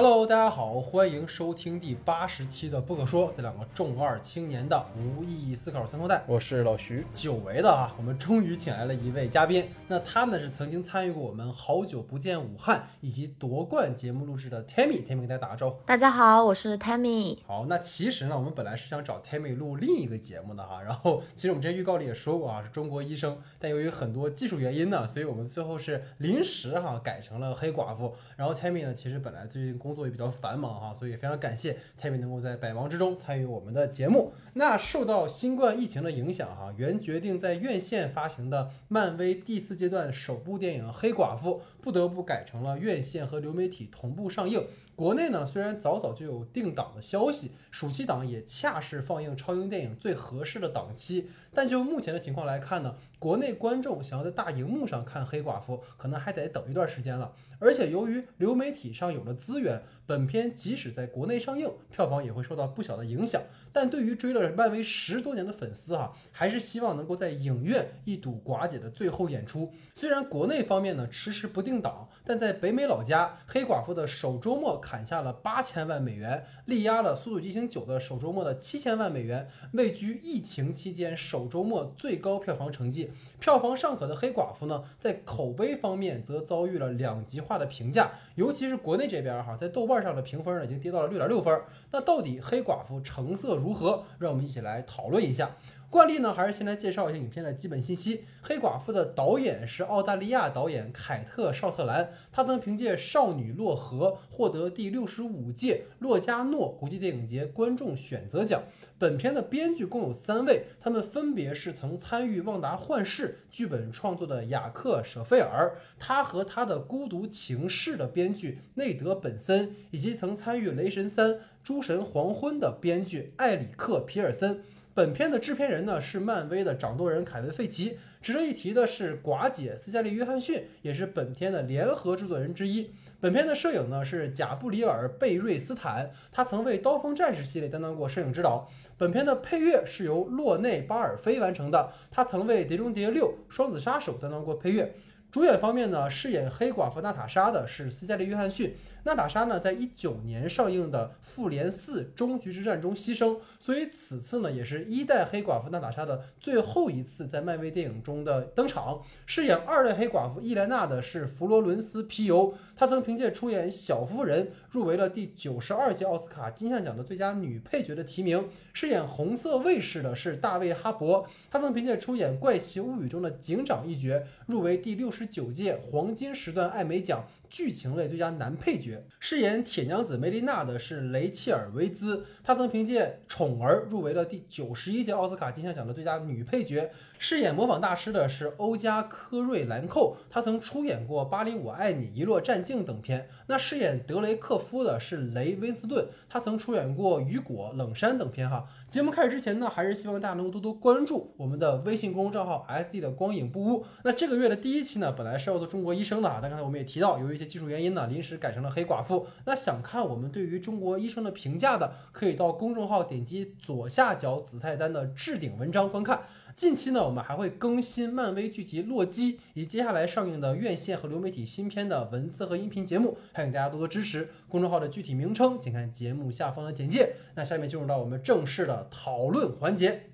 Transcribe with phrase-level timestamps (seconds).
[0.00, 6.22] Hello，大家好，欢迎收听第八十期的不可说，这两个重二青年的无意义思考三头带。
[6.28, 9.68] 我是老徐，久违的啊，我们终于请来了一位嘉宾。
[9.88, 15.04] 那他呢是曾经参与过我们好久不见武汉以及夺冠节目录制的 Tammy。
[15.04, 15.80] Tammy 给大家打个招呼。
[15.84, 17.38] 大家好，我是 Tammy。
[17.44, 20.80] 好，那其实呢，我们本来是想找 Tammy 录另一个节目的哈。
[20.80, 28.14] 然后其实我们之前预告里也说过啊，是中国医生，但由于很多技术原因呢，所以我们最后是临时哈改成了黑寡妇。
[28.36, 34.34] 然后 Tammy 呢，其实本来最近工工作也比较繁忙哈，所以非常感谢 Tammy 能够在百忙之中参与我们的节目。
[34.52, 44.66] 那受到新冠疫情的影响哈，原决定在院线发行的漫威第四阶段首部电影《黑寡妇》不得不改成了院线和流媒体同步上映。
[44.94, 57.32] 国内呢，虽然早早就有定档的消息，暑期档也恰是放映超英电影最合适的档期，但就目前的情况来看呢，国内观众想要在大荧幕上看《黑寡妇》，可能还得等一段时间了。
[57.58, 63.42] 而且由于流媒体上有了资源，本片即使在国内上映，票房也会受到不小的影响。
[63.72, 69.72] 但对于追了漫威十多年的粉丝哈，还是希望能够在影院一睹寡姐的最后演出。
[69.94, 83.10] 虽然国内方面呢迟迟不定档，但在北美老家，黑寡妇的首周末砍下了八千万美元，力压了《速度激情九》的首周末的七千万美元，位居疫情期间首周末最高票房成绩。
[83.40, 91.60] 票房尚可的黑寡妇呢，在口碑方面则遭遇了两极化的评价，尤其是国内这边哈，在豆瓣上的评分呢已经跌到了六点六分。
[91.92, 94.04] 那到底黑寡妇成色如何？
[94.18, 95.56] 让我们一起来讨论一下。
[95.90, 98.24] 惯例呢，还是先来介绍一下影片的基本信息。
[98.42, 108.64] 黑寡妇的导演是澳大利亚导演凯特·绍特兰，他曾凭借《少女洛河》获得第六十五届洛迦诺国际电影节观众选择奖。
[108.98, 124.62] 本片的编剧共有三位，他们分别是曾参与《旺达幻视》剧本创作的雅克·舍费尔，他和他的《孤独情事》的编剧内德·本森，以及曾参与《雷神三：诸神黄昏》的编剧艾里克·皮尔森。
[124.98, 127.96] 本片的制片人呢是漫威的掌舵人凯文·费奇。
[128.20, 132.90] 值得一提的是，寡姐斯嘉丽·约翰逊也是本片的联合制作人之一。
[133.20, 138.68] 本片的摄影呢是贾布里尔·贝瑞斯坦，他曾为《刀锋战士》系列担当过摄影指导。
[138.96, 144.96] 本片的配乐是由洛内·巴尔菲完成的，他曾为《碟中谍六：双子杀手》担当过配乐。
[145.30, 148.74] 主演方面呢，饰演黑寡妇娜塔莎的是斯嘉丽·约翰逊。
[149.04, 159.02] 娜塔莎呢，在一九年上映的《复联四：终局之战》中牺牲，所以此次呢，也是一代黑寡妇娜塔莎的最后一次在漫威电影中的登场。
[159.24, 168.48] 饰演二代黑寡妇伊莲娜的是弗罗伦斯·皮尤，她曾凭借出演《小妇人》入围了第九十二届奥斯卡金像奖的最佳女配角的提名。
[168.74, 177.24] 饰演红色卫士的是大卫·哈勃，他曾凭借出演《怪奇物语》中的警长一角入围第六十九届黄金时段艾美奖。
[177.48, 186.90] 剧情类最佳男配角，饰演铁娘子梅琳娜的是雷切尔·维兹，她曾凭借《宠儿》入围了第九十一届奥斯卡金像奖的最佳女配角。
[187.20, 193.28] 饰演模仿大师的是欧加科瑞兰寇，他曾出演过《巴黎我爱你》《一落战境》等片。
[193.48, 198.48] 那饰演德雷克夫的是雷温斯顿，他曾出演过《雨果》《冷山》等片。
[198.48, 203.84] 哈，节目开始之前呢，还是希望大家能够多多关注我们的微信公众账号 SD 的光影不污。
[204.04, 209.28] 那这个月的第一期呢，本来是要做中国医生的啊，但刚才我们也提到，由于一些技术原因呢，临时改成了黑寡妇。
[209.44, 216.22] 那想看我们对于中国医生的评价的，可以到公众号点击左下角子菜单的置顶文章观看。
[216.56, 224.28] 近期呢，我们还会更新漫威剧集《洛基》以及接下来上映的院线和流媒体新片的文字和音频节目，欢迎大家多多支持。
[224.48, 227.14] 公众号的具体名称，请看节目下方的简介。
[227.36, 230.10] 那下面进入到我们正式的讨论环节。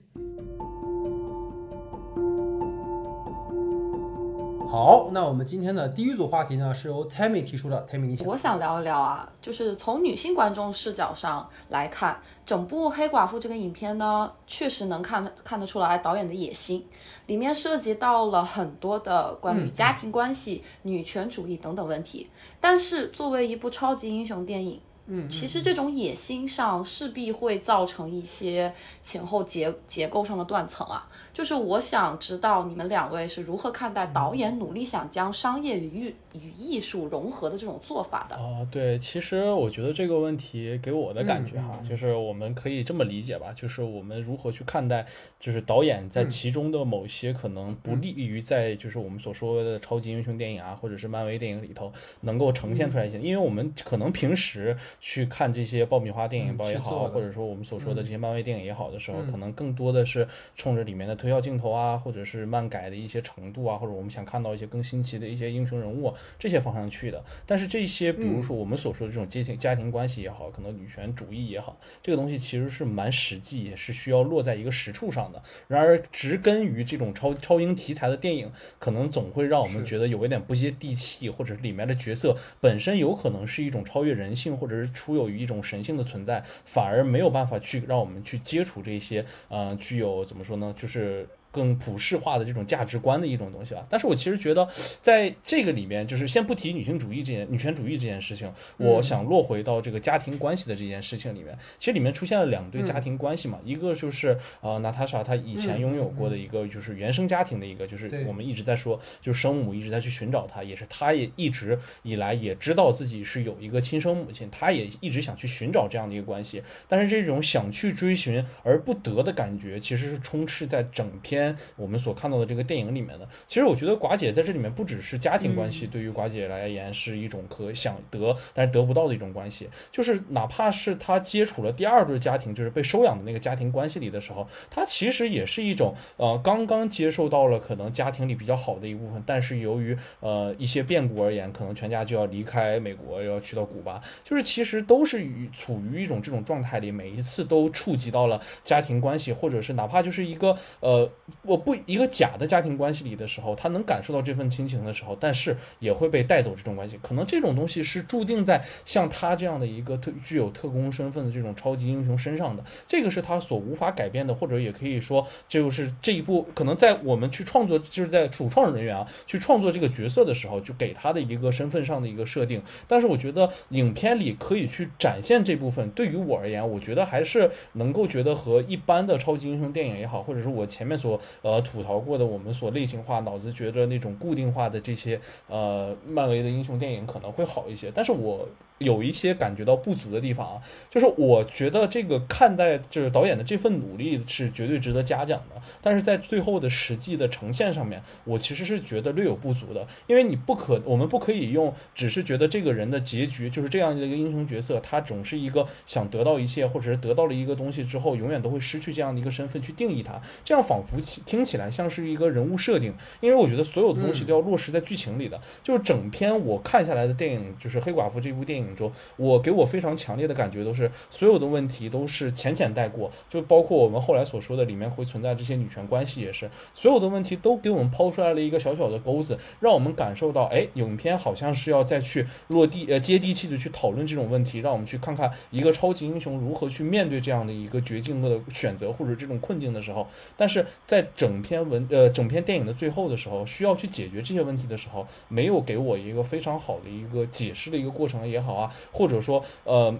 [4.77, 7.87] 好，那我们今天的第一组话题呢，是由 Tammy 提出的。
[7.89, 8.27] Tammy，你想。
[8.27, 16.85] 我想聊一聊啊，就是从女性观众视角上来看，整部《黑寡妇》这个影片呢，确实能看看得出来导演的野心，
[17.29, 22.29] 里面涉及到了很多的关于家庭关系、女权主义等等问题。
[22.61, 28.73] 但是作为一部超级英雄电影，嗯，其实这种野心上势必会造成一些
[29.03, 31.07] 前后结结构上的断层啊。
[31.33, 38.37] 就是我想知道你们两位是如何看待导演努力想将商业与艺与艺术融合的这种做法的？
[38.37, 45.07] 啊，对，其实我觉得这个问题给我的感觉哈，就是我们可以这么理解吧，就是我们如何去看待，
[45.39, 51.93] 就是导演在其中的某些可能不利于在就是我们所说的超级英雄电影啊，或者是漫威电影里头
[52.23, 59.35] 能够呈现出来一些，因为我们可能平时去看这些爆米花电影嗯包也好，或者说我们所说的这些漫威电影也好的时候，嗯。
[59.35, 67.23] 可能更多的是冲着里面的特效镜头啊，或者是漫改的一些程度啊，或者我们想看到一些更新奇的一些英雄人物啊这些方向去的。
[67.47, 75.43] 但是这些，比如说我们所说的这种家庭家庭关系也好，可能女权主义也好，这个东西其实是蛮实际，也是需要落在一个实处上的。
[75.69, 91.29] 然而，植根于这种超超英题材的电影，可能总会让我们觉得有一点不接地气，或者是里面的角色本身有可能是一种超越人性，或者是出有于一种神性的存在，反而没有办法去让我们去接触这些呃具有怎么说呢，就是。
[91.55, 94.69] 更普世化的这种价值观的一种东西吧，但是我其实觉得，
[95.01, 101.57] 在这个里面，就是先不提女性主义这件女权主义这件事情，我想落回到这个家庭关系的这件事情里面。
[101.79, 121.44] 其实里面出现了两对家庭关系嘛，一个就是呃娜塔莎她以前拥有过的一个就是原生家庭的一个，就是我们一直在说，就是生母一直在去寻找她，也是她也一直以来也知道自己是有一个亲生母亲，她也一直想去寻找这样的一个关系，但是这种想去追寻而不得的感觉，其实是充斥在整篇
[121.77, 123.29] 我们所看到的这个电影里面的。
[123.49, 151.11] 其实我觉得寡姐在这里面不只是家庭关系，对于寡姐来言是一种可想得但是得不到的一种关系，就是哪怕是她接触了第二对家庭，就是被收养的那个家庭关系里的时候，她其实也是一种呃刚刚接受到了可能家庭里比较好的一部分，但是由于呃一些变故而言，可能全家就要离开美国，要去到古巴，就是其实都是与处于一种这种状态里，每一次都触及到了家庭关系，或者是哪怕就是一个呃
[151.43, 156.99] 我不一个假的家庭关系里的时候，他能感受到这份亲情的时候，但是也会被带走这种关系。
[157.03, 172.63] 可能这种东西是注定在像他这样的一个特具有特工身份的这种超级英雄身上的，这个是他所无法改变的，或者也可以说，就是这一部可能在我们去创作，就是在主创人员啊去创作这个角色的时候，就给他的一个身份上的一个设定。
[172.89, 187.91] 但是我觉得影片里可以去展现这部分，对于我而言，我觉得还是能够觉得和一般的超级英雄电影也好，或者是我前面所呃吐槽过的我们所类型化、脑子觉得那种固定化的这些呃漫威的英雄电影可能会好一些。
[187.95, 188.49] 但是我
[188.79, 240.07] 有一些感觉到不足的地方啊，就是我觉得这个看待就是导演的这份努力是绝对值得嘉奖的，但是在最后的实际的呈现上面，我其实是觉得略有不足的，因为你不可，我们不可以用只是觉得这个人的结局就是这样的一个英雄角色，他总是一个想得到一切，或者是得到了一个东西之后，永远都会失去这样的一个身份去定义他，这样仿佛起听起来像是一个人物设定，因为我觉得所有的东西都要落实在剧情里的，就是整篇我看下来的电影，就是黑寡妇这部电影中，我给我非常强烈的感觉都是所有的问题都是浅浅带过，就包括我们后来所说的里面会存在这些女权关系也是，所有的问题都给我们抛出来了一个小小的钩子，让我们感受到，哎，影片好像是要再去落地呃接地气的去讨论这种问题，让我们去看看一个超级英雄如何去面对这样的一个绝境的选择或者这种困境的时候，
[240.37, 249.95] 但是在整篇文呃整篇电影的最后的时候，需要去解决这些问题的时候，没有给我一个非常好的一个解释的一个过程也好啊，或者说呃。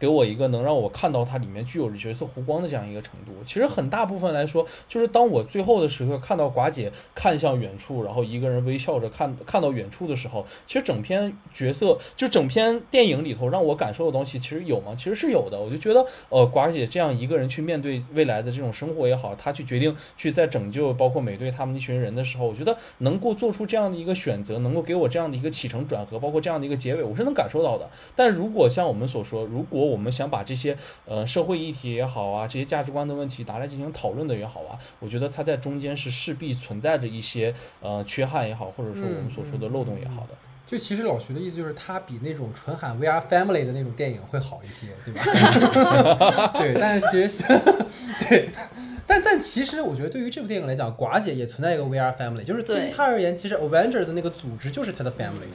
[0.00, 3.32] 给我一个能让我看到它里面具有角色弧光的这样一个程度。
[3.46, 14.94] 其实很大部分来说，就是当我最后的时刻看到寡姐看向远处，然后一个人微笑着看看到远处的时候，其实整篇角色就整篇电影里头让我感受的东西，其实有吗？
[14.96, 15.60] 其实是有的。
[15.60, 27.90] 我就觉得，呃，寡姐这样一个人去面对未来的这种生活也好，她去决定去在拯救包括美队他们一群人的时候，我觉得能够做出这样的一个选择，能够给我这样的一个起承转合，包括这样的一个结尾，我是能感受到的。
[28.16, 40.28] 但如果像我们所说，如果我们想把这些呃社会议题也好啊，这些价值观的问题拿来进行讨论的也好啊，我觉得它在中间是势必存在着一些呃缺憾也好，或者说我们所说的漏洞也好的。
[40.66, 46.52] 就其实老徐的意思就是，他比那种纯喊 “We are family” 的那种电影会好一些，对吧？
[46.56, 47.42] 对，但是其实
[48.28, 48.50] 对，
[49.04, 55.50] 但但其实我觉得对于这部电影来讲，寡姐也存在一个 “We are family”，就是对他而言，其实 Avengers 那个组织就是他的 family。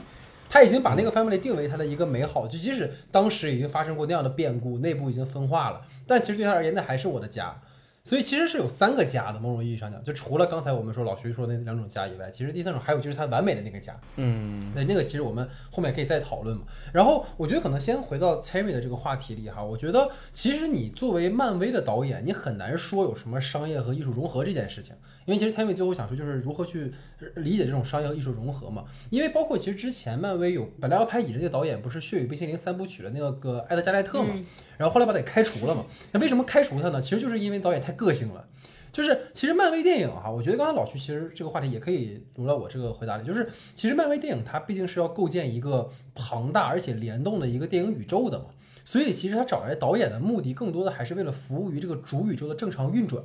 [0.48, 7.60] 他已经把那个 family 定为他的一个美好，就即使当时已经发生过那样的变故，内部已经分化了，但其实对他而言，那还是我的家。
[8.06, 13.98] 所以其实是有三个家的，某种意义上讲，就除了刚才我们说老徐说的那两种家以外，其实第三种还有就是他完美的那个家。
[14.14, 16.62] 嗯对，那个其实我们后面可以再讨论嘛。
[16.92, 24.94] 然后我觉得可能先回到 Terry 的这个话题里哈，我觉得其实你作为漫威的导演，你很难说有什么商业和艺术融合这件事情，
[25.24, 26.92] 因为其实 Terry 最后想说就是如何去
[27.34, 28.84] 理解这种商业和艺术融合嘛。
[29.10, 34.32] 因为包括其实之前漫威有本来要拍蚁人的导演不是《血与冰淇淋》三部曲的那个个艾德加莱特嘛，
[34.76, 35.84] 然后后来把他给开除了嘛。
[36.12, 37.00] 那为什么开除他呢？
[37.00, 38.46] 其实就是因为导演太个性了。
[38.92, 48.46] 就是其实漫威电影哈，我觉得刚才老徐其实这个话题也可以融到我这个回答里，就是其实漫威电影它毕竟是要构建一个庞大而且联动的一个电影宇宙的嘛。
[48.86, 53.22] 所以其实他找来导演的目的更多的还是为了服务于这个主宇宙的正常运转。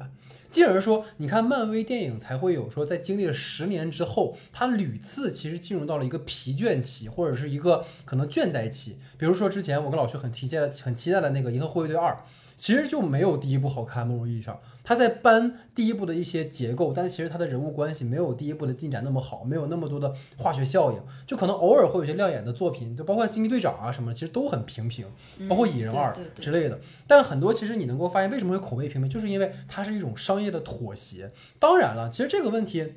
[0.52, 8.98] 进而说，你看漫威电影才会有说，在经历了十年之后，它屡次其实进入到了一个疲倦期，或者是一个可能倦怠期。
[9.18, 12.12] 比如说之前我跟老徐很提荐、很期待的那个《银河护卫队二》。
[12.62, 25.08] 其实就没有第一部好看，某种意义上，他在搬第一部的一些结构，但其实他的人物关系没有第一部的进展那么好，没有那么多的化学效应，就可能偶尔会有些亮眼的作品，就包括惊奇队长啊什么的，其实都很平平，
[25.50, 26.80] 包括蚁人二之类的。
[27.08, 31.32] 但很多其实你能够发现，为什么会口碑平平，就是因为它是一种商业的妥协。
[31.58, 32.94] 当然了，其实这个问题。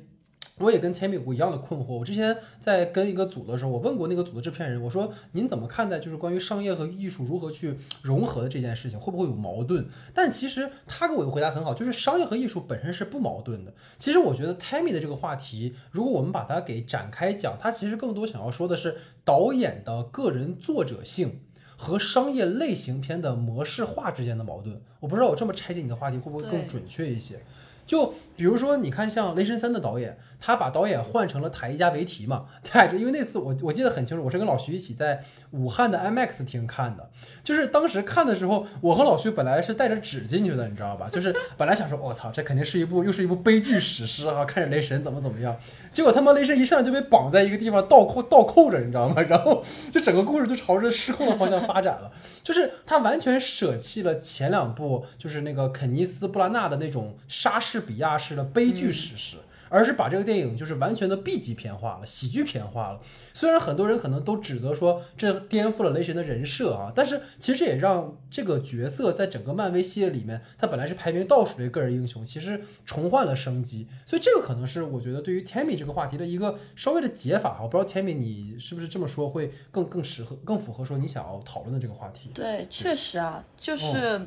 [0.59, 1.93] 我也跟千米谷一样的困惑。
[1.93, 9.85] 我之前在跟一个组的时候，我问过那个组的制片人，我说您怎么看待就是关于商业和艺术如何去融合的这件事情，会不会有矛盾？
[10.13, 13.73] 但其实他给我的回答很好，就是商业和艺术本身是不矛盾的。
[13.97, 18.95] 其实我觉得 Tammy 的这个话题，如果我们把它给展开讲，它其实更多想要说的是
[19.25, 21.41] 导演的个人作者性
[21.75, 24.81] 和商业类型片的模式化之间的矛盾。
[25.01, 27.43] 我不知道我这么拆解你的话题会不会更准确一些？
[27.85, 37.09] 就比如说，你看像《雷神三》的导演，他把导演换成了塔伊加维提嘛， 带着，因为那次我我记得很清楚，我是跟老徐一起在武汉的 IMAX 厅看的，
[37.43, 41.07] 就是当时看的时候，我和老徐本来是带着纸进去的，你知道吧？
[41.11, 45.55] 就是本来想说，我操，这肯定是一部又是一部悲剧史诗啊，看着雷神怎么怎么样，
[45.93, 49.21] 结果他妈雷神一上来就被绑在一个地方倒扣 倒扣着，你知道吗？
[49.21, 52.11] 然后就整个故事就朝着失控的方向发展了，
[52.43, 58.75] 就是他完全舍弃了前两部，就是那个肯尼斯布拉纳的那种莎士比亚式的悲。
[58.75, 59.37] 剧史诗，
[59.69, 62.99] 而是把这个电影就是完全的 B 级片化了，喜剧片化了。
[63.33, 73.87] 虽然很多人可能都指责说这颠覆了雷神的人设啊，但是其实这也让这个角色在整个漫威系列里面，他本来是排名倒数的个人英雄，其实重焕了生机。
[74.05, 77.59] 所以这个可能是我觉得对于 Tammy 这个话题的一个稍微的解法。
[77.61, 82.29] 我不知道 Tammy 你是不是这么说会更更适合、更符合说你想要讨论的这个话题？
[82.33, 84.19] 对，确实啊，就是。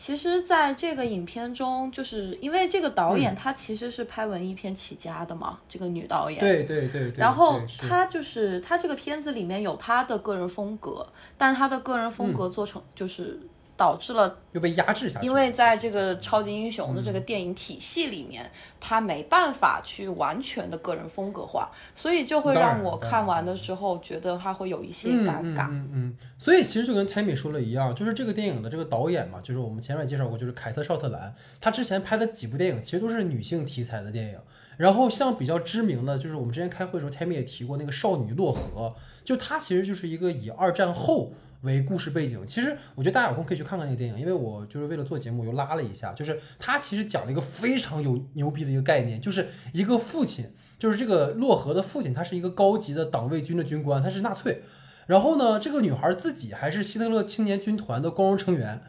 [0.00, 6.40] 其实，在这个影片中，就是因为这个导演他其实是拍文艺片起家的嘛，这个女导演。
[6.40, 7.12] 对对对。
[7.18, 13.38] 然后她就是她这个片子里面有她的个人风格，但她的个人风格做成就是。
[13.80, 25.68] 导致了又被压制下去，因为在这个超级英雄的这个电影体系里面，他没办法去完全的个人风格化，所以就会让我看完的时候觉得他会有一些尴尬。
[25.70, 26.16] 嗯嗯。
[26.36, 34.38] 所以其实就跟 Tammy 说的一样，就是这个电影的这个导演嘛，就是我们前面介绍过，就是凯特·绍特兰，他之前拍的几部电影其实都是女性题材的电影。
[34.76, 38.94] 然后像比较知名的就是我们之前开会的时候，Tammy 也提过那个《少女洛河》，
[39.24, 41.32] 就它其实就是一个以二战后。
[41.62, 50.46] 为故事背景，其实我觉得大家有空可以去看看那个电影，因为我就是为了做节目又拉了一下，就是他其实讲了一个非常有牛逼的一个概念，就是一个父亲，
[50.78, 54.62] 就是这个洛河的父亲，他是一个高级的党卫军的军官，他是纳粹，
[55.06, 58.80] 然后呢，这个女孩自己还是希特勒青年军团的光荣成员，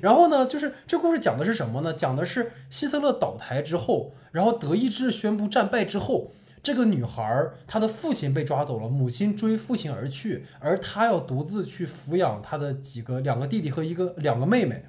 [0.00, 1.92] 然后呢，就是这故事讲的是什么呢？
[1.92, 6.32] 讲的是希特勒倒台之后，然后德意志宣布战败之后。
[6.62, 14.84] 这个女孩，她的父亲被抓走了，母亲追父亲而去，而她要独自去抚养她的几个两个弟弟和一个两个妹妹。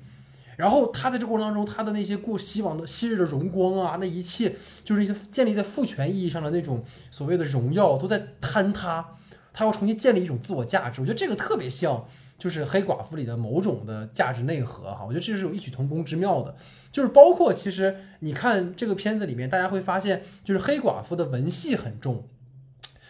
[0.57, 9.15] 然后她在这过程当中，她的那些过希望的昔日的荣光啊，那一切就是一些建立在父权意义上的那种所谓的荣耀都在坍塌。
[9.53, 12.05] 她要重新建立一种自我价值，我觉得这个特别像
[12.37, 16.55] 就是黑寡妇里的某种的价值内核哈，我觉得这是有异曲同工之妙的。
[16.91, 22.27] 就是包括，其实你看这个片子里面，大家会发现，就是黑寡妇的文戏很重。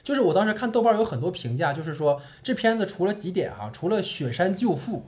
[0.03, 5.05] 就是我当时看豆瓣有很多评价，就是说这片子除了几点哈，除了雪山救父、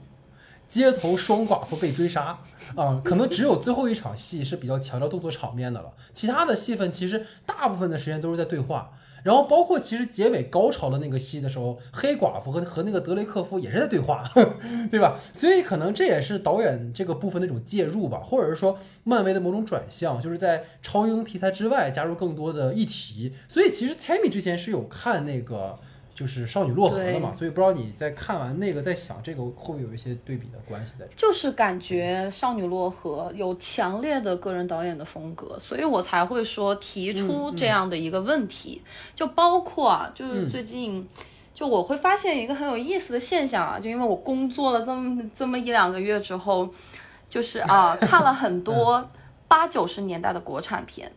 [0.68, 2.38] 街头双寡妇被追杀
[2.76, 8.92] 啊，可能只有最后一场戏是比较强调动作场面的了，其他的戏份其实大部分的时间都是在对话。
[9.24, 14.30] 然后包括其实结尾高潮的那个戏的时候，黑寡妇和和那个德雷克夫也是在对话，
[14.88, 15.18] 对吧？
[15.32, 23.32] 所以可能这也是导演这个部分那种介入吧，或者是说漫威的某种转向，就是在超英题材之外加入更多的议题。
[23.48, 25.76] 所以其实 Tammy 之前是有看那个。
[26.14, 31.04] 就是少女落河了嘛，所以不知道你在看完那个，在想这个会不会有一些对比的关系在？
[31.16, 38.80] 就是感觉少女落河有强烈的个人导演的风格，所以我才会说提出这样的一个问题。
[39.12, 41.04] 就包括啊，就是最近，
[41.52, 46.68] 就我会发现一个很有意思的现象啊，就因为我工作了这么这么一两个月之后，
[47.28, 49.10] 就是啊， 看了很多
[49.48, 51.10] 八九十年代的国产片。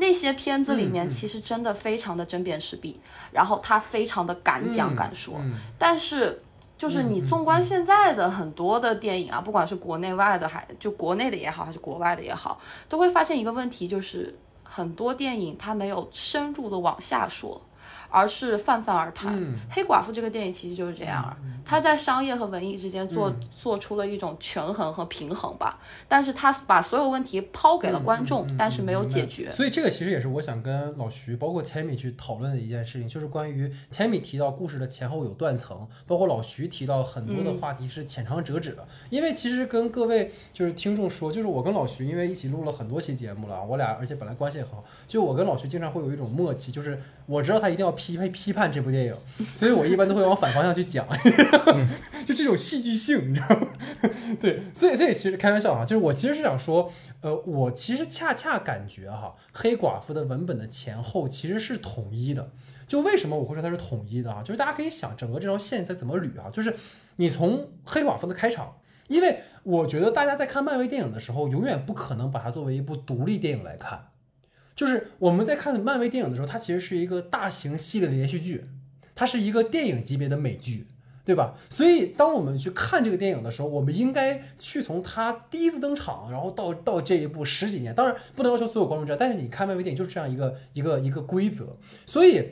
[0.00, 2.98] 那些片子里面其实真的非常的针砭时弊，
[3.30, 5.38] 然后他非常的敢讲敢说。
[5.78, 6.42] 但是
[6.78, 17.60] 就是你纵观现在的很多的电影啊，不管是国内外的，还就国内的也好，还是国外的也好，都会发现一个问题，就是很多电影它没有深入的往下说，
[18.10, 19.34] 而是泛泛而谈。
[19.34, 29.52] 嗯黑寡妇这个电影其实就是这样啊，它在商业和文艺之间做、嗯做出了一种权衡和平衡吧，但是它把所有问题抛给了观众，但是没有解决。
[29.52, 38.88] 所以这个其实也是我想跟老徐，包括 Tammy 去讨论的一件事情，就是关于 Tammy 提到故事的前后有断层，包括老徐提到很多的话题是浅尝辄止的。
[39.10, 46.98] 因为其实跟各位就是听众说，就是我跟老徐因为一起录了很多期节目了，我俩而且本来关系也很好，就我跟老徐经常会有一种默契，就是
[47.30, 51.06] 我知道他一定要批判批判这部电影，所以我一般都会往反方向去讲，
[52.26, 53.68] 就这种戏剧性，你知道吗？
[54.40, 56.92] 对，所以所以其实开玩笑啊，就是我其实是想说。
[57.22, 62.50] 呃，我其实恰恰感觉哈，黑寡妇的文本的前后其实是统一的。
[62.88, 64.42] 就为什么我会说它是统一的啊？
[64.42, 66.48] 就是大家可以想整个这条线在怎么捋啊？
[66.50, 66.74] 就是
[67.16, 68.74] 你从黑寡妇的开场，
[69.08, 74.06] 因为我觉得大家在看漫威电影的时候，永远不可能把它作为一部独立电影来看。
[74.80, 78.64] 就是我们在看漫威电影的时候，它其实是一个大型系列的连续剧，
[79.14, 80.86] 它是一个电影级别的美剧。
[81.22, 81.54] 对吧？
[81.68, 87.94] 所以当我们去看这个电影的时候，我们应该去从它第一次登场，然后到到这一步十几年。
[87.94, 91.76] 当然不能要求所有观众这样，但是你看漫威电影就是这样一个一个一个规则。
[92.06, 92.42] 所以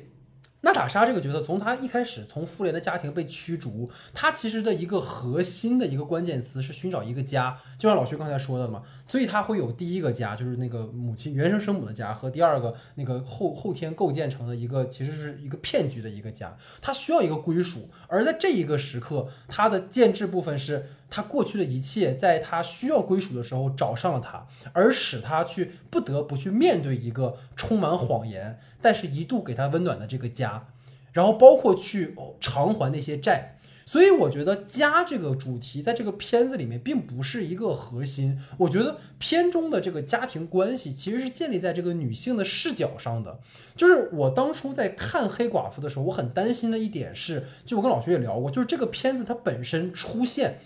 [0.62, 8.82] 娜塔莎这个角色，从她一开始从复联的家庭被驱逐，她其实的一个核心的一个关键词是寻找一个家，就像老徐刚才说的嘛。
[9.06, 16.56] 所以她会有第一个家，就是那个母亲原生生母的家，和第二个那个后后天构建成的一个其实是一个骗局的一个家。
[16.82, 20.90] 她需要一个归属，而在这一个时刻，她的建制部分是。
[21.10, 30.68] 他过去的一切，在他需要归属的时候找上了他，而使他去不得不去面对一个充满谎言，但是一度给他温暖的这个家，
[31.12, 33.54] 然后包括去偿还那些债。
[33.86, 38.38] 所以我觉得家这个主题在这个片子里面并不是一个核心。
[38.58, 43.40] 我觉得片中的这个家庭关系其实是建立在这个女性的视角上的。
[43.74, 50.58] 就是我当初在看黑寡妇的时候，我很担心的一点是，就我跟老徐也聊过，就是这个片子它本身出现。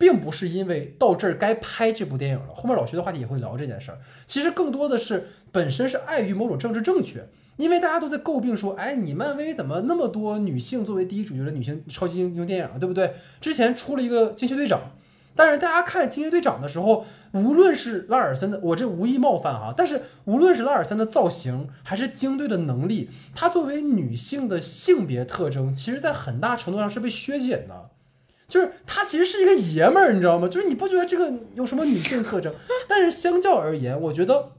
[0.00, 3.98] 并不是因为到这儿该拍这部电影了，后面老徐的话题也会聊这件事儿。
[4.26, 7.28] 其实更多的是本身是碍于某种政治正确，
[7.58, 13.12] 因为大家都在诟病说，哎，你漫威怎么那么多女性作为第一主角的女性超级英雄电影啊，对不对？
[13.42, 14.80] 之前出了一个惊奇队长，
[15.36, 27.90] 但是大家看惊奇队长的时候，无论是拉尔森的，我这无意冒犯哈，但是无论是拉尔森的造型，还是惊队的能力，她作为女性的性别特征，其实在很大程度上是被削减的。
[28.50, 30.46] 就是他其实是一个爷们儿，你知道吗？
[30.48, 32.52] 就是你不觉得这个有什么女性特征？
[32.86, 34.50] 但是相较而言，我觉得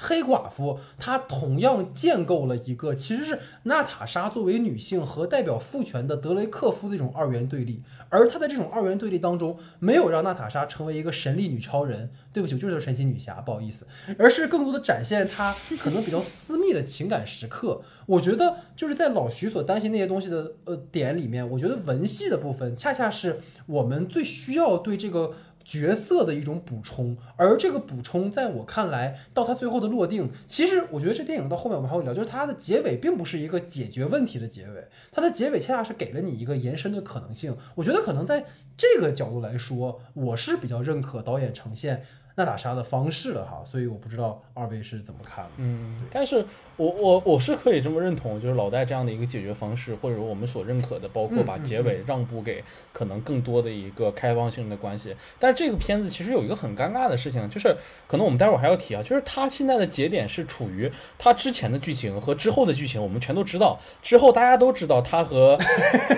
[0.00, 13.86] 黑寡妇她同样建构了一个其实是娜塔莎作为女性和代表父权的德雷克夫的一种二元对立，而她在这种二元对立当中，没有让娜塔莎成为一个神力女超人，对不起，我就是神奇女侠，不好意思，
[14.18, 17.82] 而是更多的展现她可能比较私密的情感时刻。
[18.06, 25.34] 我觉得就是在老徐所担心那些东西的呃点里面，我觉得文戏的部分恰恰是我们最需要对这个
[25.68, 37.54] 角色的一种补充，而这个补充在我看来，到它最后的落定，其实我觉得这电影到后面我们还会聊，就是它的结尾并不是一个解决问题的结尾，它的结尾恰恰是给了你一个延伸的可能性。
[37.74, 38.46] 我觉得可能在
[38.78, 42.02] 这个角度来说，我是比较认可导演呈现
[42.38, 45.50] 娜塔莎的方式了哈，所以我不知道二位是怎么看的。
[45.56, 46.44] 嗯，但是
[46.76, 55.16] 我我我是可以这么认同，就是老戴这样的一个解决方式，或者说我们所认可的，包括把结尾让步给可能更多的一个开放性的关系。
[55.40, 63.76] 但是这个片子其实有一个很尴尬的事情，就是可能我们待会儿还要提啊，就是他现在的节点是处于他之前的剧情和之后的剧情，我们全都知道。
[64.00, 65.58] 之后大家都知道他和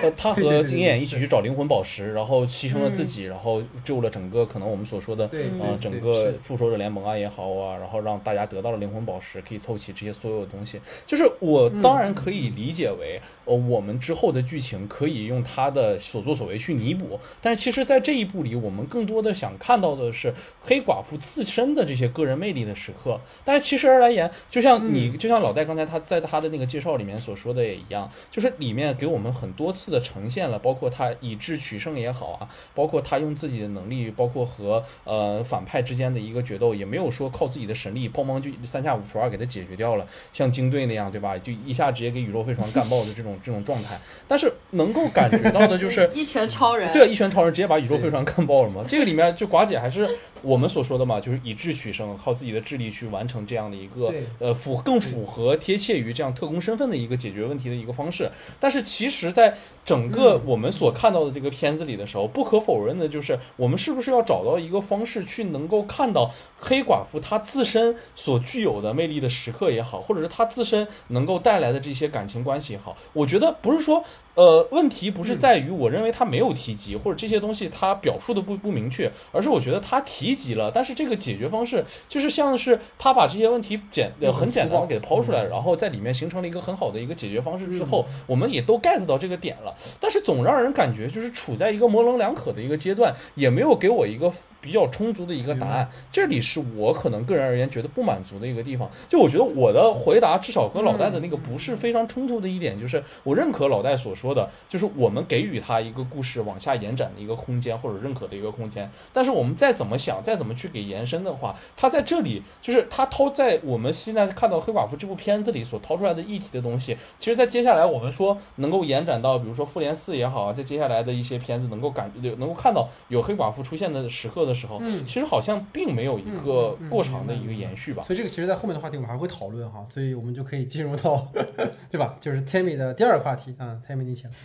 [0.03, 10.79] 呃 他和金眼一起去找灵魂宝石，然后牺牲了自己，然后救了整个可能我们所说的对呃，整个是复仇者联盟啊也好啊，然后让大家得到了灵魂宝石，可以凑齐这些所有的东西。
[11.05, 23.19] 就是我当然可以理解为，呃，我们之后的剧情可以用他的所作所为去弥补，但是其实，在这一部里，我们更多的想看到的是黑寡妇自身的这些个人魅力的时刻。
[23.43, 41.37] 但是其实而来言，就像你，就像老戴刚才他在他的那个介绍里面所说的也一样，就是里面给我们很多次的呈现了，包括他以智取胜也好啊，包括他用自己的能力，包括和呃反派之间的一个决斗，也没有说靠自己的神力砰砰就三下五除二给他解决掉了，像精队那样，对吧？
[41.37, 43.99] 就一下直接给宇宙飞船干爆的这种这种状态。
[44.27, 48.85] 但是能够感觉到的就是 一拳超人，对，一拳超人直接把宇宙飞船干爆了嘛？
[48.87, 50.07] 这个里面就寡姐还是
[50.41, 58.29] 我们所说的嘛，就是以智取胜，靠自己的智力去完成这样的一个呃符更符合贴切于这样特工身份的一个解决问题的一个方式。
[58.59, 74.03] 但是其实，在整个嗯我们所看到的这个片子里的时候，不可否认的就是，我们是不是要找到一个方式去能够看到黑寡妇她自身所具有的魅力的时刻也好，或者是她自身能够带来的这些感情关系也好，我觉得不是说。
[74.35, 98.89] 呃，问题不是在于我认为他没有提及，或者这些东西他表述的不不明确，而是我觉得他提及了，但是这个解决方式就是像是他把这些问题简呃很简单的给抛出来，然后在里面形成了一个很好的一个解决方式之后，我们也都 get 到这个点了，但是总让人感觉就是处在一个模棱两可的一个阶段，也没有给我一个比较充足的一个答案，这里是我可能个人而言觉得不满足的一个地方。
[99.09, 108.89] 就我觉得我的回答至少跟老戴的那个不是非常冲突的一点，就是我认可老戴所说的，就是我们给予他一个故事往下延展的一个空间，或者认可的一个空间。
[109.11, 128.03] 但是我们再怎么想，再怎么去给延伸的话，他在这里就是他掏在我们现在看到黑寡妇这部片子里所掏出来的议题的东西，其实，在接下来我们说能够延展到，比如说复联四也好啊，在接下来的一些片子能够感能够看到有黑寡妇出现的时刻的时候，嗯其实好像并没有一个过长的一个延续吧。
[128.03, 131.27] 所以这个其实，在后面的话题我们还会讨论哈，所以我们就可以进入到，
[131.89, 132.15] 对吧？
[132.19, 134.03] 就是 Tammy 的第二个话题啊，Tammy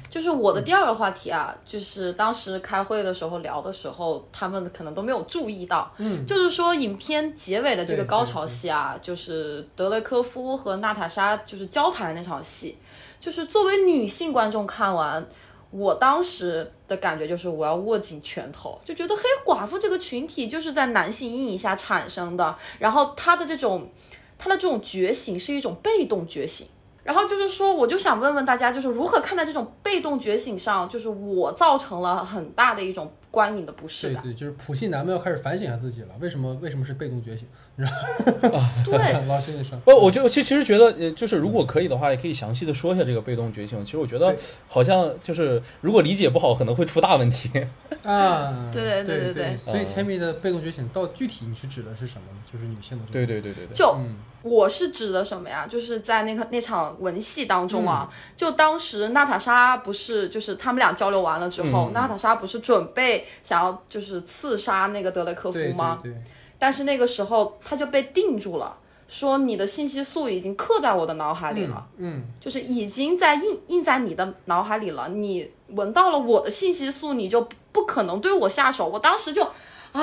[0.08, 12.76] 就是我的第二个话题啊，就是当时开会的时候聊的时候，他们可能都没有注意到，嗯，就是说影片结尾的这个高潮戏啊，就是德雷科夫和娜塔莎就是交谈那场戏，
[13.20, 15.26] 就是作为女性观众看完。
[15.72, 23.90] 我当时的感觉就是我要握紧拳头，就觉得黑寡妇这个群体就是在男性阴影下产生的，然后她的这种，
[24.38, 26.68] 她的这种觉醒是一种被动觉醒。
[27.06, 34.22] 然后就是说，我就想问问大家，就是如何看待这种被动觉醒上，就是我造成了很大的一种观影的不适感。
[34.22, 37.46] 对对，就是普信男们要开始反省一下自己了，为什么为什么是被动觉醒？
[37.76, 39.76] 对，老师你说。
[39.80, 43.84] 不，我就其其实觉得，呃，就是如果可以的话，也可以详细的说一下这个被动觉醒。
[43.84, 44.34] 其实我觉得
[44.66, 47.50] 好像就是如果理解不好，可能会出大问题。
[48.02, 52.38] 啊，对对对对对对所以嗯 Tammy 的被动觉醒到具体你是指的是什么呢？
[52.50, 53.12] 就是女性的这个。
[53.12, 55.66] 对对对对对，就嗯，我是指的什么呀？
[55.66, 66.00] 就是在那个那场文戏当中啊，就当时娜塔莎不是就是他们俩交流完了之后，嗯娜塔莎不是准备想要就是刺杀那个德雷科夫对吗？
[66.02, 66.22] 对对，
[66.58, 68.76] 但是那个时候他就被定住了。
[69.08, 75.08] 说你的信息素已经刻在我的脑海里了，嗯，就是已经在印印在你的脑海里了。
[75.10, 78.88] 你闻到了我的信息素，你就不可能对我下手。
[78.88, 80.02] 我当时就啊，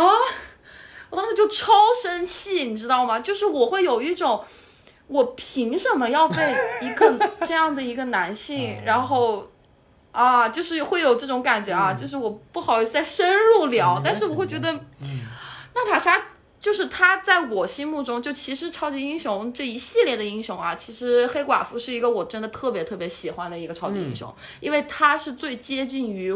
[1.10, 3.20] 我当时就超生气，你知道吗？
[3.20, 4.42] 就是我会有一种，
[5.08, 9.46] 我凭什么要被一个这样的一个男性， 然后
[10.14, 16.28] 啊，就是会有这种感觉啊，就是我不好意思再深入聊，但是我会觉得，娜塔莎。
[16.60, 26.34] 就是她在我心目中，就其实超级英雄这一系列的英雄啊，其实黑寡妇是一个我真的特别特别喜欢的一个超级英雄，因为她是最接近于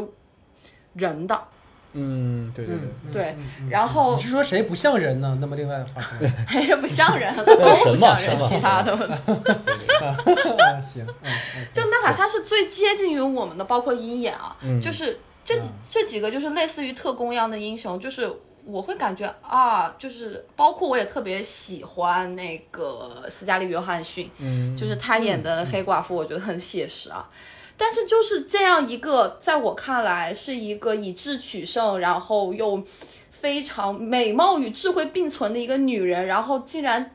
[0.95, 1.47] 人的。
[1.97, 2.85] 嗯，对对对。
[2.85, 3.35] 嗯对
[3.69, 5.37] 然后你是说谁不像人呢？
[5.41, 6.27] 那么另外话说，
[6.61, 8.93] 也不像人， 都不像人，其他的。
[10.01, 18.31] 啊行，嗯嗯就娜塔莎是最接近于我们的，包括鹰眼啊，嗯就是这几这几个就是类似于特工一样的英雄，就是
[18.65, 27.27] 我会感觉啊，就是包括我也特别喜欢那个斯嘉丽·约翰逊，嗯，就是她演的黑寡妇，我觉得很写实啊。
[27.77, 32.83] 但是就是这样一个，在我看来是一个以智取胜，然后又
[33.29, 37.11] 非常美貌与智慧并存的一个女人，然后竟然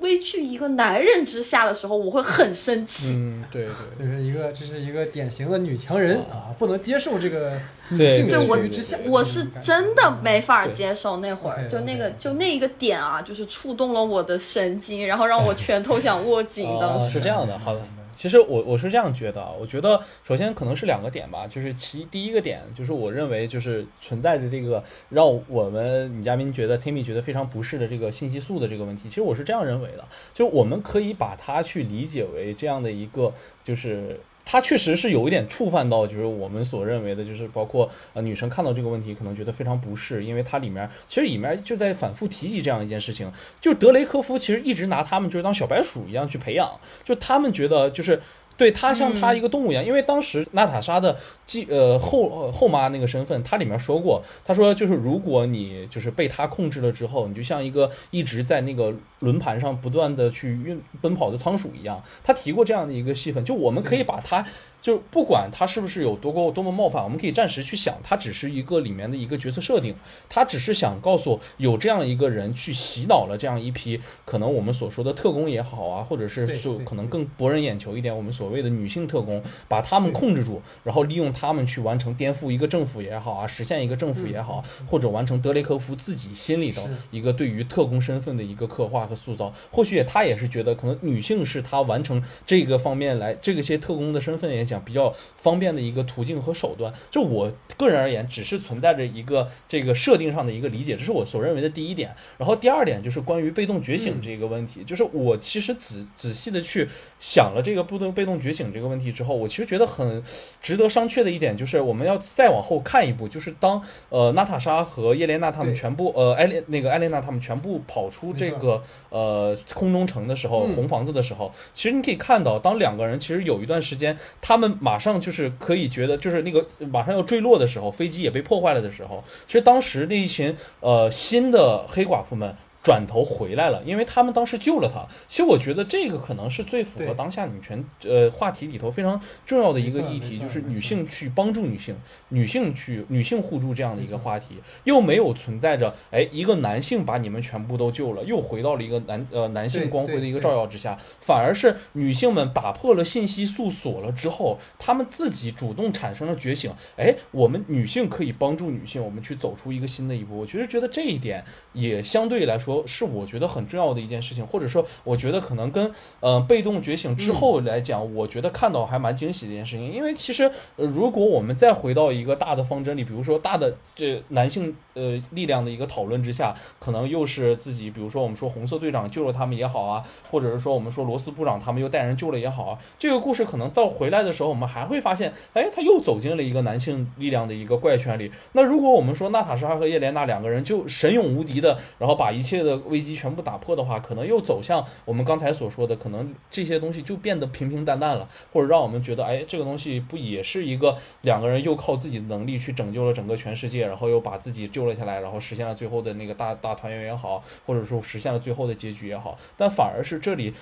[0.00, 3.14] 委屈一个男人之下的时候，我会很生气。
[3.14, 4.06] 嗯，对对对。
[4.06, 7.52] 这是一个这是一个典型的女强人啊，不能接受这个
[7.90, 16.66] 女对性对我区之下，我是真的没法接受那会儿，就那个就那一个点啊，就是触动了我的神经，然后让我拳头想握紧。
[16.80, 17.80] 当哦，时是这样的，好的。
[18.14, 33.32] 其实我我是这样觉得，我觉得首先可能是两个点吧，就是其第一个点就是我认为就是存在着这个让我们女嘉宾觉得 Timmy 觉得非常不适的这个信息素的这个问题，其实我是这样认为的，就我们可以把它去理解为这样的一个
[33.64, 34.20] 就是。
[34.44, 46.70] 它确实是有一点触犯到，就是我们所认为的，就是包括呃女生看到这个问题，可能觉得非常不适，因为它里面其实里面就在反复提及这样一件事情，就德雷科夫其实一直拿他们就是当小白鼠一样去培养，
[47.04, 48.20] 就他们觉得就是
[48.56, 62.02] 对他像他一个动物一样，因为当时娜塔莎的继呃后呃后妈那个身份，她里面说过，她说就是如果你就是被他控制了之后，你就像一个一直在那个轮盘上不断的去运奔跑的仓鼠一样。
[62.22, 64.44] 她提过这样的一个戏份，就我们可以把他。
[64.82, 69.94] 就不管他是不是有多过多么冒犯，我们可以暂时去想，他只是一个里面的一个角色设定，
[70.28, 89.52] 他只是想告诉有这样一个人去洗脑了这样一批可能我们所说的特工也好啊，或者是就可能更博人眼球一点，我们所谓的女性特工，把他们控制住，然后利用他们去完成颠覆一个政府也好啊，实现一个政府也好，或者完成德雷科夫自己心里的一个对于特工身份的一个刻画和塑造。
[89.70, 94.62] 或许他也是觉得可能女性是他完成这个方面来这个些特工的身份也。
[94.62, 102.14] 讲比较方便的一个途径和手段，就我个人而言，只是存在着一个这个设定上的一个理解，这是我所认为的第一点。
[102.38, 110.22] 然后第二点就是关于被动觉醒这个问题，就是我其实仔仔细的去想了这个被动被动觉醒这个问题之后，我其实觉得很
[110.62, 124.62] 值得商榷的一点就是，我们要再往后看一步，就是当呃娜塔莎和叶莲娜他们全部呃艾莲那个艾莲娜他们全部跑出这个呃空中城的时候，红房子的时候，其实你可以看到，当两个人其实有一段时间他。
[124.62, 132.54] 们马上就是可以觉得，就是那个马上要坠落的时候，飞机也被破坏了的时候，其实当时那一群呃新的黑寡妇们。
[132.82, 135.06] 转头回来了，因为他们当时救了他。
[135.28, 141.96] 其实我觉得这个可能是最符合当下女权呃话题里头非常重要的一个议题，就是女性去帮助女性，
[142.30, 156.72] 女性去女性互助这样的一个话题，又没有存在着哎一个男性把你们全部都救了，又回到了一个男呃男性光辉的一个照耀之下，反而是女性们打破了信息素锁了之后，她们自己主动产生了觉醒。
[156.96, 160.40] 哎，我们女性可以帮助女性，我们去走出一个新的一步。
[160.40, 162.71] 我其实觉得这一点也相对来说。
[162.86, 169.92] 是我觉得很重要的一件事情，或者说，我觉得可能跟呃被动觉醒之后来讲，我觉得看到还蛮惊喜的一件事情。
[169.92, 188.30] 因为其实，如果我们再回到一个大的方针里，比如说大的这男性呃力量的一个讨论之下，可能又是自己，比如说我们说红色队长救了他们也好啊，或者是说我们说罗斯部长他们又带人救了也好啊，这个故事可能到回来的时候，我们还会发现，哎，他又走进了一个男性力量的一个怪圈里。
[188.52, 192.61] 那如果我们说娜塔莎和叶莲娜两个人就神勇无敌的，然后把一切。
[192.62, 210.52] 的危机全部打破的话，可能又走向我们刚才所说的，可能这些东西就变得平平淡淡了，或者让我们觉得，哎，这个东西不也是一个两个人又靠自己的能力去拯救了整个全世界，然后又把自己救了下来，然后实现了最后的那个大大团圆也好，或者说实现了最后的结局也好，但反而是这里。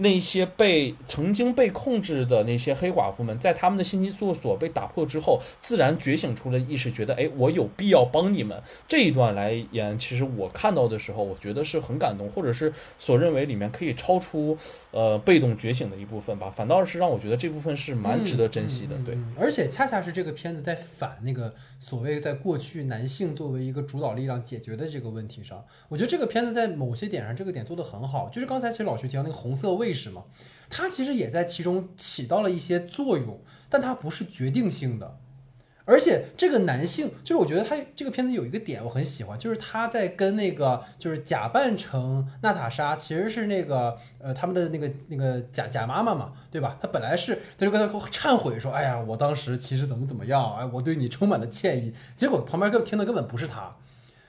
[0.00, 8.58] 那些被曾经被控制的那些黑寡妇们，在他们的信息素锁被打破之后，自然觉醒出了意识，觉得哎，我有必要帮你们。
[8.88, 14.56] 这一段来言，其实我看到的时候，我觉得是很感动，或者是所认为里面可以超出
[14.90, 16.50] 呃被动觉醒的一部分吧。
[16.50, 18.96] 反倒是让我觉得这部分是蛮值得珍惜的。
[19.04, 28.30] 对，而且恰恰是这个片子在反那个所谓在过去男性作为一个主导力量解决的这个问题上，我觉得这个片子在某些点上这个点做得很好。
[28.30, 29.89] 就是刚才其实老徐提到那个红色卫。
[29.90, 30.24] 为什么？
[30.68, 35.18] 它其实也在其中起到了一些作用，但它不是决定性的。
[35.84, 46.78] 而且这个男性，就是我觉得他这个片子有一个点我很喜欢，就是他在跟那个就是假扮成娜塔莎，其实是那个呃他们的那个那个假假妈妈嘛，对吧？
[46.80, 51.92] 他本来是他就跟他忏悔说，哎呀，我当时其实怎么怎么样，哎，我对你充满了歉意。
[52.14, 53.74] 结果旁边根听的根本不是他。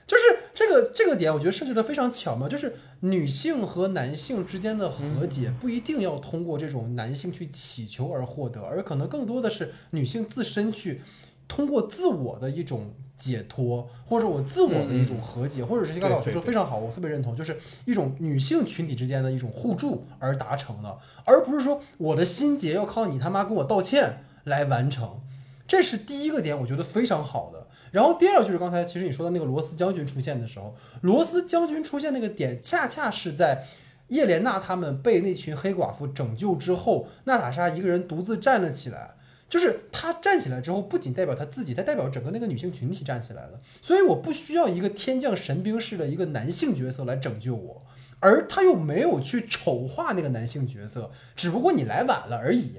[0.04, 0.22] 就是
[0.62, 2.48] 这个这个点，我觉得设计的非常巧妙。
[2.48, 11.02] 就是女性和男性之间的和解，不一定要通过这种男性去祈求而获得，而可能更多的是女性自身去
[11.48, 25.20] 通过自我的一种解脱，或者我自我的一种和解，或者是刚才老师说非常好，我特别认同，就是一种女性群体之间的一种互助而达成的，而不是说我的心结要靠你他妈跟我道歉来完成。
[25.66, 27.66] 这是第一个点，我觉得非常好的。
[27.92, 33.66] 然后第二个就是刚才其实你说的那个罗斯将军出现的时候，罗斯将军出现那个点，恰恰是在
[34.08, 39.14] 叶莲娜他们被那群黑寡妇拯救之后，娜塔莎一个人独自站了起来。
[39.48, 43.60] 就是她站起来之后，不仅代表她自己，她代表整个那个女性群体站起来了。
[43.82, 47.82] 所以我不需要一个天降神兵式的一个男性角色来拯救我，
[48.20, 52.78] 而他又没有去丑化那个男性角色，只不过你来晚了而已。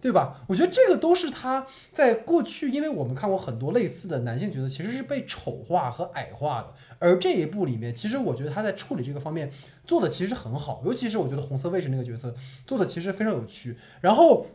[0.00, 0.44] 对吧？
[0.46, 6.72] 我觉得这个都是他在过去，因为我们看过很多类似的男性角色，其实是被丑化和矮化的。
[7.00, 9.50] 而这一部里面，其实我觉得他在处理这个方面
[9.84, 12.34] 做的其实很好，尤其是我觉得红色卫士那个角色
[12.66, 13.76] 做的其实非常有趣。
[14.00, 14.46] 然后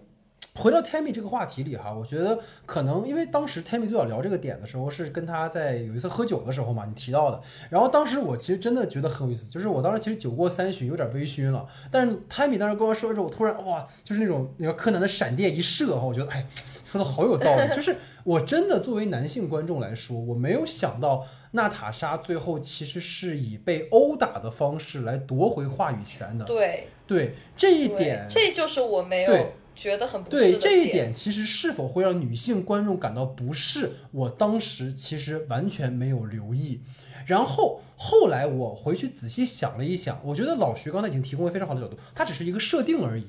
[0.56, 7.42] 回到 Tammy 这个话题里哈，我觉得可能因为当时 Tammy 最早聊这个点的时候，是跟他在有一次喝酒的时候嘛，你提到的。
[7.72, 11.68] 然后当时我其实真的觉得很有意思，就是我当时其实酒过三巡，有点微醺了。
[11.90, 16.46] 但是 Tammy 当时跟我说的时候，我突然哇，就是那种那个柯南的闪电一射哈，我觉得哎，
[16.86, 17.76] 说的好有道理。
[17.76, 26.46] 就是我真的作为男性观众来说，我没有想到娜塔莎最后其实是以被殴打的方式来夺回话语权的。
[26.46, 36.82] 对对，这一点这就是我没有对觉得很不适对这一点，其实是否会让女性观众感到不适，我当时其实完全没有留意。
[37.26, 43.28] 然后后来我回去仔细想了一想，我觉得老徐刚才已经提供了非常好的角度，它只是一个设定而已。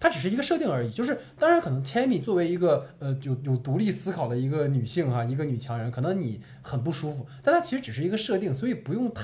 [0.00, 9.22] 它只是一个设定而已，就是当然可能 Tammy 作为一个呃有有独立思考的一个女性哈，一个女强人，可能你很不舒服，但它其实只是一个设定，所以不用太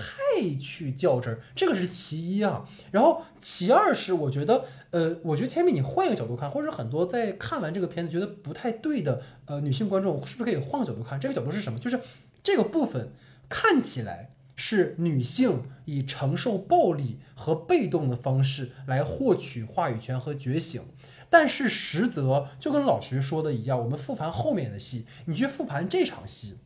[0.60, 2.68] 去较真儿，这个是其一啊。
[2.90, 11.20] 然后其二是我觉得呃，我觉得 Tammy 你换一个角度看，或者很多在看完这个片子觉得不太对的呃女性观众，是不是可以换个角度看？
[11.20, 11.78] 这个角度是什么？
[11.78, 12.00] 就是
[12.42, 13.12] 这个部分
[13.48, 20.82] 看起来是女性以承受暴力和被动的方式来获取话语权和觉醒，
[21.28, 26.58] 但是实则就跟老徐说的一样，我们复盘后面的戏，你去复盘这场戏，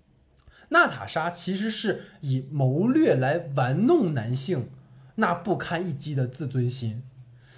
[0.69, 4.69] 娜塔莎其实是以谋略来玩弄男性
[5.17, 7.03] 那不堪一击的自尊心，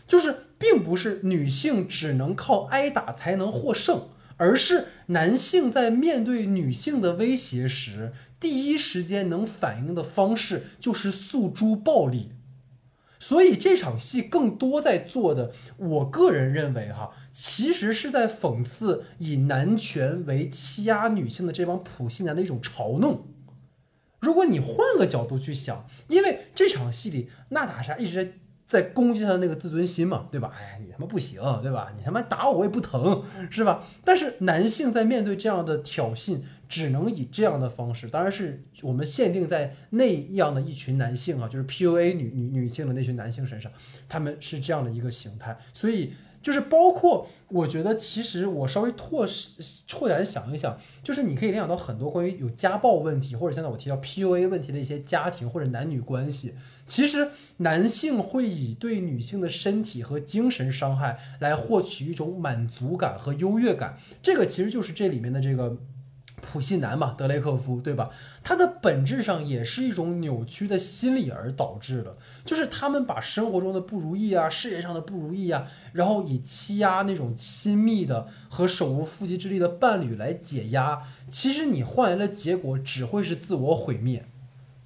[0.07, 12.33] 就是并不是女性只能靠挨打才能获胜，而是男性在面对女性的威胁时，第一时间能反应的方式就是诉诸暴力。
[13.23, 23.27] 所以这场戏更多在做的，我个人认为哈，其实是在讽刺以男权为欺压女性的这帮普信男的一种嘲弄。
[24.21, 28.33] 如果你换个角度去想，因为这场戏里娜塔莎一直在
[28.67, 30.51] 在攻击她的那个自尊心嘛，对吧？
[30.57, 31.93] 哎，你他妈不行，对吧？
[31.95, 33.87] 你他妈打我我也不疼，是吧？
[34.03, 43.71] 但是男性在面对这样的挑衅，只能以这样的方式，当然是我们限定在那样的一群男性啊，就是 PUA 女女女性的那群男性身上，
[44.09, 46.15] 他们是这样的一个形态，所以。
[46.43, 49.27] 就是包括，我觉得其实我稍微拓
[49.87, 56.55] 拓展想一想，就是你可以联想到很多关于有家暴问题，或者现在我提到 PUA 问题的一些家庭或者男女关系。
[56.87, 57.29] 其实
[57.59, 65.77] 男性会以对女性的身体和精神伤害来获取一种满足感和优越感，这个其实就是这里面的这个。
[66.41, 68.11] 普信男嘛，德雷克夫，对吧？
[68.43, 81.03] 他的本质上也是一种扭曲的心理而导致的，就是他们把生活中的不如意啊、事业上的不如意啊，然后以欺压那种亲密的和手无缚鸡之力的伴侣来解压。
[81.29, 84.27] 其实你换来的结果只会是自我毁灭，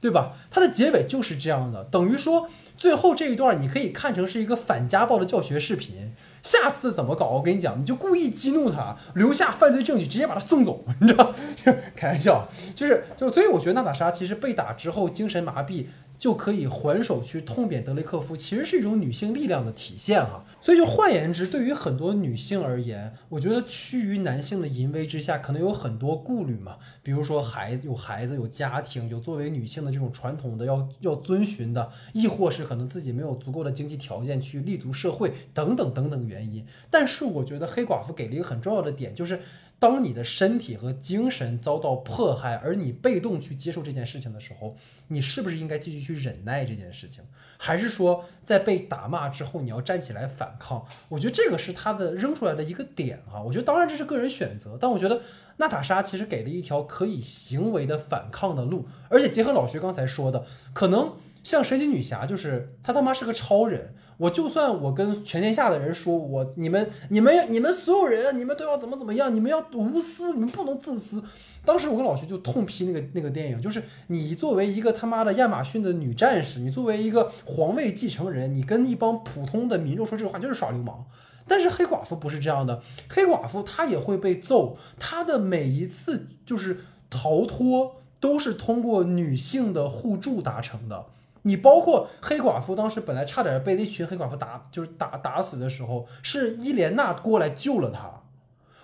[0.00, 0.36] 对吧？
[0.50, 6.12] 它的结尾就是这样的，等于说最后这一段你可以看成是一个反家暴的教学视频。
[6.44, 7.30] 下次怎么搞？
[7.30, 11.32] 我跟你讲，你就故意激怒他，留下犯罪证据，直接把他送走，你知道？
[11.56, 15.86] 就开玩笑，就是就所以我觉得娜塔莎其实被打之后精神麻痹。
[16.18, 20.44] 就可以还手去痛扁德雷克夫，其实是一种女性力量的体现哈。
[20.60, 26.76] 所以就换言之，对于很多女性而言，我觉得趋于男性的淫威之下，可能有很多顾虑嘛。
[27.02, 36.64] 比如说孩子有孩子有家庭，有作为女性的这种传统的要要遵循的，亦或是可能自己没有足够的经济条件去立足社会等等等等原因。
[36.90, 39.40] 但是我觉得黑寡妇给了一个很重要的点，就是。
[39.84, 47.22] 当你的身体和精神遭到迫害，而你被动去接受这件事情的时候，你是不是应该继续去忍耐这件事情，
[47.58, 50.86] 还是说在被打骂之后你要站起来反抗？
[51.10, 53.42] 我觉得这个是他的扔出来的一个点啊。
[53.42, 55.20] 我觉得当然这是个人选择，但我觉得
[55.58, 63.94] 娜塔莎其实给了一条可以行为的反抗的路，而且结合老徐刚才说的，可能像神奇女侠，就是她他妈是个超人。
[64.16, 71.22] 我就算我跟全天下的人说，我你们你们你们所有人，你们都要怎么怎么样，你们要无私，你们不能自私。
[71.64, 81.06] 当时我跟老徐就痛批那个那个电影，就是你作为一个他妈的亚马逊的女战士，你作为一个皇位继承人，你跟一帮普通的民众说这个话就是耍流氓。
[81.46, 91.06] 但是黑寡妇不是这样的，黑寡妇她也会被揍，她的每一次就是逃脱都是通过女性的互助达成的。
[91.46, 98.22] 你包括黑寡妇当时本来差点被那群黑寡妇打，就是打打死的时候，是伊莲娜过来救了她。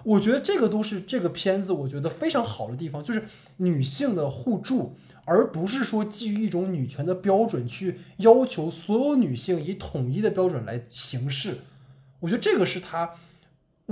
[0.02, 3.24] 我觉得这个都是这个片子我觉得非常好的地方，就是
[3.58, 11.58] 女性的互助，而不是说基于一种女权的标准去要求所有女性以统一的标准来行事。
[12.20, 13.14] 我觉得这个是她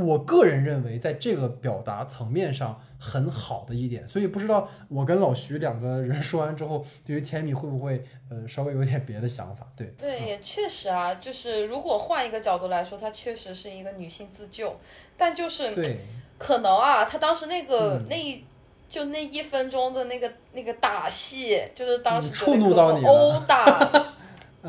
[0.04, 4.06] 我个人认为在这个表达层面上很好的一点。
[4.06, 9.66] 所以不知道我跟老徐两个人说完之后，对于千米会不会呃稍微有点别的想法？
[9.76, 14.76] 对，对，也确实啊，就是如果换一个角度来说，它确实是一个女性自救，
[15.16, 15.98] 但就是对，
[16.38, 18.44] 可能啊，她当时那个、嗯那一
[18.88, 23.90] 就那一分钟的那个那个打戏，就是当时嗯触怒到你殴打，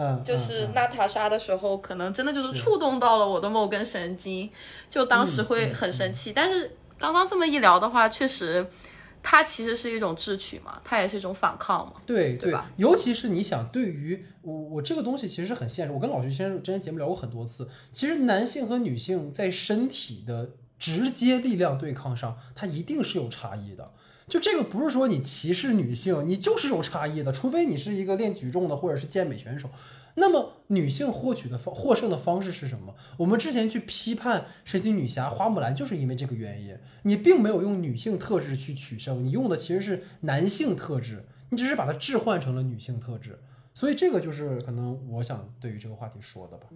[0.01, 4.49] 嗯，就是娜塔莎的时候，可能真的就是是触动到了我的某根神经，
[4.89, 6.31] 就当时嗯会很生气。
[6.31, 8.65] 但是刚刚这么一聊的话，确实，
[9.21, 11.95] 它其实是一种智取嘛，它也是一种反抗嘛。
[12.05, 15.91] 对对吧尤其是你想，对于我我这个东西其实是很现实。
[15.91, 23.91] 我跟老徐先生之前节目聊过很多次，其实男性和女性在身体的直接力量对抗上，它一定是有差异的。
[24.29, 29.67] 就这个不是说你歧视女性，你就是有差异的，除非你是一个练举重的或者是健美选手。
[30.19, 32.93] 那么女性获取的方获胜的方式是什么？
[33.17, 36.77] 我们之前去批判神奇女侠花木兰，就是因为这个原因。
[37.03, 43.39] 你并没有用女性特质去取胜，你用的其实是男性特质，你只是把它置换成了女性特质。
[43.73, 46.67] 所以这个就是可能我想对于这个话题说的吧。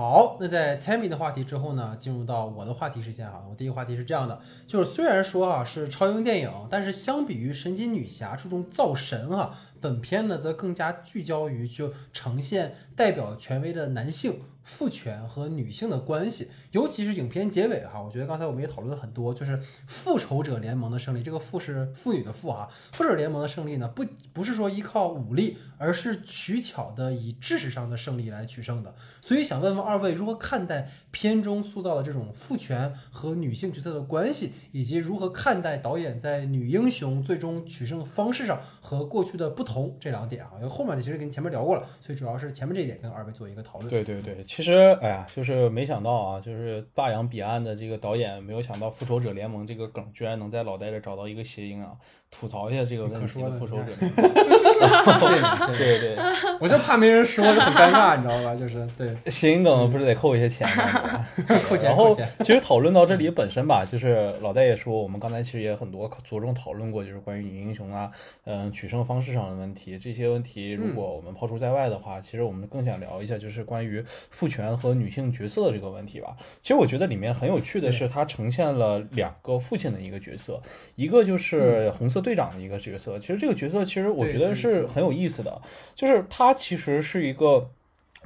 [0.00, 3.42] 好，那在 Tammy 的话题之后呢，进入到我的话题时间啊。
[3.50, 14.40] 我第一个话题是这样的，就是虽然说啊是超英电影，但是相比于神奇女侠注重造神啊，本片呢则更加聚焦于就呈现代表权威的男性。
[14.68, 24.04] 父权和女性的关系，尤其是影片结尾哈，我觉得刚才我们也讨论了很多，就是复仇者联盟的胜利，这个父是妇女的妇哈，复仇者联盟的胜利呢，不
[24.34, 28.94] 不是说依靠武力，而是取巧的以知识上的胜利来取胜的。
[29.22, 39.64] 所以想问问二位，如何看待片中塑造的这种父权和女性角色的关系，以及如何看待导演在女英雄最终取胜方式上和过去的不
[40.00, 40.50] 这两点啊？
[40.56, 43.90] 因为后面的其实跟前面聊过了，所以主要是前面这一点跟二位做一个讨论。
[43.90, 51.92] 对对对，其实哎呀，就是没想到啊，就是大洋彼岸的这个导演没有想到复仇者联盟这个梗居然能在老戴这找到一个谐音啊，
[52.30, 54.58] 吐槽一下这个问题可说的的复仇者联盟。
[54.78, 56.24] 对对对对，
[56.60, 58.54] 我就怕没人说，就很尴尬，你知道吧？
[58.54, 61.26] 就是对，谐音梗不是得扣一些钱吗？
[61.68, 62.16] 扣钱然后。
[62.40, 68.10] 其实讨论到这里本身吧，就是老戴也说，我们刚才其实也很多着重讨论过，就是关于女英雄啊，
[68.44, 69.98] 嗯，取胜方式上的问题。
[69.98, 76.36] 这些问题如果我们抛除在外的话，其实我们更想聊一下，就是关于父权和女性角色的这个问题吧。
[76.60, 80.62] 其实我觉得里面很有趣的是，它呈现了两个父亲的一个角色，
[80.94, 83.18] 一个就是红色队长的一个角色。
[83.18, 85.60] 其实这个角色其实我觉得是很有意思的，
[85.94, 87.70] 就是他其实是一个。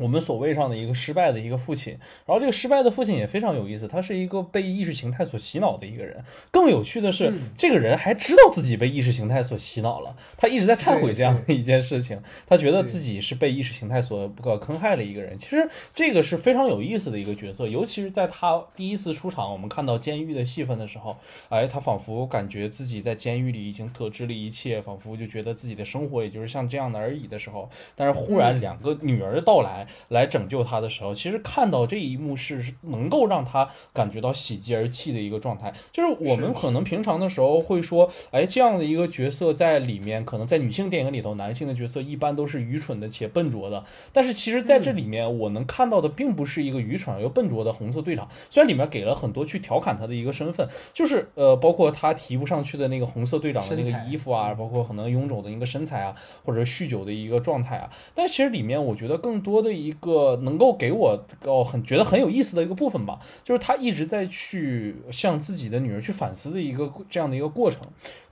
[0.03, 1.92] 我们所谓上的一个失败的一个父亲，
[2.26, 6.22] 然后这个失败的父亲也非常有意思，他是一个被意识形态所洗脑的一个人。
[6.50, 7.50] 更有趣的是，嗯。
[7.57, 15.38] 这个人还知道自己被意识形态所洗脑了，他一直在忏悔这样的一件事情，他觉得自己是被意识形态所不可坑害了一个人。
[15.38, 21.16] 其实这个是非常有意思的一个角色，尤其是在他第一次出场，我们看到监狱的戏份的时候，
[21.50, 35.72] 哎，他仿佛感觉自己在监狱里已经得知了一切，仿佛就觉得自己的生活也就是像这样的而已的时候，但是忽然两个女儿的到来来拯救他的时候，其实看到这一幕是是能够让他感觉到喜极而泣的一个状态。
[35.93, 43.84] 就是我们可能平常的时候会说，哎，这样的一个角色在里面，可能在女性电影里头，男性的角色一般都是愚蠢的且笨拙的。
[44.12, 56.14] 但是其实在这里面，我能看到的并不是一个愚蠢而又笨拙的红色队长，虽然里面给了很多去调侃他的一个身份，就是呃，包括他提不上去的那个红色队长的那个衣服啊，包括可能臃肿的一个身材啊，
[56.45, 57.90] 或者酗酒的一个状态啊。
[58.14, 67.80] 但其实里面我觉得更多的一个能够给我哦很觉得很有意思的一个部分吧，就是他一直在去向自己的女儿去反思的一个这样的一个过程。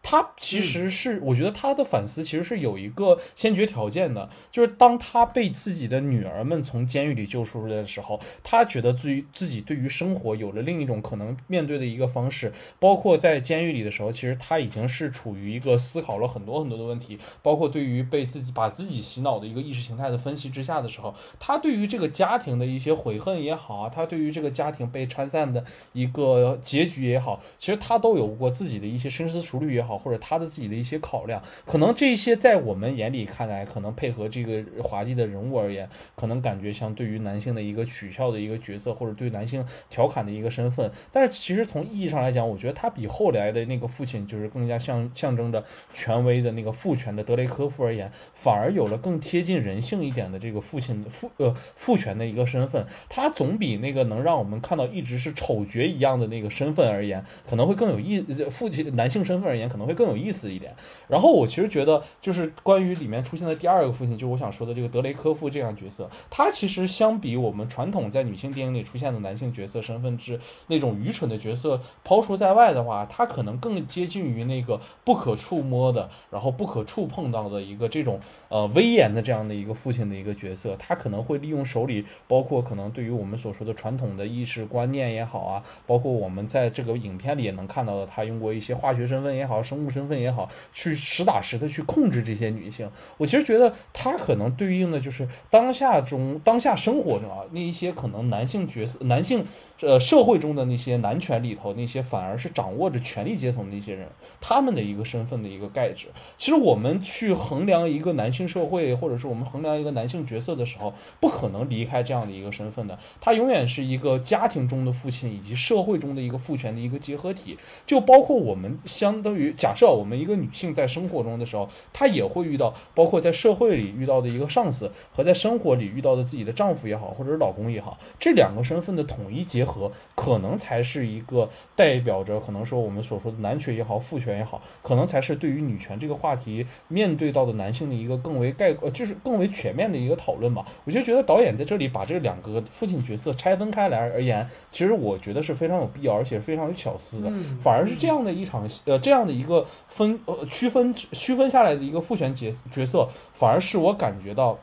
[0.03, 12.53] 他其实是，我觉得他的反思其实是有一个先决条件的，就是当他被自己的女儿们从监狱里救出来的时候，他觉得自于自己对于生活有了另一种可能面对的一个方式。
[12.79, 31.43] 包括在监狱里的时候，其实他已经是处于一个思考了很多很多的问题，包括对于被自己把自己洗脑的一个意识形态的分析之下的时候，他对于这个家庭的一些悔恨也好啊，他对于这个家庭被拆散的一个结局也好，其实他都有过自己的一些深思熟虑也好，好或者他的自己的一些考量。
[31.67, 40.91] 可能这些在我们眼里看来，可能配合这个滑稽的人物而言，可能感觉像对于男性的一个取笑的一个角色，或者对男性调侃的一个身份。
[41.13, 45.63] 但是其实从意义上来讲，我觉得他比后来的那个父亲，就是更加象象征着
[45.93, 52.87] 权威的那个父权的德雷科夫而言，反而有了更贴近人性一点的这个父亲父呃父权的一个身份。
[53.09, 59.80] 他总比那个能让我们看到一直是丑角一样的那个身份而言，可能会更有意父亲男性身份而言，可能。
[59.81, 60.75] 可能会更有意思一点。
[61.09, 80.77] 然后我其实觉得，就是关于里面出现的第二个父亲，就是我想说的这个德雷科夫这样角色，他其实相比我们传统在女性电影里出现的男性角色身份之那种愚蠢的角色抛除在外的话，他可能更接近于那个不可触摸的，然后不可触碰到的一个这种呃威严的这样的一个父亲的一个角色。
[80.79, 92.91] 他可能会利用手里包括可能对于我们所说的传统的意识观念也好啊，包括我们在这个影片里也能看到的，他用过一些化学身份也好，生物身份也好，去实打实的去控制这些女性。
[93.17, 99.45] 我其实觉得他可能对应的就是当下中当下生活中啊那一些可能男性角色、男性
[99.81, 104.09] 呃社会中的那些男权里头那些反而是掌握着权力阶层的那些人，
[104.41, 106.09] 他们的一个身份的一个盖指。
[106.37, 112.99] 其实我们去衡量一个男性社会，或者是我们衡量一个男性角色的时候，不可能离开这样的一个身份的。
[113.21, 117.57] 他永远是一个家庭中的父亲以及社会中的一个父权的一个结合体。
[117.87, 140.65] 就包括我们相当于假设我们一个女性在生活中的时候，她也会遇到，包括在社会里遇到的一个上司和在生活里遇到的自己的丈夫也好，或者是老公也好，这两个身份的统一结合，可能才是一个代表着可能说我们所说的男权也好，父权也好，可能才是对于女权这个话题面对到的男性的一个更为概呃，就是更为全面的一个讨论吧。
[140.87, 147.31] 我就觉得导演在这里把这两个父亲角色拆分开来而言，其实我觉得是非常有必要，而且非常有巧思的。
[147.61, 154.59] 反而是这样的一场呃，这样的一个个分呃区分区分下来的一个父权角角色，反而是我感觉到。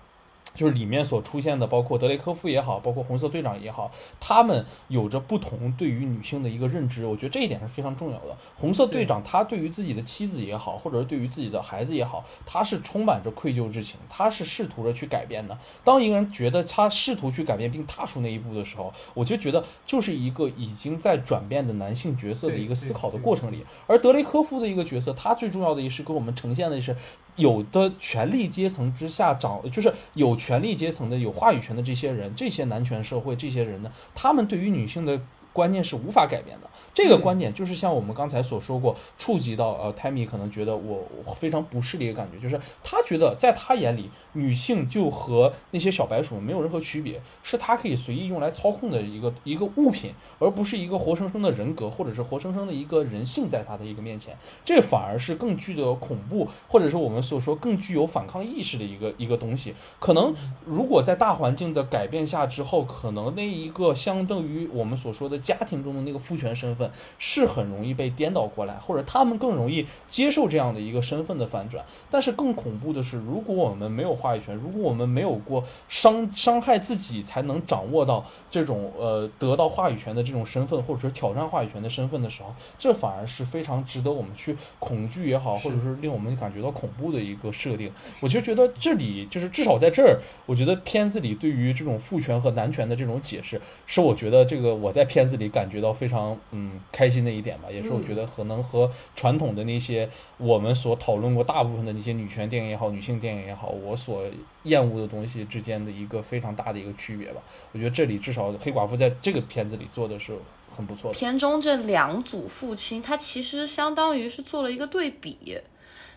[0.58, 8.36] 就是里面所出现的，包括德雷科夫也好，包括红色队长也好，他们有着不同对于女性的一个认知，我觉得这一点是非常重要的。
[8.56, 15.56] 红色队长他对于自己的妻子也好，或者是对于自己的孩子也好，他是充满着愧疚之情，他是试图着去改变的。
[15.84, 23.64] 当一个人觉得他试图去改变并踏出那一步的时候，我就觉得就是一个已经在转变的男性角色的一个思考的过程里。
[23.86, 26.96] 而德雷科夫的一个角色，他最重要的也是给我们呈现的是。
[27.38, 35.18] 有的权力阶层之下掌，就是有权力阶层的、有话语权的这些人，这些男权社会这些人呢，他们对于女性的。
[35.58, 36.70] 观念是无法改变的。
[36.94, 54.38] 这个观点就是像我们刚才所说过，触及到呃，Tammy 可能觉得我非常不适的一个感觉，就是他觉得在他眼里，女性就和那些小白鼠没有任何区别，是他可以随意用来操控的一个一个物品，而不是一个活生生的人格或者是活生生的一个人性在他的一个面前。
[54.64, 59.74] 这反而是更具有恐怖，或者是我们所说更具有反抗意识的一个一个东西。
[60.00, 60.36] 可能
[60.66, 65.40] 如果在大环境的改变下之后，可能那一个相对于我们所说的。
[65.48, 71.86] 家庭中的那个父权身份是很容易被颠倒过来，或者他们更容易接受这样的一个身份的反转。
[72.10, 87.90] 但是更恐怖的是，如果我们没有话语权，如果我们没有过伤伤害自己才能掌握到这种呃得到话语权的这种身份，或者是挑战话语权的身份的时候，这反而是非常值得我们去恐惧也好，或者是令我们感觉到恐怖的一个设定。
[88.20, 95.37] 我就觉得这里就是至少在这儿，我觉得片子里对于这种父权和男权的这种解释，是我觉得这个我在片子。
[95.38, 104.24] 里感觉到非常嗯开心的一点吧，也是我觉得可能和传统的那些我们所讨论过大部分的那些女权电影也好，女性电影也好，我所
[104.64, 107.42] 厌恶的东西之间的一个非常大的一个区别吧。
[107.72, 110.38] 我觉得这里至少黑寡妇在这个片子里做的是
[110.70, 111.18] 很不错的。
[111.18, 115.60] 片中这两组父亲，他其实相当于是做了一个对比，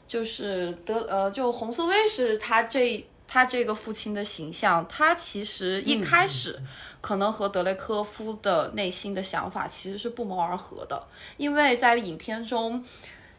[0.09, 3.07] 就是德呃，就红色卫士他这。
[3.33, 6.61] 他这个父亲的形象，他其实一开始
[7.01, 11.01] 可能和德雷科夫的内心的想法其实是不谋而合的，
[11.37, 12.85] 因为在影片中，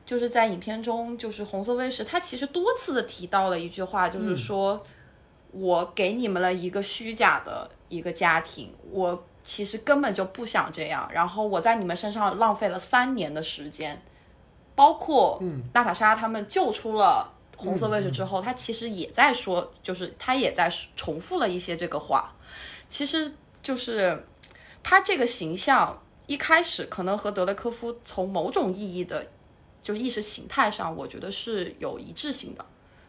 [0.05, 4.81] 就是在影片中，就是红色卫士，他其实多次的提到了一句话，就是说，
[5.51, 14.01] 我给你们了一个虚假的一个家庭，我其实根本就不想这样，然后我在你们身上浪费了三年的时间，
[14.73, 17.33] 包括娜塔莎他们救出了。
[17.61, 22.33] 红色位置之后，他其实也在说，就是他也在重复了一些这个话。
[22.89, 23.31] 其实
[23.61, 24.25] 就是
[24.81, 29.27] 他这个形象一开始可能和德雷科夫从某种意义的，
[29.83, 32.65] 就意识形态上，我觉得是有一致性的，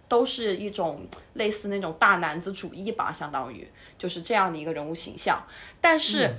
[0.06, 3.66] 都是一种类似那种大男子主义吧，相当于
[3.98, 5.42] 就是这样的一个人物形象。
[5.80, 6.34] 但是，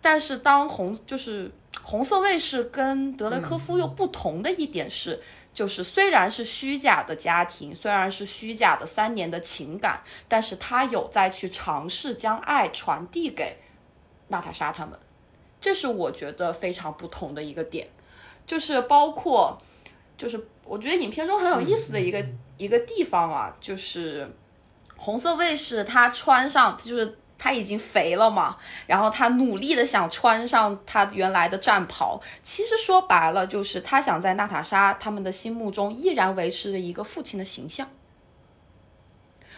[0.00, 1.50] 但是当红就是
[1.82, 5.22] 红色卫士跟德雷科夫又不同的一点是。
[5.54, 13.56] 就是虽然是虚假的家庭，虽然是虚假的三年的情感，但是他有在去尝试将爱传递给
[14.28, 14.98] 娜塔莎他们，
[15.60, 17.86] 这是我觉得非常不同的一个点。
[18.46, 19.56] 就是包括，
[20.18, 22.26] 就是我觉得影片中很有意思的一个
[22.56, 24.28] 一个地方啊，就是
[24.96, 27.18] 红色卫士他穿上就是。
[27.44, 32.18] 他已经肥了嘛，然后他努力的想穿上他原来的战袍。
[32.42, 37.86] 其实说白了，就是他想在娜塔莎他们的心目中依然维持着一个父亲的形象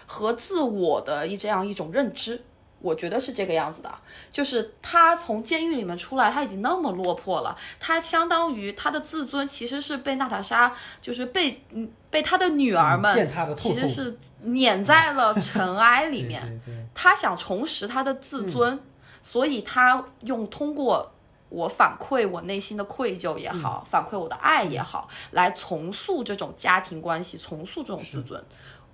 [0.04, 2.42] 和自我的一这样一种认知。
[2.80, 3.92] 我觉得是这个样子的，
[4.30, 13.12] 就是他从监狱里面出来，他已经那么落魄了，他相当于他的自尊其实是被娜塔莎，就是被嗯被他的女儿们
[13.56, 16.40] 其实是碾在了尘埃 里面。
[16.42, 18.78] 对对对他想重拾他的自尊，
[19.22, 21.12] 所以他用通过
[21.48, 28.42] 我反馈我内心的愧疚也好，反馈我的爱也好，来重塑这种家庭关系，重塑这种自尊。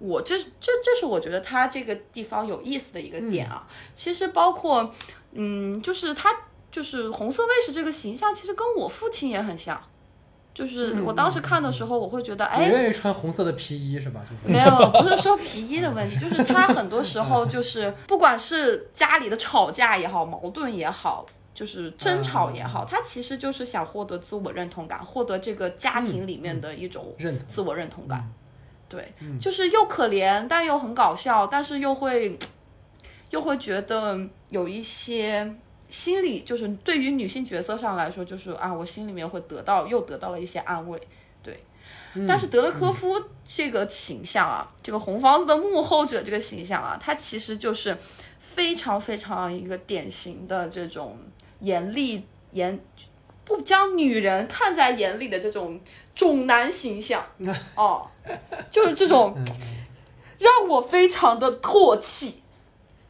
[0.02, 3.66] 我这这这是我觉得他这个地方有意思的一个点啊。
[3.94, 4.90] 其实包括，
[5.32, 6.28] 嗯，就是他
[6.70, 9.80] 就是红色卫士这个形象，其实跟我父亲也很像。
[10.54, 14.20] 就是我当时看的时候，我会觉得，哎，你愿意穿红色的皮衣是吧？
[14.28, 21.24] 就是没有，不是说皮衣的问题，就是他很多时候就 是，不管是家里的吵架也好，矛盾也好，
[21.54, 28.30] 就是争吵也好，他其实就是想获得自我认同感，获得这个家庭里面的一种认同自我认同感。
[28.96, 32.38] 对，就是又可怜，但又很搞笑，但是又会
[33.30, 34.18] 又会觉得
[34.50, 35.52] 有一些。
[35.88, 40.98] 心理就是对于女性角色上来说，就是啊，我心里面会得到又得到了一些安慰，
[41.42, 41.62] 对。
[42.26, 47.94] 但是德勒科夫这个形象啊，这个红房子的幕后者这个形象啊，他其实就是
[48.38, 51.18] 非常非常一个典型的这种
[51.60, 52.80] 严厉严
[53.44, 55.80] 不将女人看在眼里的这种
[56.14, 57.24] 种男形象
[57.76, 58.06] 哦，
[58.70, 59.36] 就是这种
[60.38, 62.40] 让我非常的唾弃。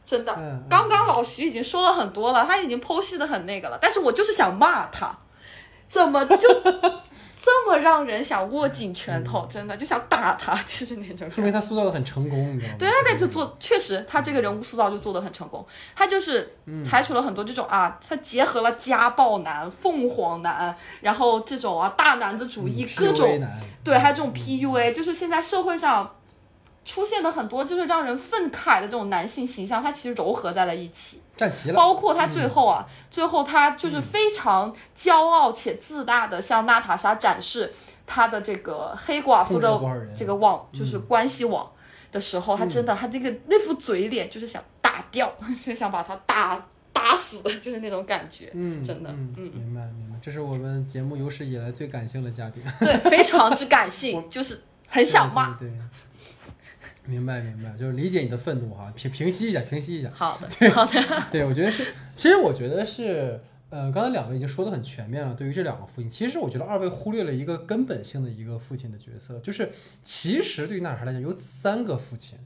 [0.05, 0.33] 真的。
[0.37, 5.17] 嗯，刚刚老徐已经说了很多了，他已经剖析的很那个了，但是我就是想骂他，
[5.87, 6.49] 怎么就
[7.45, 9.45] 这么让人想握紧拳头？
[9.49, 11.29] 真的就想打他，就是那种。
[11.29, 12.77] 说明他塑造的很成功，你知道吗？
[12.79, 15.65] 对，他在就做，确实他这个人物塑造就做的很成功。
[15.93, 23.45] 他就是采取了很多这种啊，他结合了家暴男、凤凰男，然后这种啊大男子主义，嗯各种
[23.83, 26.15] 对，还有这种 PUA，就是现在社会上
[26.85, 31.21] 出现的很多就是让人愤慨的这种男性形象，他其实糅合在了一起。
[31.35, 32.93] 站齐了，包括他最后啊，嗯。
[33.09, 37.73] 最后他就是非常骄傲且自大的向娜塔莎展示
[38.05, 39.79] 他的这个黑寡妇的
[40.15, 41.71] 这个网，就是关系网
[42.11, 45.33] 的时候，他真的他这个那副嘴脸就是想打掉，
[45.65, 55.49] 就想把他打打死， 就是那种感觉，嗯，真的，嗯，嗯，明白明白，这是我们节目有史以来最感性的嘉宾，对，非常之感性， 就是很想骂。
[55.55, 56.42] 对，对，对
[57.05, 60.09] 明白明白，就是理解你的愤怒哈，平平息一下，平息一下。
[60.13, 65.33] 好的，好的， 对，我觉得是，其实我觉得是，呃，刚才两位已经说的很全面了。
[65.33, 72.39] 对于这两个父亲，其实我觉得二位忽略了一个根本性的一个父亲的角色，就是其实对于娜塔莎来讲有三个父亲，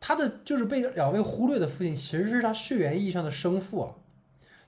[0.00, 3.94] 他的就是被两位忽略的父亲，其实是他血缘意义上的生父啊。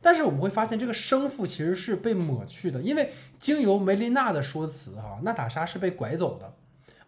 [0.02, 6.52] 但是我们会发现，这个生父其实是被抹去的，因为经由梅琳娜的说辞，哈，娜塔莎是被拐走的。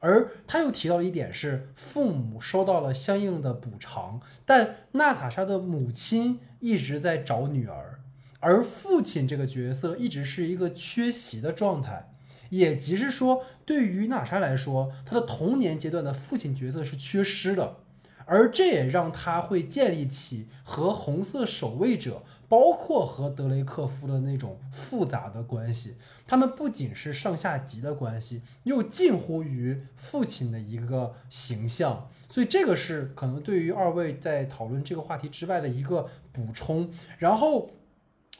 [0.00, 8.00] 而他又提到了一点是，父母收到了相应的补偿，但娜塔莎的母亲一直在找女儿，
[8.40, 12.14] 而父亲这个角色一直是一个缺席的状态，
[12.48, 17.76] 也即是说，对于娜塔莎来说，她的童年阶段的父亲角色是缺失的，
[18.24, 25.96] 而这也让她会建立起和红色守卫者，包括和德雷克夫的那种复杂的关系。
[26.26, 36.90] 他们不仅是上下级的关系，又近乎于父亲的一个形象，所以这个是可能对于二位在讨论这个话题之外的一个补充。
[37.18, 37.70] 然后，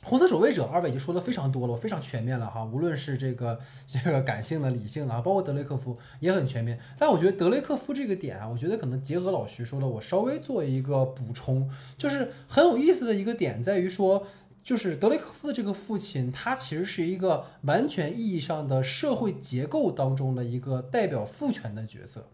[0.02, 6.78] 红色守卫者二位已经说的非常多了，非常全面了哈，无论是这个这个感性的、理性的啊，包括德雷克夫也很全面。
[6.98, 14.26] 但我觉得德雷克夫这个点啊，我觉得可能结合老徐说的，我稍微做一个补充，就是很有意思的一个点在于说。
[14.62, 22.28] 就是德雷克夫的这个父亲，他其实是一个完全意义上的社会结构当中的一个代表父权的角色。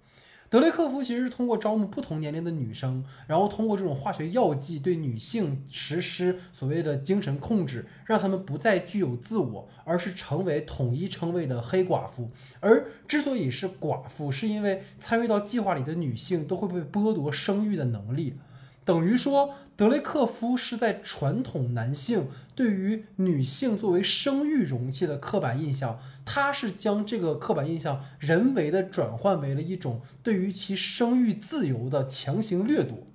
[0.49, 12.30] 德雷克夫其实是通过招募不同年龄的女生，然后通过这种化学药剂对女性实施所谓的精神控制，让她们不再具有自我，而是成为统一称谓的黑寡妇。
[12.61, 18.36] 而之所以是寡妇，是因为参与到计划里的女性都会被剥夺生育的能力。
[18.84, 33.07] 等于说，德雷克夫是在传统男性对于女性作为生育容器的刻板印象，它是将这个刻板印象人为的转换为了一种对于其生育自由的强行掠夺。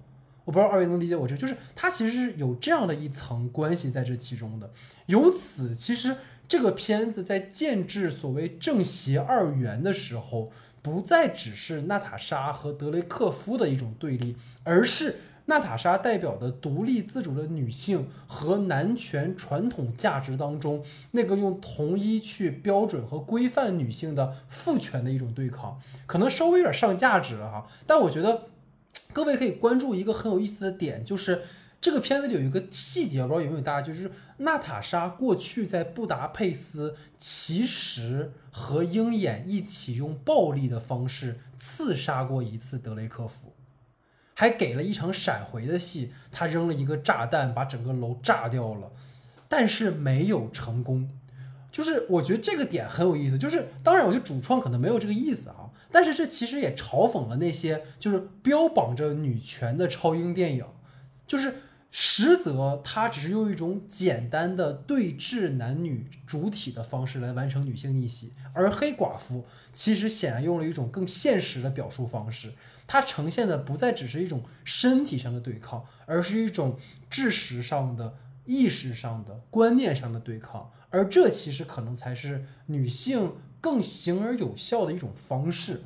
[0.46, 4.70] 我不知道二位能理解我这，就是它其实是有这样的一层关系在这其中的。
[5.08, 6.16] 由此，其实
[6.48, 27.68] 这个片子在建制所谓正邪二元的时候，不再只是娜塔莎和德雷克夫的一种对立，而是娜塔莎代表的独立自主的女性和男权传统价值当中那个用统一去标准和规范女性的父权的一种对抗，可能稍微有点上价值了哈。
[27.86, 28.50] 但我觉得
[29.12, 31.42] 各位可以关注一个很有意思的点，就是
[31.82, 43.54] 这个片子里有一个细节，我不知道有没有大家就是娜塔莎过去在布达佩斯其实和鹰眼一起用暴力的方式刺杀过一次德雷克夫。
[44.34, 48.92] 还给了一场闪回的戏，他扔了一个炸弹，把整个楼炸掉了，
[49.48, 51.10] 但是没有成功。
[51.72, 60.66] 就是我觉得这个点很有意思，就是当然我觉得主创可能没有这个意思啊，但是这其实也嘲讽了那些就是标榜着女权的超英电影，
[61.26, 72.52] 就是实则他只是用一种简单的对峙男女主体的方式来完成女性逆袭，而黑寡妇其实显然用了一种更现实的表述方式。
[72.92, 76.78] 它呈现的不再只是一种身体上的对抗，而是一种
[77.10, 85.84] 知识上的、意识上的、观念上的对抗，而这其实可能才是女性更行而有效的一种方式。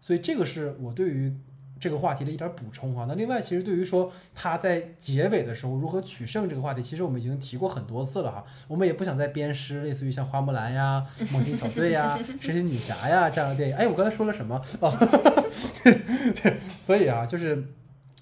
[0.00, 1.38] 所以，这个是我对于。
[1.80, 13.76] 这个话题的一点补充啊，那另外其实对于说他在结尾的时候如何取胜这个话题，其实我们已经提过很多次了哈，我们也不想再编诗，类似于像花木兰呀、猛禽小队呀、 神奇女侠呀这样的电影。
[13.76, 14.60] 哎，我刚才说了什么？
[14.80, 14.92] 哦，
[15.84, 17.64] 对，所以啊，就是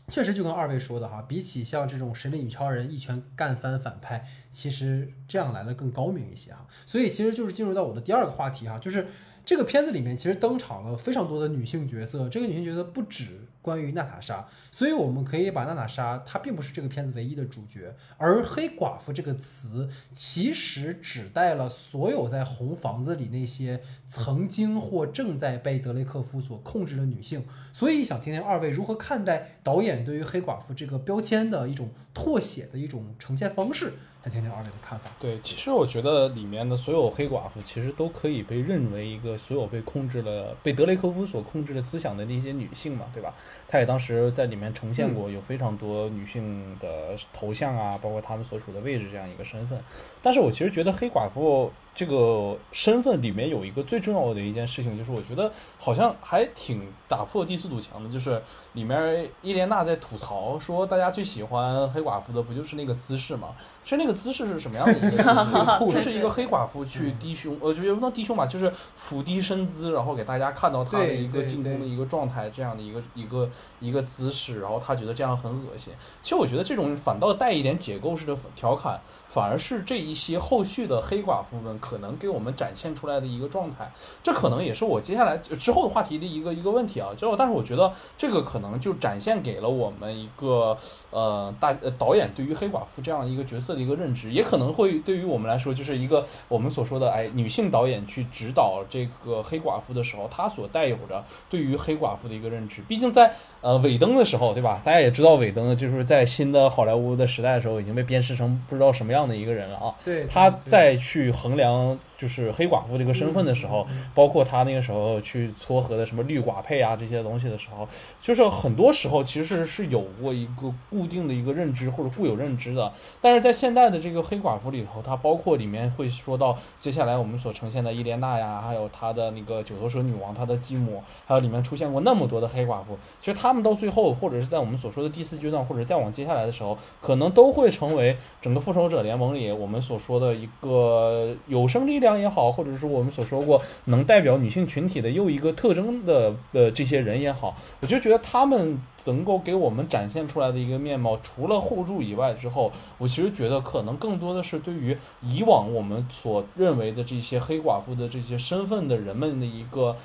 [0.09, 6.67] 确实就跟二位说的哈，比起像这种神力女超人一拳干翻反派，其实这样来的更高明一些哈。
[6.85, 9.07] 所以其实就是进入到我的第二个话题哈，就是
[9.47, 13.47] 这个片子里面其实登场了非常多的女性角色，这个女性角色不止。
[13.63, 27.45] 关于娜塔莎，所以我们可以把娜塔莎，她并不是这个片子唯一的主角，而黑寡妇这个词其实指代了所有在红房子里那些曾经或正在被德雷克夫所控制的女性。
[27.73, 33.95] 所以想听听二位如何看待导演对于黑寡妇这个标签的一种拓写的一种呈现方式。
[34.27, 35.09] 再听听二位的看法。
[35.21, 43.33] 对，其实我觉得里面的所有黑寡妇其实都可以被认为一个所有被控制了、被德雷科夫所控制的思想的那些女性嘛，对吧？
[43.69, 49.81] 她也当时在里面呈现过有非常多女性的头像啊，包括她们所处的位置这样一个身份。
[50.21, 51.71] 但是我其实觉得黑寡妇。
[51.97, 58.11] 这个身份里面有一个最重要的一件事情，就是我觉得好像还挺打破第四堵墙的。
[58.11, 58.43] 就是
[58.75, 63.49] 里面伊莲娜在吐槽说，大家最喜欢黑寡妇的不就是那个姿势吗？
[63.83, 65.97] 其实那个姿势是什么样的一个姿势？
[65.97, 73.49] 就 是一个黑寡妇去低胸，呃，也不能低胸吧，就是俯低身姿，然后给大家看到她的一个进攻的一个状态，这样的一个一个
[73.81, 75.95] 一个姿势，然后她觉得这样很恶心。
[76.21, 81.81] 其实我觉得这种反倒带一点解构式的调侃，反而是这一些后续的黑寡妇们。
[81.87, 83.89] 可能给我们展现出来的一个状态，
[84.25, 87.11] 这可能也是我接下来之后的话题的一个一个问题啊。
[87.17, 90.77] 就但是我觉得这个可能就展现给了我们一个
[91.11, 102.83] 呃大导演对于黑寡妇这样一个角色的一个认知，也可能会对于我们来说就是一个我们所说的哎女性导演去指导这个黑寡妇的时候，她所带有着对于黑寡妇的一个认知。
[102.89, 104.81] 毕竟在呃尾灯的时候，对吧？
[104.85, 109.95] 大家也知道尾灯就是在新的好莱坞的时代的时候已经被鞭尸成不知道什么样的一个人了啊。
[110.05, 111.76] 对，他再去衡量。
[111.77, 117.87] called 就是黑寡妇这个身份的时候，包括他那个时候去撮合的什么绿寡配啊这些东西的时候，
[118.21, 122.91] 就是很多时候其实是有过一个固定的一个认知或者固有认知的。
[123.21, 142.06] 但是在现代的这个黑寡妇里头，它包括里面会说到接下来我们所呈现的伊莲娜呀，还有她的那个九头蛇女王，她的继母，还有里面出现过那么多的黑寡妇，其实他们到最后或者是在我们所说的第四阶段，或者再往接下来的时候，可能都会成为整个复仇者联盟里我们所说的一个有生力量。
[142.07, 159.97] 这样也好，或者是我们所说过能代表女性群体的又一个特征的呃这些人也好，我就觉得他们能够给我们展现出来的一个面貌，除了互助以外之后，我其实觉得可能更多的是对于以往我们所认为的这些黑寡妇的这些身份的人们的一个。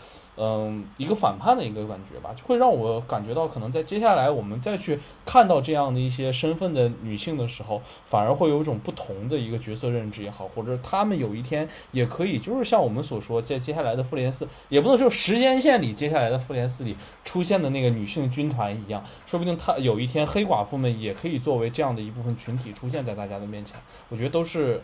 [0.43, 23.79] 嗯，一个反叛的一个感觉吧，就会让我感觉到，可能在接下来我们再去看到这样的一些身份的女性的时候，反而会有一种不同的一个角色认知也好，或者她们有一天也可以，就是像我们所说，在接下来的复联四，也不能说时间线里接下来的复联四里出现的那个女性军团一样，说不定她有一天黑寡妇们也可以作为这样的一部分群体出现在大家的面前，
[24.09, 24.81] 我觉得都是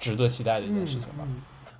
[0.00, 1.24] 值得期待的一件事情吧。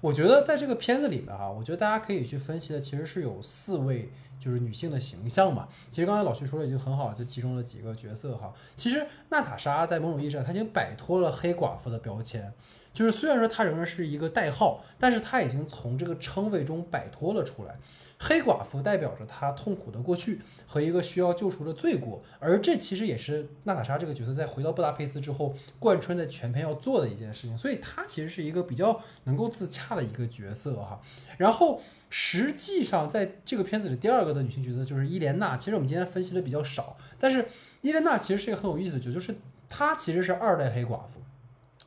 [0.00, 5.68] 我觉得在这个片子里面哈，我觉得大家可以去分析的其实是有四位就是女性的形象嘛。
[5.90, 8.52] 其实刚才老徐说的已经很好，就其中的几个角色哈。
[8.74, 12.50] 其实娜塔莎在某种意义上，她已经摆脱了黑寡妇的标签，
[12.94, 17.76] 就是虽然说她仍然是一个代号，但是她已经从这个称谓中摆脱了出来。
[18.18, 20.40] 黑寡妇代表着她痛苦的过去
[20.72, 31.00] 和一个需要救赎的罪过，而这其实也是娜塔莎这个角色在回到布达佩斯之后贯穿在全片要做的一件事情，所以她其实是一个比较能够自洽的一个角色哈。
[31.38, 37.48] 然后实际上在这个片子里第二个的女性角色就是伊莲娜，其实我们今天分析的比较少，但是
[37.80, 39.34] 伊莲娜其实是一个很有意思的角色，就是
[39.68, 41.19] 她其实是二代黑寡妇。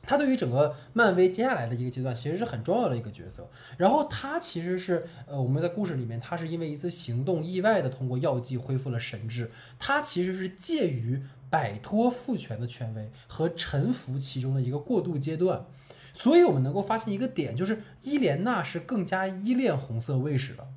[0.05, 3.49] 他对于整个漫威接下来的一个阶段，其实是很重要的一个角色。
[3.77, 9.49] 然后他其实是，呃，我们在故事里面，他是因为一次行动意外的通过药剂恢复了神智。
[9.79, 15.65] 他其实是介于摆脱父权的权威和臣服其中的一个过渡阶段。
[16.11, 20.67] 所以我们能够发现一个点，就是伊莲娜是更加依恋红色卫士的。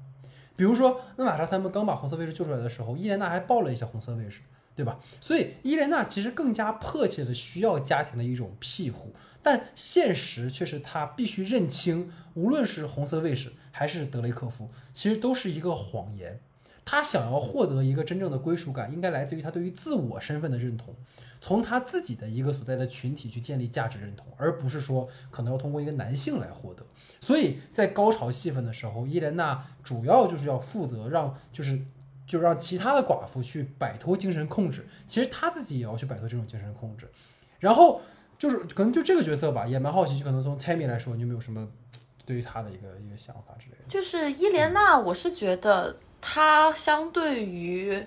[0.55, 4.41] 比如说，娜塔莎他们刚把红色卫士救出来的时候，伊莲娜还抱了一下红色卫士。
[4.77, 5.01] 对吧？
[5.23, 16.39] 所以伊莲娜其实更加迫切的需要家庭的一种庇护，但现实却是她必须认清，无论是红色卫士还是德雷克夫，其实都是一个谎言。
[16.85, 20.95] 她想要获得一个真正的归属感，应该来自于她对于自我身份的认同，
[21.41, 26.85] 从她自己的一个所在的群体去建立价值认同，而不是说可能要通过一个男性来获得。
[27.19, 31.81] 所以在高潮戏份的时候，伊莲娜主要就是要负责让就是。
[32.27, 37.09] 就让其他的寡妇去摆脱精神控制，其实她自己也要去摆脱这种精神控制。
[37.61, 38.03] 然后
[38.37, 41.67] 就是可能就这个角色吧，也蛮好奇，就可能从 Tammy 来说，你有没有什么
[42.25, 43.85] 对于她的一个一个想法之类的？
[43.89, 48.05] 就是伊莲娜，我是觉得她相对于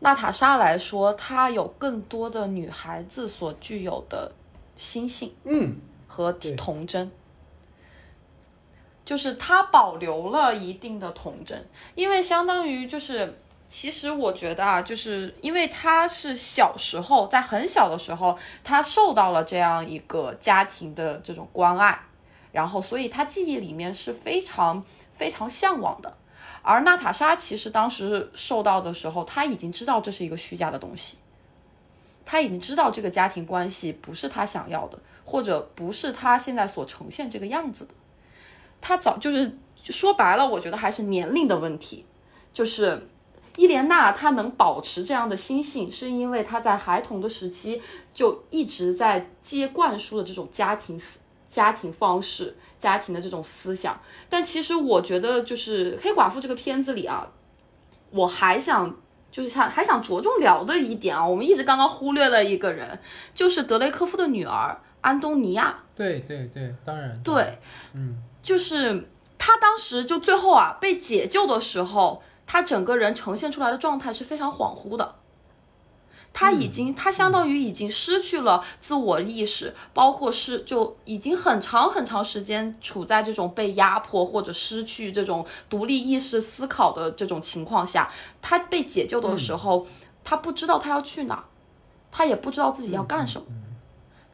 [0.00, 4.32] 娜塔莎来说，她有更多的女孩子所具有的
[4.76, 5.76] 心性，嗯，
[6.06, 7.10] 和童真。
[9.06, 13.38] 就是他保留了一定的童真，因为相当于就是，
[13.68, 21.96] 其实我觉得啊，就是因为他是小时候在很小的时候，他受到了这样一个家庭的这种关爱，
[22.50, 26.16] 然后所以他记忆里面是非常非常向往的。
[26.62, 31.18] 而娜塔莎其实当时受到的时候，他已经知道这是一个虚假的东西，
[32.24, 37.94] 他已经知道这个家庭关系不是他想要的，或者不是他现在所呈现这个样子的。
[38.80, 42.04] 他早就是说白了，我觉得还是年龄的问题。
[42.52, 43.06] 就是
[43.56, 47.82] 伊莲娜她能保持这样的心性，是因为她在孩童的时期
[48.14, 54.00] 就一直在接灌输的这种家庭思、家庭方式、家庭的这种思想。
[54.30, 57.30] 但其实我觉得，就是黑寡妇这个片子里啊，
[58.10, 58.96] 我还想
[59.30, 62.98] 就是想还想着重聊的一点啊，我们一直刚刚忽略了一个人，
[63.34, 65.78] 就是德雷科夫的女儿安东尼娅。
[65.94, 67.58] 对对对，当然对，
[67.92, 68.22] 嗯。
[68.46, 75.16] 就是他当时就最后啊被解救的时候，他整个人呈现出来的状态是非常恍惚的。
[76.32, 88.12] 他已经，他相当于已经失去了自我意识，包括是就已经很长很长时间处在这种被压迫或者失去这种独立意识思考的这种情况下。
[88.40, 89.84] 他被解救的时候，
[90.22, 91.46] 他不知道他要去哪，
[92.12, 93.48] 他也不知道自己要干什么。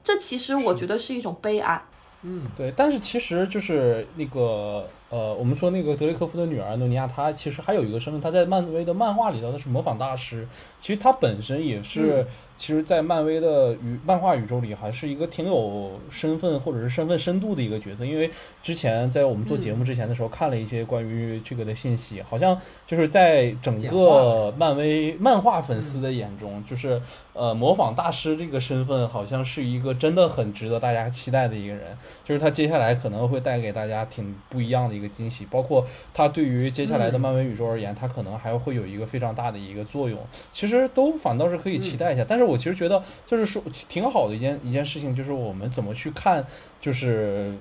[0.05, 1.87] 这其实我觉得是一种悲哀。
[2.23, 4.87] 嗯，对，但是其实就是那个。
[5.13, 10.49] 呃，我们说那个德雷克夫的女儿诺尼亚，她其实还有一个身份，她在漫威的漫画里头，她是模仿大师。
[10.79, 12.27] 其实她本身也是，
[12.57, 18.05] 其实，在漫威的宇漫画宇宙里，还是一个挺有身份或者是身份深度的一个角色。
[18.05, 18.29] 因为
[18.63, 27.01] 之前在我们做节目之前的时候，看了一些关于这个的信息，好像就是在整个漫威漫画粉丝的眼中，就是
[27.33, 31.97] 呃，模仿大师这个身份，好像是一个真的很值得大家期待的一个人。
[32.25, 35.13] 就是他接下来可能会带给大家挺不一样的一个。
[35.13, 40.19] 惊喜，包括他对于接下来的漫威宇宙而言，他可能还会有一个非常大的一个作用。
[40.51, 42.25] 其实都反倒是可以期待一下。
[42.27, 46.45] 但是我其实觉得，就是说挺好的一件一件事情，就是我们怎么去看，
[46.81, 47.55] 就是。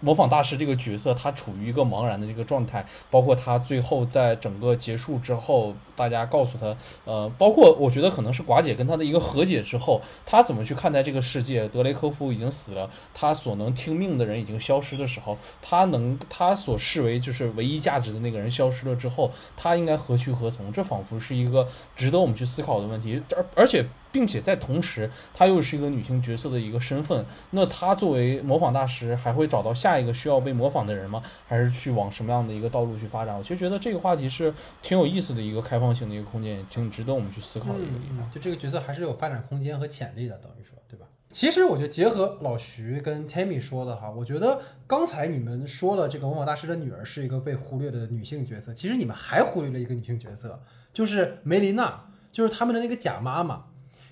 [0.00, 11.66] 模仿大师这个角色，他处于一个茫然的这个状态，包括他最后在整个结束之后，大家告诉他，呃，包括我觉得可能是寡姐跟他的一个和解之后，他怎么去看待这个世界？
[11.68, 20.70] 德雷科夫已经死了，他所能听命的人已经消失的时候，他能他所视为就是唯一价值的那个人消失了之后，他应该何去何从？
[20.70, 21.66] 这仿佛是一个
[21.96, 23.86] 值得我们去思考的问题，而而且。
[24.16, 27.22] 并且在同时，她又是一个女性角色的一个身份。
[27.50, 31.22] 那她作为模仿大师，还会找到下一个需要被模仿的人吗？
[31.46, 33.36] 还是去往什么样的一个道路去发展？
[33.36, 38.30] 我其实觉得这个话题是挺有意思的一个开放性的一个空间，挺值得我们去思考的一个地方。
[38.30, 41.04] 就这个角色还是有发展空间和潜力的，等于说，对吧？
[41.30, 50.62] 其实我觉得结合老徐跟 Tammy 说的哈，我觉得刚才你们说了这个模仿大师的女儿是一个被忽略的女性角色，其实你们还忽略了一个女性角色，
[50.94, 53.64] 就是梅琳娜，就是他们的那个假妈妈。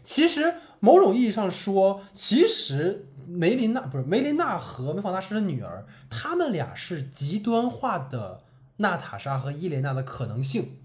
[0.05, 8.43] 其实某种意义上说，其实梅琳娜不是梅琳娜和美仿大师的女儿，他们俩是极端化的
[8.77, 10.77] 娜塔莎和伊莲娜的可能性。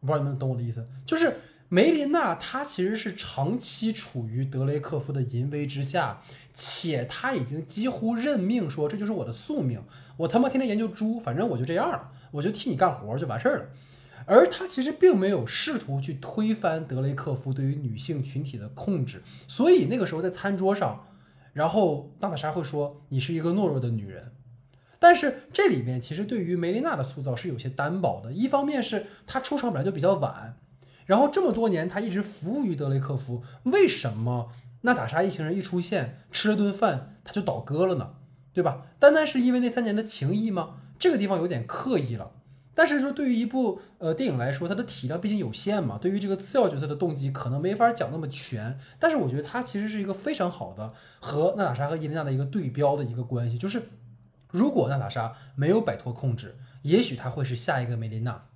[0.00, 1.38] 我不知道你们懂我的意思，就是
[1.68, 9.82] 梅琳娜她其实是长期处于德雷克夫的淫威之下，且她已经几乎认命说这就是我的宿命，
[10.18, 13.64] 我他妈天天研究猪，反正我就这样了，我就替你干活就完事儿了。
[14.32, 21.04] 而他其实并没有试图去推翻德雷克夫对于女性群体的控制，所以那个时候在餐桌上，
[21.52, 24.30] 然后娜塔莎会说你是一个懦弱的女人。
[25.00, 30.56] 但是这里面其实对于梅琳娜的塑造是有些单薄的，一方面是她出场本来就比较晚，
[31.06, 34.52] 然后这么多年她一直服务于德雷克夫，为什么
[34.82, 38.14] 娜塔莎一行人一出现吃了顿饭他就倒戈了呢？
[38.52, 38.86] 对吧？
[39.00, 40.76] 单单是因为那三年的情谊吗？
[41.00, 42.30] 这个地方有点刻意了。
[42.80, 45.98] 但是说，对于一部呃电影来说，它的体量毕竟有限嘛。
[46.00, 48.78] 对于这个次要角色的动机，可能没法讲那么全。
[48.98, 53.58] 但是我觉得它其实是一个非常好的和娜塔莎和伊琳娜的一个对标的一个关系。
[53.58, 53.82] 就是
[54.50, 58.46] 如果娜塔莎没有摆脱控制，也许她会是下一个梅琳娜。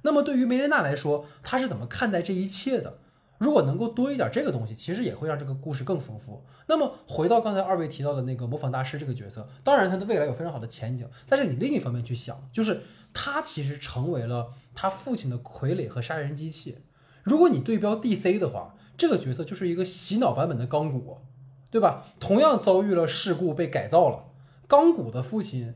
[0.00, 3.00] 那么对于梅琳娜来说，她是怎么看待这一切的？
[3.36, 6.42] 如果能够多一点这个东西，其实也会让这个故事更丰富。
[6.68, 11.06] 那么回到刚才二位提到的那个模仿大师这个角色，当然他的未来有非常好的前景。
[11.28, 12.80] 但是你另一方面去想，就是。
[13.14, 16.78] 他其实成为了他父亲的傀儡和杀人机器。
[17.22, 21.18] 如果你对标 DC 的话，这个角色就是一个洗脑版本的钢骨，
[21.70, 22.08] 对吧？
[22.20, 24.26] 同样遭遇了事故被改造了。
[24.66, 25.74] 钢骨的父亲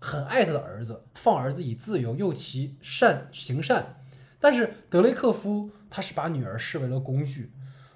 [0.00, 4.02] 很爱他的儿子，放儿子以自由，诱其善行善。
[4.40, 7.52] 但是德雷克夫他是把女儿视为了工具。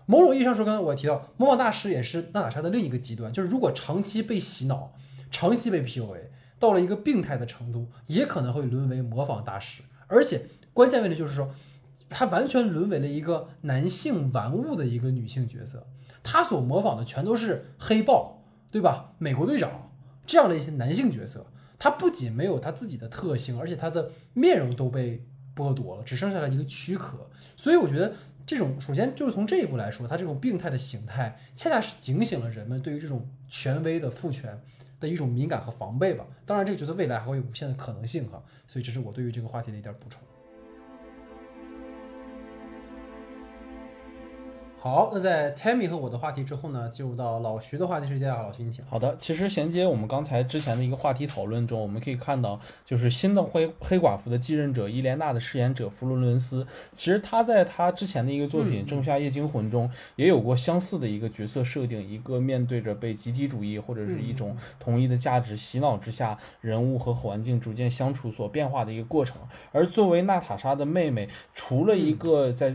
[0.06, 4.94] 某种意义上说，刚才我提到魔法大师也是娜塔莎的另一个极端，就是如果长期被洗脑，
[5.30, 6.28] 长期被 PUA。
[6.62, 9.82] 到了一个病态的程度，也可能会沦为模仿大师。
[10.06, 11.52] 而且关键问题就是说，
[12.08, 15.88] 他完全沦为了一个男性玩物的一个女性角色。
[16.22, 19.14] 他所模仿的全都是黑豹，对吧？
[19.18, 19.90] 美国队长
[20.24, 21.44] 这样的一些男性角色。
[21.80, 27.28] 他不仅没有他自己的特性，而且他的面容都被剥夺了，只剩下了一个躯壳。
[27.56, 28.14] 所以我觉得，
[28.46, 34.62] 这种首先就是从这一步来说，他这种病态的形态，恰恰是警醒了人们对于这种权威的父权。
[35.02, 40.22] 的一种敏感和防备吧，当然这个角色未来还会有无限的可能性哈，所以这是我对于这个话题的一点补充。
[44.82, 48.84] 好，那在 Tammy 和我的话题之后呢，进入到老徐的话题时间啊，老徐你请。
[48.84, 69.36] 好的，其实衔接我们刚才之前的一个话题讨论中，我们可以看到，就是新的黑黑寡妇的继任者伊莲娜的饰演者弗洛伦斯，其实她在她之前的一个作品《仲夏夜惊魂》中也有过相似的一个角色设定，一个面对着被集体主义或者是一种统一的价值洗脑之下，人物和环境逐渐相处所变化的一个过程。
[69.70, 72.74] 而作为娜塔莎的妹妹，除了一个在。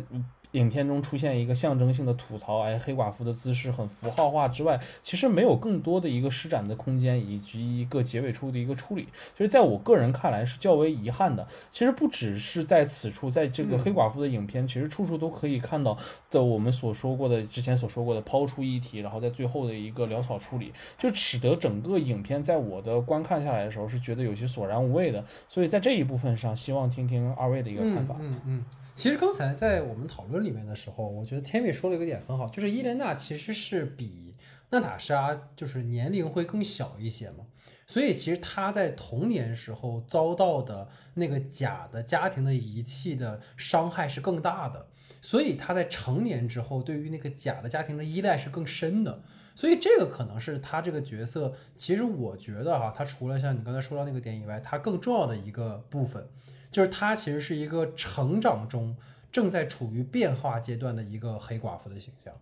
[0.52, 11.46] 影片中出现一个象征性的吐槽，哎，黑寡妇的姿势很符号化之外，其实没有更多的一个施展的空间，以及一个结尾处的一个处理，其实在我个人看来是较为遗憾的。
[11.70, 15.98] 其实不只是在此处，在这个黑寡妇的影片，其实处处都可以看到
[16.32, 25.24] 的我们所说过的之前所说过的抛出议题，然后在最后的一个潦草处理，就使得整个影片在我的观看下来的时候是觉得有些索然无味的。
[25.50, 28.16] 所以在这一部分上，希望听听二位的一个看法。
[28.20, 28.66] 嗯嗯。
[28.98, 34.34] 其实刚才在我们讨论里面的时候，我觉得 Tammy 说了一个点很好，就是伊莲娜其实是比
[34.72, 37.46] 娜塔莎就是年龄会更小一些嘛，
[37.86, 44.88] 所以其实她在童年时候遭到的那个假的家庭的遗弃的伤害是更大的，
[45.22, 49.22] 所以她在成年之后对于那个假的家庭的依赖是更深的，
[49.54, 56.28] 所以这个可能是她这个角色，其实我觉得哈，她除了像你刚才说到那个点以外，她更重要的一个部分。
[56.72, 58.96] 就是她其实是一个成长中
[59.32, 62.34] 正在处于变化阶段的一个黑寡妇的形象。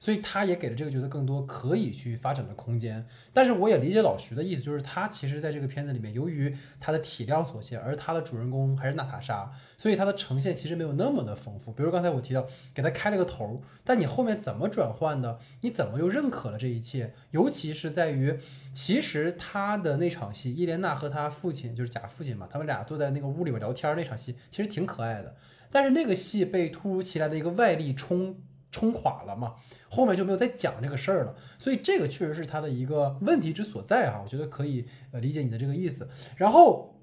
[0.00, 11.72] 所以他也给了这个角色更多可以去发展的空间，但是我也理解老徐的意思，就是他其实在这个片子里面，由于他的体量所限，而他的主人公还是娜塔莎，所以他的呈现其实没有那么的丰富。
[11.72, 15.40] 比如刚才我提到给他开了个头，但你后面怎么转换的？
[15.62, 17.14] 你怎么又认可了这一切？
[17.30, 18.38] 尤其是在于，
[18.74, 25.36] 其实他的那场戏，伊莲娜和他父亲就是假父亲嘛，他们俩坐在那个屋里边聊天那场戏，其实挺可爱的。
[25.70, 28.36] 但是那个戏被突如其来的一个外力冲
[28.70, 29.54] 冲垮了嘛。
[29.88, 36.08] 后面就没有再讲这个事儿了，所以这个确实是他的一个问题之所在哈，我觉得可以呃理解你的这个意思。
[36.36, 36.93] 然后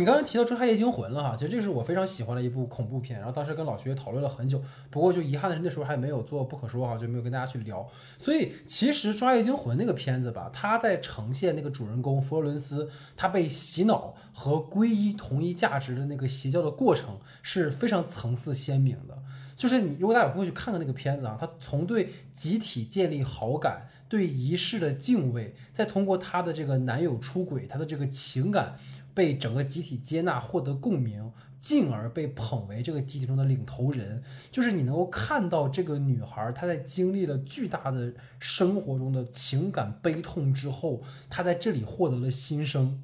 [0.00, 7.86] 你刚才提到《仲夏夜惊魂》了哈，其实这是我非常喜欢的一部恐怖片，然后当时跟老徐也讨论了很久，不过就遗憾的是那时候还没有做不可说哈，就没有跟大家去聊。
[8.18, 19.18] 所以其实《仲夏夜惊魂》那个片子吧，它在呈现那个主人公佛罗伦斯他被洗脑和皈依同一价值的那个邪教的过程是非常层次鲜明的。
[19.54, 28.78] 就是你，如果大家有空去看看那个片子啊，他从对集体建立好感、对仪式的敬畏，再通过他的这个男友出轨，他的这个情感
[29.14, 34.22] 被整个集体接纳，获得共鸣，进而被捧为这个集体中的领头人。
[34.50, 43.02] 就是你能够看到这个女孩，她在经历了巨大的生活中的情感悲痛之后，她在这里获得了新生。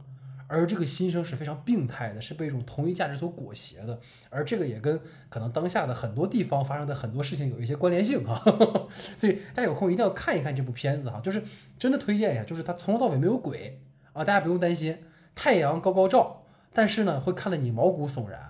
[0.48, 4.00] 而这个新生是非常病态的，是被一种同一价值所裹挟的，
[4.30, 8.40] 而这个也跟可能当下的很多地方发生的很多事情有一些关联性哈，
[9.16, 11.42] 所以大家有空一定要看一看这部片子哈，就是
[11.76, 13.80] 真的推荐一下，就是它从头到尾没有鬼
[14.12, 14.96] 啊，大家不用担心，
[15.36, 16.42] 太阳高高照，
[16.74, 18.40] 但是呢会看得你毛骨悚然，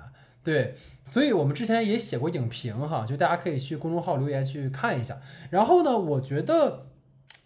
[0.43, 5.21] 对，所以我们之前也写过影评哈，就大家可以去公众号留言去看一下，
[5.51, 6.87] 然后呢，我觉得。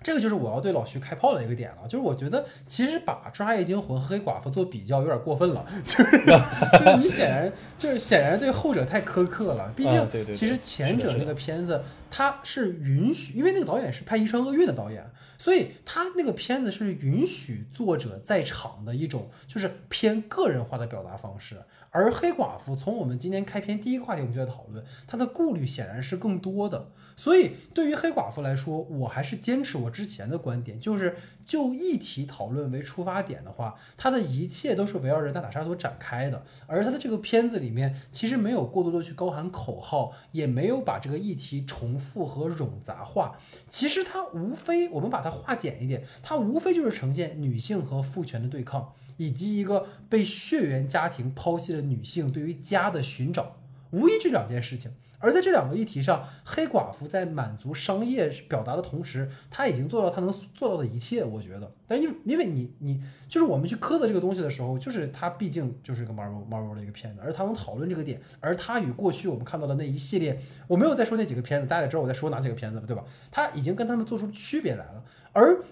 [0.02, 21.56] 这个就是我要对老徐开炮的一个点了，就是我觉得其实把《抓夜惊魂》和《黑寡妇》做比较有点过分了， 就是就是你显然就是显然对后者太苛刻了，毕竟其实前者那个片子他是允许，因为那个导演是拍《遗传厄运》的导演，所以他那个片子是允许作者在场的一种就是偏个人化的表达方式。
[21.90, 26.92] 而黑寡妇从我们今天开篇第一个话题，我们就在讨论，他的顾虑显然是更多的。
[27.16, 31.16] 所以对于黑寡妇来说，我还是坚持我之前的观点，就是
[31.50, 36.44] 就议题讨论为出发点的话，它的一切都是围绕着娜塔莎所展开的。
[36.68, 43.40] 而它的这个片子里面，其实没有过多的去高喊口号，也没有把这个议题重复和冗杂化。
[43.68, 48.92] 其实它无非，我们把它化简一点，它无非就是呈现女性和父权的对抗。
[49.16, 53.56] 以及一个被血缘家庭抛弃的女性对于家的寻找，
[53.90, 54.92] 无疑这两件事情。
[55.20, 61.22] 而在这两个议题上，黑寡妇在满足商业表达的同时，她已经做到她能做到的一切。
[61.22, 73.04] 我觉得，但因因为你你就是我们去磕的这个东西的时候，就是它毕竟就是一个 Marvel Marvel 的一个片子，而它能讨论这个点，而它与过去我们看到的那一系列，我没有再说那几个片子，大家也知道我在说哪几个片子了，对吧？
[73.30, 75.62] 它已经跟他们做出区别来了，而。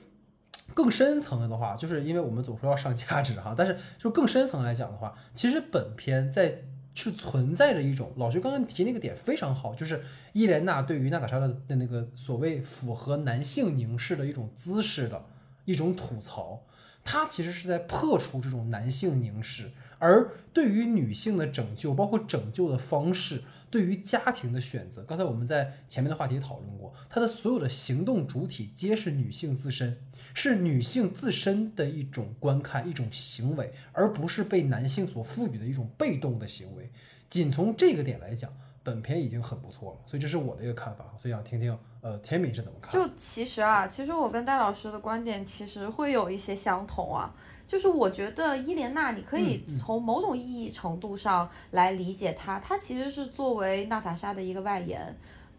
[0.74, 6.62] 更深层的话，就是因为我们总说要上价值哈，但是就更深层来讲的话，其实本片在
[7.04, 15.26] 是存在着一种老徐刚刚提那个点非常好，就是伊莲娜对于娜塔莎的的那个所谓符合男性凝视的一种姿势的
[15.64, 16.64] 一种吐槽，
[17.04, 23.42] 他其实是在破除这种男性凝视，而对于女性的拯救，包括拯救的方式。
[23.70, 29.98] 对于家庭的选择，刚才我们在前面的话题讨论过，他的所有的行动主体皆是女性自身，
[30.40, 36.88] 是女性自身的一种观看、一种行为，而不是被男性所赋予的一种被动的行为。
[37.28, 38.48] 仅从这个点来讲，
[38.84, 39.98] 本片已经很不错了。
[40.06, 42.92] 所以这是我的一个看法，所以想听听呃天敏是怎么看。
[42.92, 47.34] 就其实啊，其实我跟戴老师的观点其实会有一些相同啊。
[47.66, 55.18] 就是我觉得伊莲娜，你可以从某种意义程度上来理解她，她其实是作为娜塔莎的一个外延，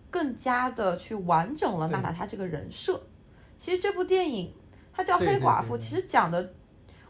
[0.10, 3.02] 更加的去完整了娜塔莎这个人设。
[3.58, 4.54] 其实这部电影
[5.00, 6.54] 它叫《黑寡妇》，其实讲的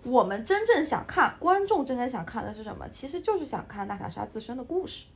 [0.03, 2.87] 我们真正想看，观众真正想看的是什么？
[2.89, 5.07] 其实就是想看娜塔莎自身的故事。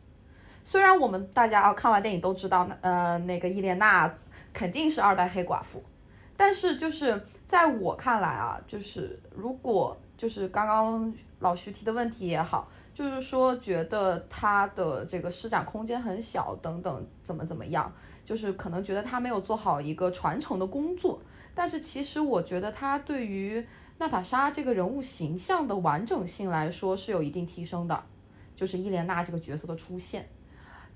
[0.63, 4.11] 虽然我们大家啊看完电影都知道，呃，那个伊莲娜
[4.51, 5.83] 肯定是二代黑寡妇。
[6.35, 17.93] 但是就是在我看来啊，就是如果就是刚刚老徐提的问题也好，就是说觉得他的这个施展空间很小等等，怎么怎么样，
[18.25, 21.21] 就是可能觉得他没有做好一个传承的工作。
[21.55, 23.65] 但是其实我觉得他对于
[23.97, 28.03] 娜塔莎这个人物形象的完整性来说是有一定提升的，
[28.55, 30.27] 就是伊莲娜这个角色的出现。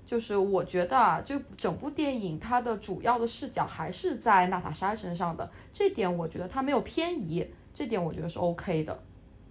[0.04, 8.98] 就是我觉得啊，就整部电影它的主要的视角还是在娜塔莎身上的，这点我觉得它没有偏移，这点我觉得是 OK 的。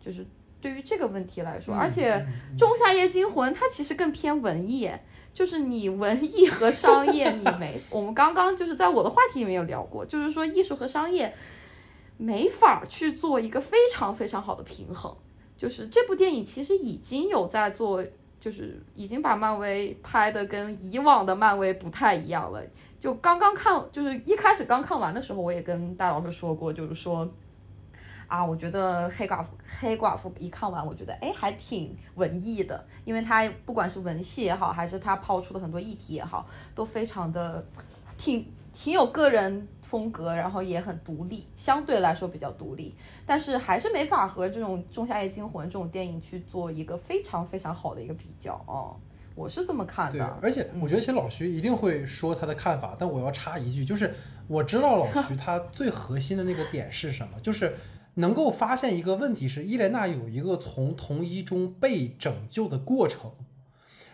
[0.03, 0.25] 就是
[0.59, 2.13] 对于这个问题来说，而且
[2.57, 4.89] 《仲夏夜惊魂》它其实更偏文艺，
[5.37, 11.31] 就是你文艺和商业你没，我们刚刚就是在我的话题里面有聊过，就是说艺术和商业
[12.17, 15.15] 没法去做一个非常非常好的平衡。
[15.55, 18.03] 就是这部电影其实已经有在做。
[18.39, 22.61] 就是已经把漫威拍的跟以往的漫威不太一样了。
[22.99, 27.27] 就刚刚看，就是一开始刚看完的时候，我也跟戴老师说过，就是说，
[28.27, 29.49] 啊，我觉得黑寡妇
[29.79, 37.65] 黑寡妇一看完，我觉得哎还挺文艺的，因为它不管是文戏也好，还是它抛出的很多议题也好，都非常的
[38.17, 39.67] 挺挺有个人。
[39.87, 42.93] 风格，然后也很独立，相对来说比较独立，
[43.25, 48.97] 但是还是没法和这种《仲夏夜惊魂》这种电影去做一个非常非常好的一个比较哦，
[49.33, 50.37] 我是这么看的。
[50.41, 54.13] 而且我觉得，其实老徐一定会说他的看法，但我要插一句，就是
[54.49, 57.77] 我知道老徐 他最核心的那个点是什么，就是
[58.17, 63.31] 能够发现一个问题是伊莲娜有一个从同一中被拯救的过程，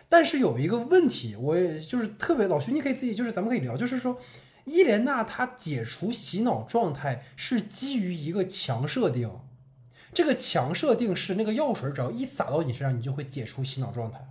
[0.08, 4.18] 但是有一个问题，我也就是特别老徐，你可以自己就是咱们可以聊，就是说。
[4.66, 9.30] 伊莲娜她解除洗脑状态是基于一个强设定，
[10.14, 14.26] 这个强设定是那个药水只要一洒到你身上，你就会解除洗脑状态。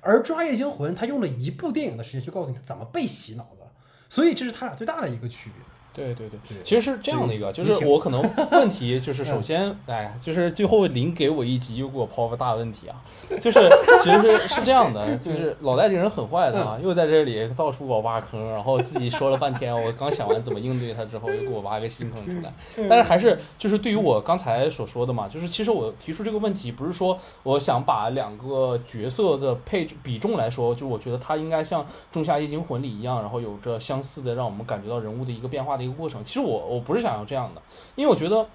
[0.00, 3.70] 而《抓夜惊魂》它用了一部电影的时间去告诉你他怎么被洗脑的，
[4.08, 5.64] 所以这是它俩最大的一个区别。
[6.04, 8.22] 对对对，其实是这样的一个，就是我可能
[8.52, 12.96] 问题就是 首先，哎，就是最后临给我一集又给我抛个大问题啊，
[13.40, 13.60] 就是
[14.02, 22.52] 其实是是这样的，就是老戴这个人很坏的啊，又在这里到处给我挖坑，然后自己说了半天，我刚想完怎么应对他之后，又给我挖个新坑出来。
[22.88, 36.22] 但是还是就是对于我刚才所说的嘛，就是其实我提出这个问题，不是说我想把两个角色的配置比重来说，就我觉得他应该像《仲夏夜惊魂》里一样，然后有着相似的让我们感觉到人物的一个变化的一个过程。
[36.24, 37.62] 其实我我不是想要这样的，
[37.96, 38.36] 因为我觉得。《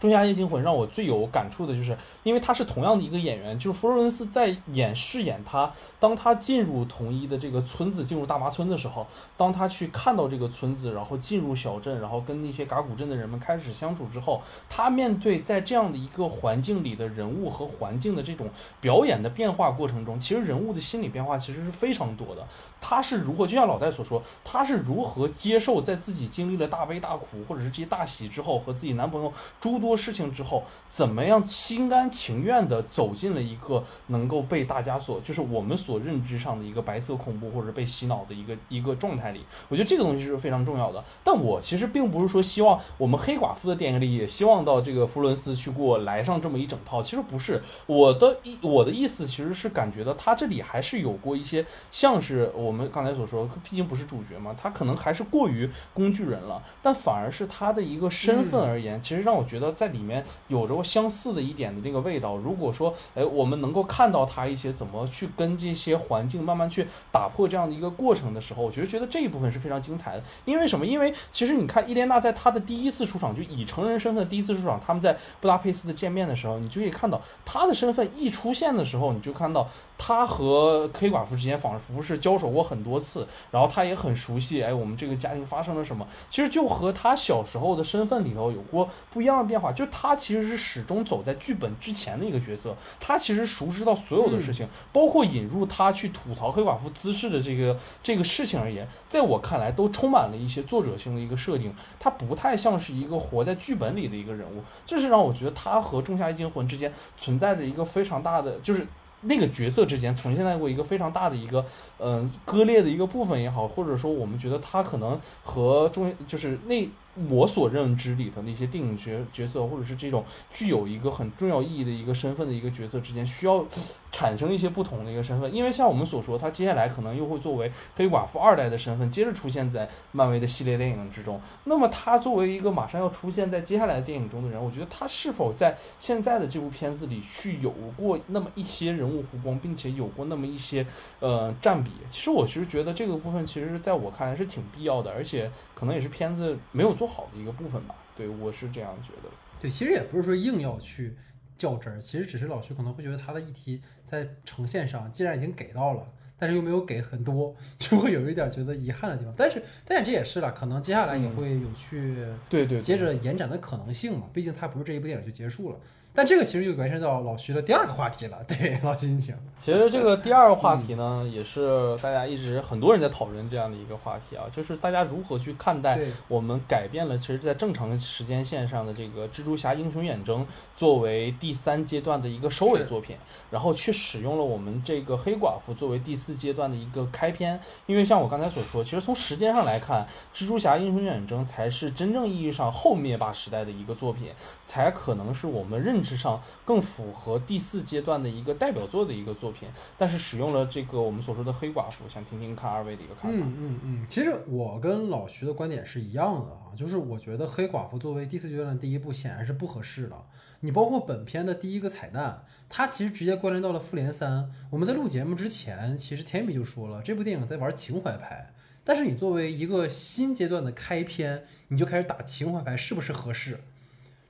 [0.00, 9.06] 仲夏夜惊魂》让我最有感触的就是，因为他是同样的一个演员，就是弗洛伦斯在演饰演他，当他进入同一的这个村子，进入大麻村的时候，
[9.36, 14.40] 当他去看到这个村子，然后进入小镇，然后跟那些嘎古镇的人们开始相处之后，
[14.70, 18.48] 他面对在这样的一个环境里的人物和环境的这种
[18.80, 22.46] 表演的变化过程中，其实人物的心理变化其实是非常多的。
[22.80, 39.44] 他是如何，就像老戴所说，他是如何接受在自己经历了大悲大苦或者是这些大喜之后，和自己男朋友诸多做事情之后，怎么样心甘情愿地走进了一个能够被大家所，就是我们所认知上的一个白色恐怖或者被洗脑的一个一个状态里。
[39.68, 41.02] 我觉得这个东西是非常重要的。
[41.24, 47.60] 但我其实并不是说希望我们黑寡妇的电影里也希望到这个弗伦斯去给我来上这么一整套，其实不是。
[47.86, 62.36] 我的意我的意思其实是感觉到他这里还是有过一些像是我们刚才所说，毕竟不是主角嘛，他可能还是过于工具人了，但反而是他的一个身份而言，其实让我觉得在里面有着相似的一点的那个味道。
[62.36, 70.22] 如果说，哎，我们能够看到他一些怎么去跟这些环境慢慢去打破这样的一个过程的时候，我觉得觉得这一部分是非常精彩的。
[70.44, 70.84] 因为什么？
[70.84, 79.66] 因为其实你看伊莲娜在她的第一次出场，就以成人身份第一次出场，他们在布达佩斯的见面的时候，你就可以看到她的身份一出现的时候，你就看到
[79.96, 86.06] 她和黑寡妇之间仿佛是交手过很多次，然后她也很熟悉，哎，我们这个家庭发生了什么？
[86.28, 108.86] 其实就和她小时候的身份里头有过不一样的变化，就他其实是始终走在剧本之前的一个角色，他其实熟知到所有的事情，包括引入他去吐槽黑寡妇姿势的这个这个事情而言，在我看来都充满了一些作者性的一个设定，他不太像是一个活在剧本里的一个人物，这是让我觉得他和《仲夏夜惊魂》之间存在着一个非常大的，就是
[109.22, 111.64] 那个角色之间存现在过一个非常大的一个
[111.98, 116.88] 嗯、呃割裂的一个部分也好，或者说我们觉得他可能和中就是那
[117.28, 123.64] 我所认知里头那些电影角角色，或者是这种具有一个很重要意义的一个身份的一个角色之间，需要
[124.12, 131.40] 产生一些不同的一个身份，因为像我们所说，他接下来可能又会作为黑寡妇二代的身份，接着出现在漫威的系列电影之中。
[131.64, 140.86] 那么他作为一个马上要出现在接下来的电影中的人，我觉得他是否在现在的这部片子里去有过那么一些人物弧光，并且有过那么一些
[141.18, 141.90] 呃占比？
[142.10, 147.94] 其实我其实觉得这个部分，其实在我看来是挺必要的，而且可能也是片子没有做好的一个部分吧。
[148.14, 149.30] 对我是这样觉得。
[149.58, 151.16] 对，其实也不是说硬要去
[151.56, 156.06] 较真儿，其实只是老徐可能会觉得他的议题在呈现上既然已经给到了，
[156.38, 159.32] 但是又没有给很多， 就会有一点觉得遗憾的地方。
[159.34, 165.80] 但是，但是这也是了，可能接下来也会有去对对，接着延展的可能性嘛，毕竟它不是这一部电影就结束了。
[166.14, 169.34] 但这个其实就延伸到老徐的第二个话题了， 对，老徐你请。
[169.58, 180.42] 其实这个第二个话题呢，也是大家一直很多人在讨论这样的一个话题啊，就是大家如何去看待，我们改变了，其实，在正常时间线上的这个《蜘蛛侠：英雄远征》
[180.74, 183.16] 作为第三阶段的一个收尾作品，
[183.50, 187.60] 然后去使用了我们这个黑寡妇作为第四阶段的一个开篇。
[187.86, 190.06] 因为像我刚才所说，其实从时间上来看，
[190.36, 194.30] 《蜘蛛侠：英雄远征》才是真正意义上后灭霸时代的一个作品，
[194.64, 199.68] 才可能是我们认知上更符合第四阶段的一个代表作的一个作品。
[199.96, 203.38] 但是使用了这个我们所说的黑寡妇，想听听看二位的一个看法。
[203.40, 210.16] 嗯嗯嗯，其实我跟老徐的观点是一样的啊，就是我觉得黑寡妇作为第四阶段的第一部显然是不合适的。
[210.62, 214.50] 你包括本片的第一个彩蛋，它其实直接关联到了复联三。
[214.68, 218.52] 我们在录节目之前，其实甜米就说了，这部电影在玩情怀牌。
[218.84, 223.60] 但是你作为一个新阶段的开篇，你就开始打情怀牌，是不是合适？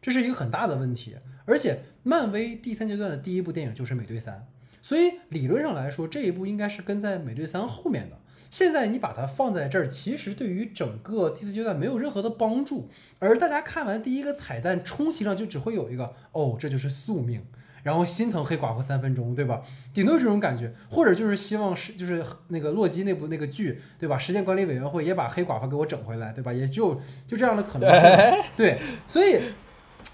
[0.00, 1.16] 这是一个很大的问题。
[1.44, 4.46] 而且，漫威第三阶段的第一部电影就是美队三，
[4.80, 8.18] 所以理论上来说，这一部应该是跟在美队三后面的。
[8.50, 12.88] 现在你把它放在这儿，其实对于整个第四阶段没有任何的帮助。
[13.20, 17.44] 而大家看完第一个彩蛋，充其量就只会有一个哦，这就是宿命，
[17.84, 19.62] 然后心疼黑寡妇三分钟，对吧？
[19.94, 24.18] 顶多这种感觉，或者就是希望是就是那个洛基那部那个剧，对吧？
[24.18, 26.52] 时间管理委员会也把黑寡妇给我整回来，对吧？
[26.52, 29.40] 也就就这样的可能性， 对，所以。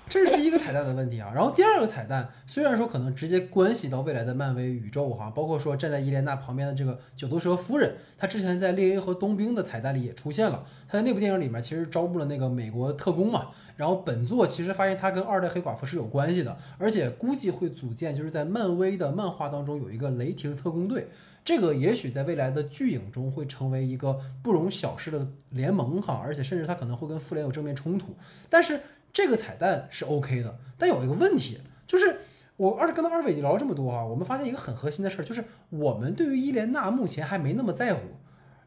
[0.09, 1.31] 这是第一个彩蛋的问题啊。
[1.35, 10.65] 然后第二个彩蛋，虽然说可能直接关系到未来的漫威宇宙哈，包括说站在伊莲娜旁边的这个九头蛇夫人，她之前在猎鹰和冬兵的彩蛋里也出现了。
[10.89, 13.49] 她在那部电影里面其实招募了那个美国特工嘛。
[13.77, 21.09] 然后本作其实发现她跟二代黑寡妇是有关系的，而且估计会组建就是在漫威的漫画当中有一个雷霆特工队。
[21.45, 28.17] 这个也许在未来的剧影中会成为一个不容小视的联盟哈，而且甚至它可能会跟复联有正面冲突。
[28.51, 28.81] 但是
[29.17, 32.19] 这个彩蛋是 OK 的，但有一个问题，就是
[32.59, 38.01] 我二跟到二位聊了这么多啊，我们发现一个很核心的事儿，就是我们对于伊莲娜目前还没那么在乎。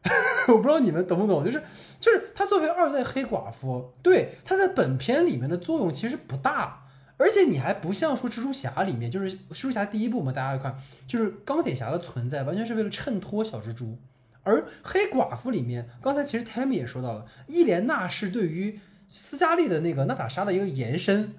[0.48, 1.62] 我不知道你们懂不懂，就是
[2.00, 6.82] 就是她作为二代黑寡妇，对她在本片里面的作用其实不大。
[7.16, 13.96] 而且你还不像说蜘蛛侠里面，就是蜘蛛侠第一部嘛，大家看，就是钢铁侠的存在完全是为了衬托小蜘蛛，
[14.42, 18.80] 而黑寡妇里面，刚才其实 Tammy 也说到了，伊莲娜是对于
[19.10, 21.34] 斯嘉丽的那个娜塔莎的一个延伸，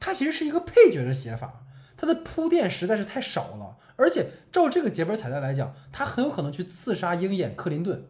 [0.00, 1.66] 它其实是一个配角的写法，
[1.96, 8.06] 它的铺垫实在是太少了，而且照这个节本彩蛋来讲，他很有可能去刺杀鹰眼克林顿，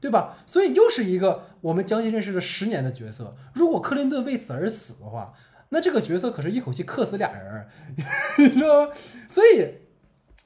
[0.00, 0.38] 对吧？
[0.46, 5.34] 所以又是一个我们将近认识了十年的角色，如果克林顿为此而死的话。
[5.72, 7.68] 那这个角色可是一口气克死俩人，
[8.38, 8.92] 你知道吗？
[9.28, 9.74] 所以，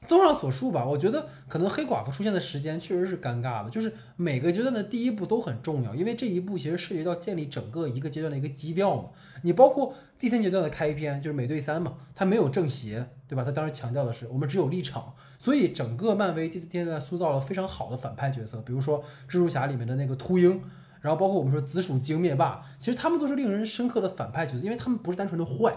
[0.06, 3.70] 综上所述吧，我觉得可能黑寡妇出现的时间确实是尴尬的。
[3.70, 9.10] 就是每个阶段的第一步都很重要，因为这一步其实涉及到建立整个一个阶段的一个基调嘛。
[9.42, 13.44] 你包括第三阶段的开篇就是美队三嘛，它没有正邪，对吧？
[13.44, 20.60] 它当时强调的是我们只有立场，所以整个漫威第四阶段塑造了非常好的反派角色，比如说蜘蛛侠里面的那个秃鹰。
[21.00, 25.76] 然后包括我们说紫薯精灭霸，其实他们都是令人深刻的反派角色，因为他们不是单纯的坏，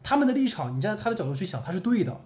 [0.00, 2.20] 他们的立场，你站在他的角度去想，他是对的。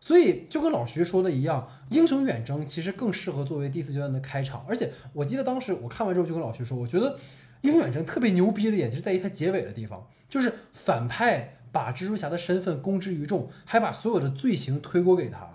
[0.00, 4.64] 所以就跟老徐说的一样，英雄远征其实更适合作为第四阶段的开场。
[4.68, 7.18] 而且我记得当时我看完之后就跟老徐说，我觉得
[7.62, 15.50] 英雄远征特别牛逼的点就是在于它结尾的地方，就是反派把蜘蛛侠的身份公之于众，还把所有的罪行推锅给他。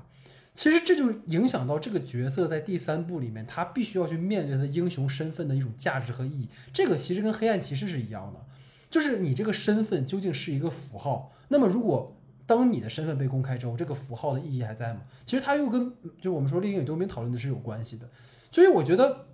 [0.54, 6.48] 其实这就影响到这个角色在第三部里面，他必须要去面对他英雄身份的一种价值和意义。
[6.72, 8.40] 这个其实跟黑暗骑士是一样的，
[8.88, 11.34] 就是你这个身份究竟是一个符号。
[11.48, 12.16] 那么如果
[12.56, 15.02] 当你的身份被公开之后，这个符号的意义还在吗？
[15.26, 18.10] 其实它又跟就我们说《猎鹰与冬兵》讨论的是有关系的。
[18.52, 19.26] 所以我觉得，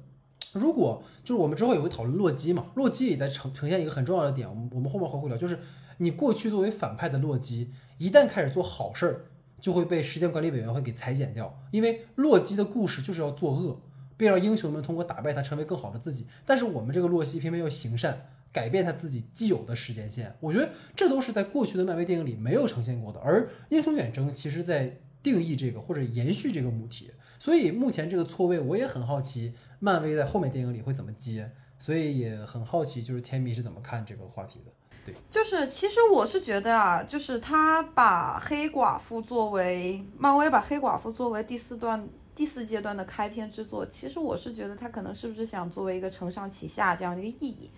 [0.54, 5.60] 如果就是我们之后也会讨论洛基嘛，洛基也在呈呈现一个很重要的点，我们我们后面会会聊，就是
[5.98, 9.26] 你过去作为反派的洛基，一旦开始做好事儿。
[9.62, 13.82] 就会被时间管理委员会给裁剪掉，因为洛基的故事就是要作恶，
[14.16, 16.28] 并让英雄们通过打败他成为更好的自己。
[16.46, 20.36] 但是我们这个洛基偏偏要行善，改变他自己既有的时间线。
[20.40, 23.20] 我觉得这都是在过去的漫威电影里没有呈现过的。
[23.20, 34.72] 而英雄远征其实在定义这个或者延续这个母题，所以目前这个错位我也很好奇，漫威在后面电影里会怎么接，所以也很好奇，就是天迷是怎么看这个话题的。
[35.06, 47.72] 对就是，其实我是觉得啊，就是他把黑寡妇作为漫威把黑寡妇作为第四段第四阶段的开篇之作，其实我是觉得他可能是不是想作为一个承上启下这样的一个意义，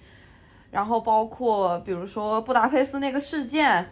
[0.72, 3.88] 然后包括比如说布达佩斯那个事件，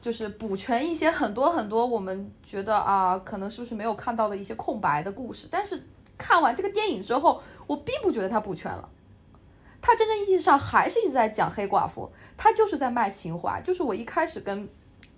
[0.00, 5.82] 就是补全一些很多很多我们觉得啊，可能是不是没有看到的一些空白的故事，但是
[6.16, 8.88] 看完这个电影之后，我并不觉得他补全了。
[9.80, 14.68] 他真正意义上还是一直在讲黑寡妇，他就是在卖情怀，就是我一开始跟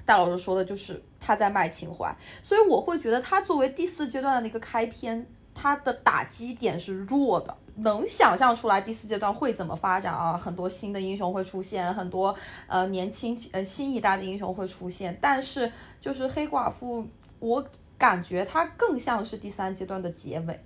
[0.05, 5.27] 大老师说的，就是他在卖情怀，所以我会觉得他作为第四阶段的那个开篇，
[5.61, 10.35] 它的打击点是弱的，能想象出来第四阶段会怎么发展啊？
[10.35, 12.35] 很多新的英雄会出现，很多
[12.67, 15.71] 呃年轻呃新一代的英雄会出现，但是
[16.01, 17.07] 就是黑寡妇，
[17.41, 17.63] 我
[17.99, 20.59] 感觉它更像是第三阶段的结尾，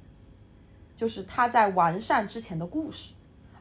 [0.95, 3.15] 就是他在完善之前的故事。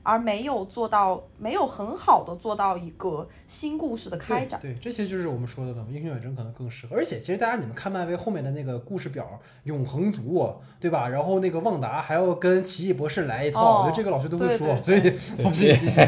[0.04, 4.60] 而没有做到，没有很好的做到一个新故事的开展。
[4.62, 6.96] 对，这些就是我们说的，英雄远征可能更适合。
[6.96, 11.08] 而且，其实大家你们看漫威后面的那个故事表，永恒族，对吧？
[11.08, 15.02] 然后那个旺达还要跟奇异博士来一套，我觉得这个老师都会说，所以
[15.40, 16.02] 老师继续。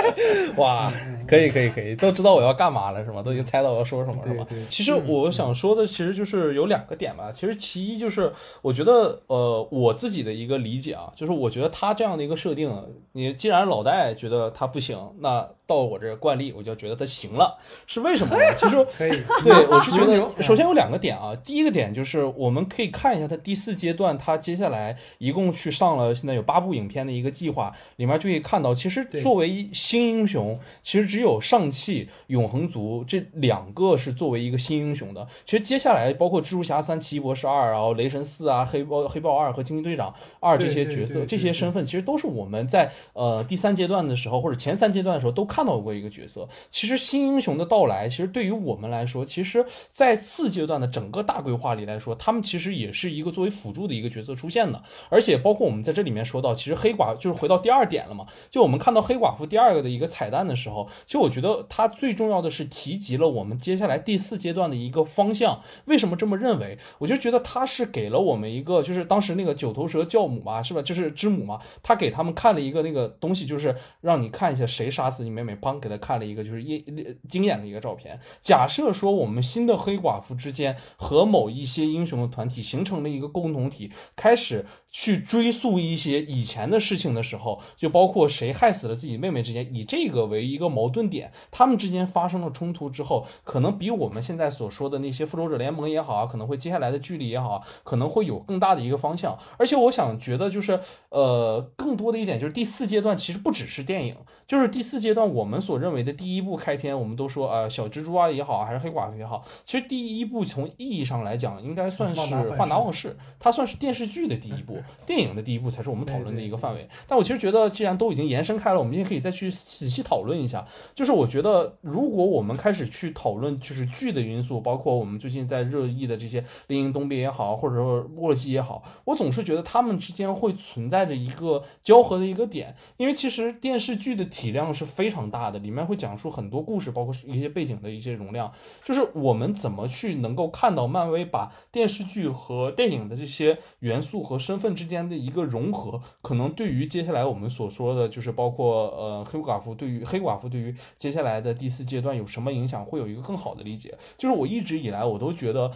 [0.56, 0.92] 哇，
[1.28, 3.22] 可以可以可以，都知道我要干嘛了是吗？
[3.22, 4.46] 都已经猜到我要说什么了吗？
[4.68, 7.30] 其实我想说的，其实就是有两个点吧。
[7.30, 8.32] 其实其一就是，
[8.62, 12.72] 我觉得呃，我自己的一个理解啊，就是我觉得他这样的一个设定，
[13.12, 13.34] 你。
[13.34, 15.48] 既然老戴觉得他不行，那。
[15.68, 18.42] 到我这惯例，我就觉得他行了，是为什么呢？
[18.56, 21.36] 其实可以，对我是觉 得，首先有两个点啊。
[21.44, 35.28] 第一个点就是，我们可以看一下他第四阶段，他接下来一共去上了现在有八部影片的一个计划，里面就可以看到，其实作为新英雄，其实只有上汽永恒族这两个是作为一个新英雄的。
[35.44, 45.57] 其实接下来包括蜘蛛侠三、奇异博士二，然后雷神四啊、黑豹黑豹二和惊奇队长二这些角色，这些身份，其实都是我们在呃第三阶段的时候或者前三阶段的时候都看。
[45.58, 46.48] 看到过一个角色。
[46.70, 54.80] 其实新英雄的到来，其实对于我们来说，其实在四阶段的整个大规划里来说，他们其实也是一个作为辅助的一个角色出现的。
[55.10, 65.60] 而且包括我们在这里面说到，其实黑寡就是回到第二点了嘛，就我们看到黑寡妇第二个的一个彩蛋的时候，其实我觉得它最重要的是提及了我们接下来第四阶段的一个方向。
[65.86, 66.78] 为什么这么认为？
[66.98, 70.80] 我就觉得它是给了我们一个，就是当时那个九头蛇教母嘛，是吧？
[70.80, 75.47] 就是之母嘛，他给他们看了一个那个东西，就是让你看一下谁杀死你妹妹。
[75.54, 76.84] 帮给他看了一个就是一
[77.28, 78.18] 惊艳的一个照片。
[78.42, 84.64] 假设说我们新的黑寡妇之间和某一些英雄的团体形成了一个共同体，开始。
[84.98, 99.38] 去追溯一些以前的事情的时候，就包括谁害死了自己妹妹之间，以这个为一个矛盾点，他们之间发生了冲突之后，可能比我们现在所说的那些复仇者联盟也好啊，可能会接下来的距离也好啊，可能会有更大的一个方向。
[99.56, 100.80] 而且我想觉得就是，
[101.10, 104.16] 呃，更多的一点就是第四阶段其实不只是电影，
[104.48, 112.20] 就是第四阶段我们所认为的第一部开篇，我们都说啊，小蜘蛛啊也好，还是黑寡妇也好，其实第一部从意义上来讲，应该算是
[112.56, 114.82] 《幻达往事》，它算是电视剧的第一部。
[115.06, 120.66] 电影的第一步才是我们讨论的一个范围，但我其实觉得，既然都已经延伸开了，我们也可以再去仔细讨论一下。
[120.94, 138.52] 就是我觉得，如果我们开始去讨论，就是剧的因素，包括我们最近在热议的这些《林东边》也好，或者说《洛基》也好，我总是觉得他们之间会存在着一个交合的一个点，因为其实电视剧的体量是非常大的，里面会讲述很多故事，包括一些背景的一些容量。
[138.84, 144.98] 就是我们怎么去能够看到漫威把电视剧和电影的这些元素和身份之间。
[145.08, 153.96] 的一个融合，可能对于接下来我们所说的就是包括呃黑寡妇对于黑寡妇对于接下来的第四阶段有什么影响，会有一个更好的理解。
[154.18, 155.70] 就是我一直以来我都觉得。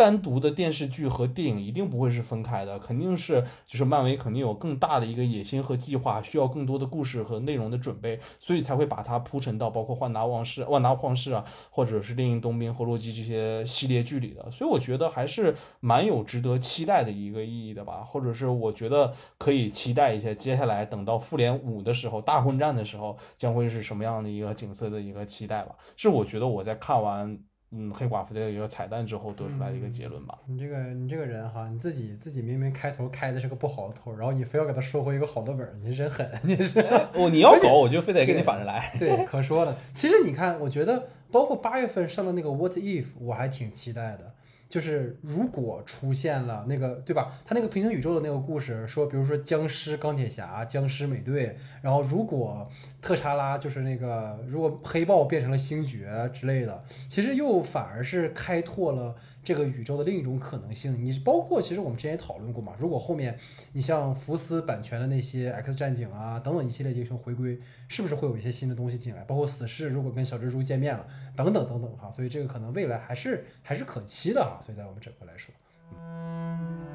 [0.00, 14.50] 单独的电视剧和电影一定不会是分开的，肯定是就是漫威肯定有更大的一个野心和计划，需要更多的故事和内容的准备，所以才会把它铺陈到包括万达往事、万达旷世啊，或者是猎鹰冬兵和洛基这些系列剧里的。
[14.50, 25.76] 所以我觉得还是蛮有值得期待的一个意义的吧，或者是我觉得可以期待一下接下来等到复联五的时候大混战的时候将会是什么样的一个景色的一个期待吧。
[25.94, 27.38] 是我觉得我在看完。
[27.72, 30.36] 嗯，黑寡妇的一个彩蛋之后得出来的一个结论吧。
[30.46, 36.80] 你这个你这个人哈，你自己自己明明开头开的是个不好的头，然后你非要给他收回一个好的本儿，你真狠，你是。
[37.14, 38.92] 哦，你要走，我就非得跟你反着来。
[38.98, 39.78] 对，可说了。
[39.92, 44.34] 其实你看，我觉得包括八月份上的那个 What If，我还挺期待的。
[44.68, 47.32] 就是如果出现了那个，对吧？
[47.44, 52.70] 他那个平行宇宙的那个故事，说比如说僵尸钢铁侠、僵尸美队，然后如果
[53.00, 59.14] 特查拉就是那个，如果黑豹变成了星爵之类的，其实又反而是开拓了。
[59.42, 62.74] 这个宇宙的另一种可能性，你包括其实我们之前也讨论过嘛。
[62.78, 63.38] 如果后面
[63.72, 67.58] 你像福斯版权的那些 X 战警啊等等一系列英雄回归，
[67.88, 69.22] 是不是会有一些新的东西进来？
[69.22, 72.12] 包括死侍如果跟小蜘蛛见面了，等等等等哈。
[72.12, 74.60] 所以这个可能未来还是还是可期的哈。
[74.62, 75.54] 所以在我们整个来说。
[75.96, 76.89] 嗯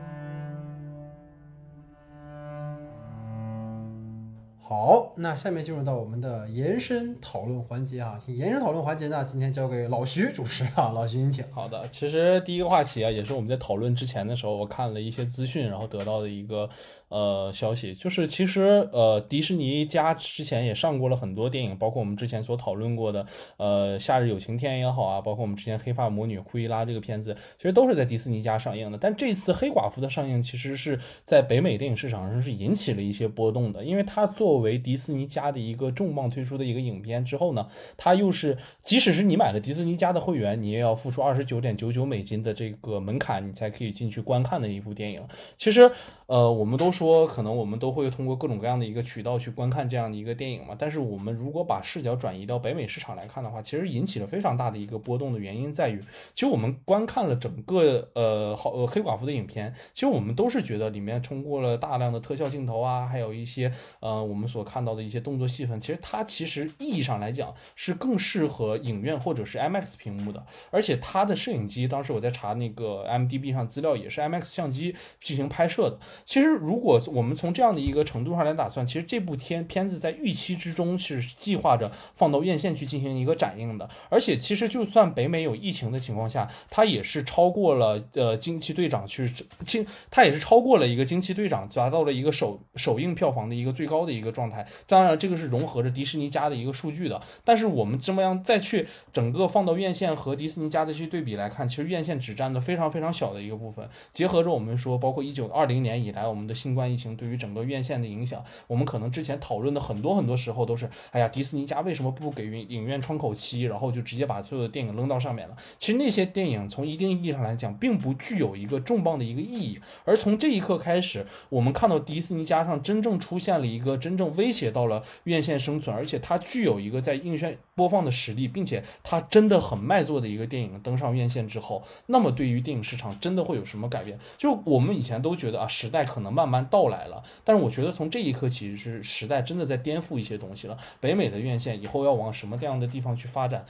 [4.67, 8.19] 好，那下面进入到我们的延伸讨论环节啊。
[8.25, 11.45] 延伸讨论环节呢，今天交给老徐主持啊， 老徐您请。
[11.53, 16.67] 好的，其实第一个话题啊，也是我们在讨论之前的时候，我看了一些资讯，然后得到的一个。
[17.10, 23.26] 呃，消息就是其实呃，迪士尼家之前也上过了很多电影，包括我们之前所讨论过的
[23.57, 28.98] 呃《夏日有晴天》也好啊，包括我们之前《黑发魔女库伊拉》这个片子，其实都是在迪士尼家上映的。
[28.98, 45.22] 但这次《黑寡妇》的上映，其实是在北美电影市场上是引起了一些波动的，因为它作为迪士尼家的一个重磅推出的一个影片之后呢，它又是即使是你买了迪士尼家的会员，你也要付出二十九点九九美金的这个门槛，你才可以进去观看的一部电影。
[45.56, 45.91] 其实。
[46.27, 50.76] 呃，我们都说可能我们都会通过各种各样的一个渠道去观看这样的一个电影嘛。
[50.77, 56.02] 但是我们如果把视角转移到北美市场来看的话，其实引起了非常大的一个波动的原因在于，
[56.34, 70.43] 其实我们观看了整个呃好呃黑寡妇的影片，其实我们都是觉得里面通过了大量的特效镜头啊，还有一些呃我们所看到的一些动作戏份，其实它其实意义上来讲是更适合影院或者是 IMAX 屏幕的。
[70.72, 75.99] 而且它的摄影机，当时我在查那个 M D B 上资料，也是 IMAX 相机进行拍摄的。
[76.23, 83.89] 其实，如果我们从这样的一个程度上来打算，其实这部片片子在预期之中是计划着放到院线去进行一个展映的。
[84.09, 89.29] 而且，其实就算北美有疫情的情况下，它也是超过了呃惊奇队长去
[89.65, 94.65] 惊，它也是超过了一个惊奇队长，达到了一个首首映票房的一个最高的一个状态。
[94.87, 97.21] 当然，这个是融合着迪士尼家的一个数据的。
[97.43, 103.87] 但是我们这么样再去整个放到院线和迪士尼家的去对比来看，其实院线只占了非常非常小的一个部分。
[104.13, 115.56] 结合着我们说，包括一九二零年以来我们的新冠疫情对于整个院线的影响，我们可能之前讨论的很多很多时候都是，哎呀，迪士尼家为什么不给影院窗口期，然后就直接把所有的电影扔到上面了？
[115.80, 119.80] 其实那些电影从一定意义上来讲，并不具有一个重磅的一个意义。
[120.03, 134.19] 而从这一刻开始，我们看到迪士尼加上真正出现了一个真正威胁到了院线生存，而且它具有一个在映院播放的实力，并且它真的很卖座的一个电影登上院线之后，那么对于电影市场真的会有什么改变？
[134.38, 140.77] 就我们以前都觉得啊，时代可能慢慢到来了，但是我觉得从这一刻其实是时代真的在颠覆一些东西了。
[140.99, 143.65] 北美的院线以后要往什么样的地方去发展？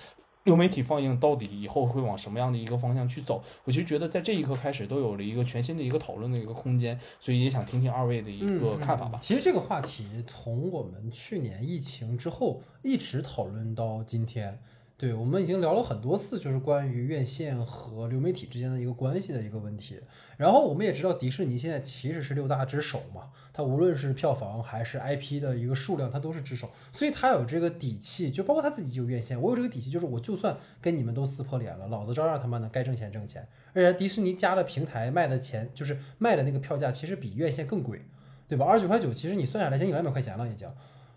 [0.45, 3.43] 流媒体放映到底以后会往什么样的一个方向去走？
[3.63, 9.17] 我其实觉得在这一刻开始都有了一个全新的一个讨论的一个空间，所以也想听听二位的一个看法吧。
[9.21, 14.59] 其实这个话题从我们去年疫情之后一直讨论到今天。
[14.97, 19.99] 对，我们已经聊了很多次，就是关于院线和流媒体之间的一个关系的一个问题。
[20.37, 33.45] 然后我们也知道，迪士尼现在其实是六大之首嘛，它无论是票房还是 IP 的一个数量，它都是之首，所以它有这个底气，就包括它自己就有院线，我有这个底气，就是我就算跟你们都撕破脸了，老子照样他妈的该挣钱挣钱。
[33.73, 38.01] 而且迪士尼加了平台卖的钱，就是卖的那个票价，其实比院线更贵，
[38.47, 38.65] 对吧？
[38.65, 40.69] 二十九块九，其实你算下来，将近两百块钱了已经。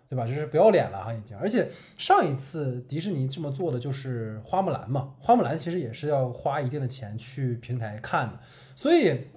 [0.09, 0.25] 对吧？
[0.25, 1.37] 就是不要脸了哈，已经。
[1.37, 8.39] 而且上一次迪士尼这么做的就是花木兰嘛，花木兰其实也是要花一定的钱去平台看的。
[8.75, 9.27] 所以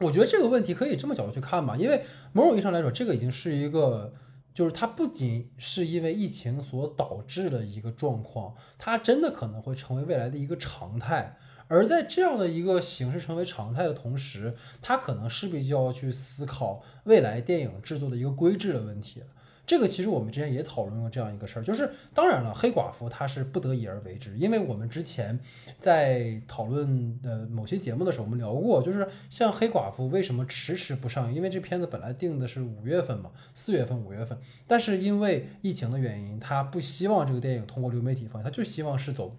[0.00, 4.12] 我觉得这个问题可以这么角度去看吧，因为某种意义上来说，这个已经是一个，
[4.52, 11.36] 就是它不仅是因为疫情所导致的一个状况，它真的可能会成为未来的一个常态。
[11.68, 19.22] 而在这样的一个形式成为常态的同时，它可能势必就要去思考未来电影制作的一个规制的问题。
[19.70, 25.38] 这个其实我们之前也讨论过这样一个事儿，就是当然了，黑寡妇它是不得已而为之，因为我们之前
[25.78, 34.36] 在讨论呃某些节目的时候，我们聊过，就是像黑寡妇为什么迟迟不上映，因为这片子本来定的是五月份嘛，四月份、五月份，
[34.66, 39.36] 但是因为疫情的原因，他不希望这个电影通过流媒体放映，他就希望是走。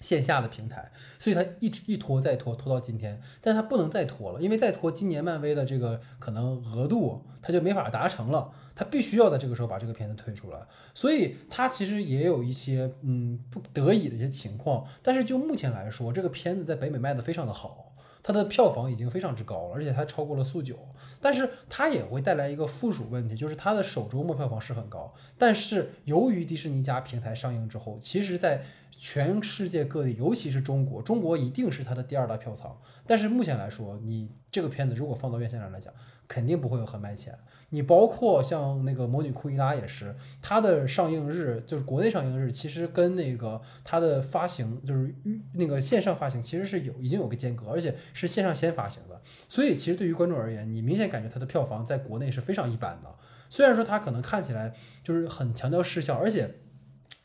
[0.00, 10.60] 线下的平台，所以他一直一拖再拖，拖到今天，但他不能再拖了，因为再拖，今年漫威的这个可能额度他就没法达成了，他必须要在这个时候把这个片子推出来，
[10.94, 20.78] 所以他其实也有一些嗯不得已的一些情况，但是就目前来说，这个片子在北美卖的非常的好，它的票房已经非常之高了，而且它超过了速九，
[21.20, 28.62] 但是它也会带来一个附属问题，就是它的首周末票房是很高，但是由于迪士尼加平台上映之后，其实在
[28.96, 32.76] 全世界各地，尤其是中国，中国一定是它的第二大票仓。
[33.06, 35.92] 但是目前来说，你这个片子如果放到院线上来讲，
[36.28, 37.36] 肯定不会有很卖钱。
[37.70, 45.14] 你包括像那个《魔女库伊拉》也是，它的上映日就是国内上映日，其实跟那个它的发行就是
[45.54, 49.20] 那个线上发行其实是有已经有个间隔，而且是线上先发行的。
[49.48, 53.14] 所以其实对于观众而言，你明显感觉它的票房在国内是非常一般的。
[53.50, 56.54] 虽然说它可能看起来就是很强调视效，而且。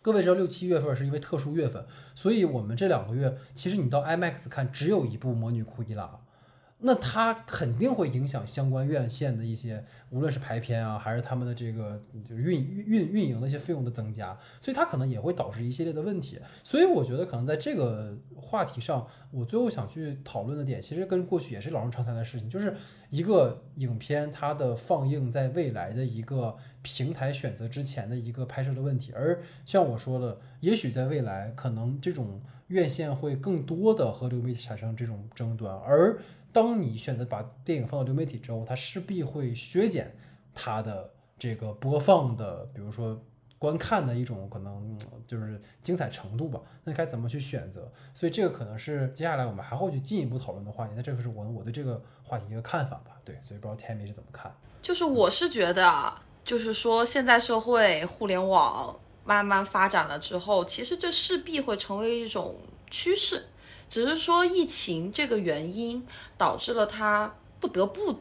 [0.02, 6.04] 各位知道六七月份是因为特殊月份，所以我们这两个月其实你到 IMAX 看只有一部《魔女库伊拉》。
[6.86, 16.42] 那它肯定会影响相关院线的一些，无论是排片啊，还是他们的这个就是运运运营的一些费用的增加，所以它可能也会导致一系列的问题。
[16.62, 22.76] 所以我觉得可能在这个话题上，我最后想去讨论的点，其实跟过去也是老生常谈的事情，就是
[23.10, 29.14] 一个影片它的放映在未来的一个平台选择之前的一个拍摄的问题。
[29.16, 36.20] 而像我说的，也许在未来可能这种院线会更多的和流媒体产生这种争端，而。
[36.54, 40.16] 当你选择把电影放到流媒体之后，它势必会削减
[40.54, 43.20] 它的这个播放的，比如说
[43.58, 46.62] 观看的一种可能就是精彩程度吧。
[46.84, 47.92] 那该怎么去选择？
[48.14, 50.94] 所以这个可能是接下来我们还会去进一步讨论的话题。
[50.96, 53.18] 那这个是我我对这个话题一个看法吧。
[53.26, 54.54] 对，所以不知道 Tammy 是怎么看？
[54.82, 62.56] 就是我是觉得啊，就是说现在社会互联网慢慢发展了之后，其实这势必会成为一种
[62.92, 63.46] 趋势。
[63.94, 66.04] 只是说疫情这个原因
[66.36, 68.20] 导致了他不得不，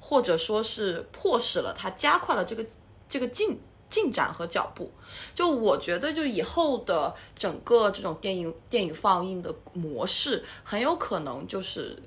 [0.00, 2.64] 或者说是迫使了他加快了这个
[3.06, 4.90] 这个进进展和脚步。
[5.34, 12.02] 就我觉得，就以后的整个这种电影电影放映的模式，很有可能就是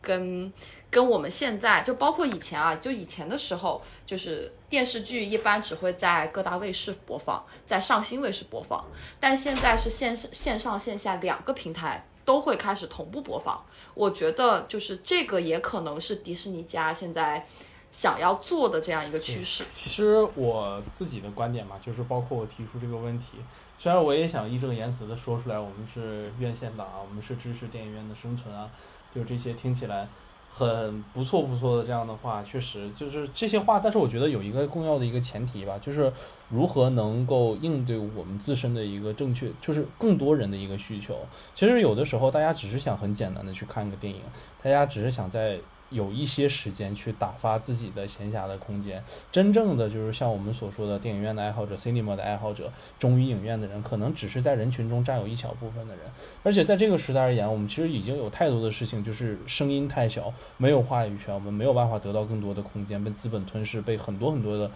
[0.00, 0.50] 跟
[0.88, 8.82] 跟我们现在就包括以前啊，就以前的时候，就是电视剧一般只会在各大卫视播放，在上新卫视播放，
[9.20, 12.08] 但现在是线线上线下两个平台。
[12.24, 13.62] 都会开始同步播放，
[13.94, 17.46] 我觉得就是这个也可能是迪士尼家现在
[17.92, 19.64] 想要做的这样一个趋势。
[19.74, 23.36] 其实我自己的观点嘛，就是包括我提出这个问题，
[23.78, 28.68] 虽然我也想义正言辞的说出来，我们是院线党啊，我们是支持电影院的生存啊，
[29.14, 30.08] 就这些听起来
[30.56, 33.80] 很不错不错的这样的话，确实就是这些话。
[33.80, 36.12] 但是我觉得有一个重要的一个前提吧，就是
[36.48, 41.18] 如何能够应对我们自身的一个正确，就是更多人的一个需求。
[41.56, 44.20] 其实有的时候大家只是想很简单的去看个电影，
[44.62, 45.58] 大家只是想在。
[45.90, 56.04] 有一些时间去打发自己的闲暇的空间，真正的就是像我们所说的电影院的爱好者、cinema 的爱好者、忠于影院的人，可能只是在人群中占有一小部分的人。
[56.42, 64.70] 而且在这个时代而言，我们其实已经有太多的事情，就是声音太小，没有话语权，我们没有办法得到更多的空间，被资本吞噬，被很多很多的。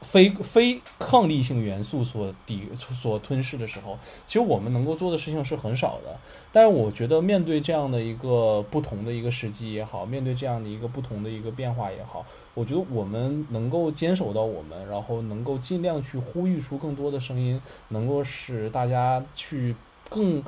[0.00, 6.16] 非非抗力性元素所抵所吞噬的时候，其实我们能够做的事情是很少的。
[6.52, 12.24] 但是我觉得面对这样的一个不同的一个时机也好，面对这样的一个不同的一个变化也好，
[12.54, 19.74] 我觉得我们能够坚守到我们，然后能够尽量去呼吁出更多的声音，能够使大家去
[20.08, 20.42] 更。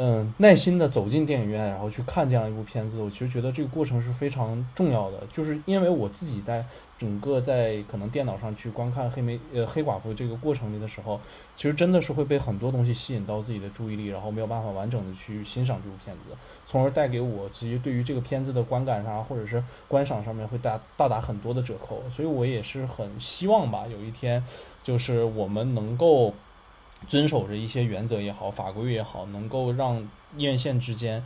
[0.00, 5.18] 嗯，耐心的走进电影院，然后去看这样一部片子，我其实觉得这个过程是非常重要的。
[5.32, 6.64] 就是因为我自己在
[6.96, 11.20] 整个在可能电脑上去观看黑莓呃黑寡妇这个过程里的时候，
[11.56, 22.00] 其实真的是会被很多东西吸引到自己的注意力，然后没有办法完整的去欣赏这部片子，从而带给我其实对于这个片子的观感上或者是观赏上面会大大打很多的折扣。
[22.08, 24.44] 所以我也是很希望吧，有一天
[24.84, 26.32] 就是我们能够。
[27.06, 30.06] 遵守着一些原则也好，法规也好，能够让
[30.36, 31.24] 院线之间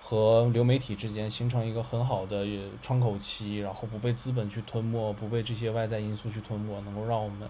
[0.00, 2.44] 和流媒体之间形成一个很好的
[2.82, 7.48] 窗口期，然后不被资本去吞没，不被这些外在因素去吞没，能够让我们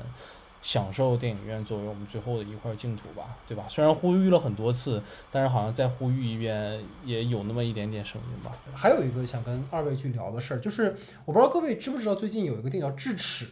[0.61, 3.65] 享受电影院作为我们最后的一块净土吧， 对吧？
[3.69, 8.57] 虽然呼吁了很多次，但是好像再呼吁一遍也有那么一点点声音吧。
[8.75, 13.47] 还有一个想跟二位去聊的事儿，就是我不知道各位知不知道，最近有一个电影叫《智齿》。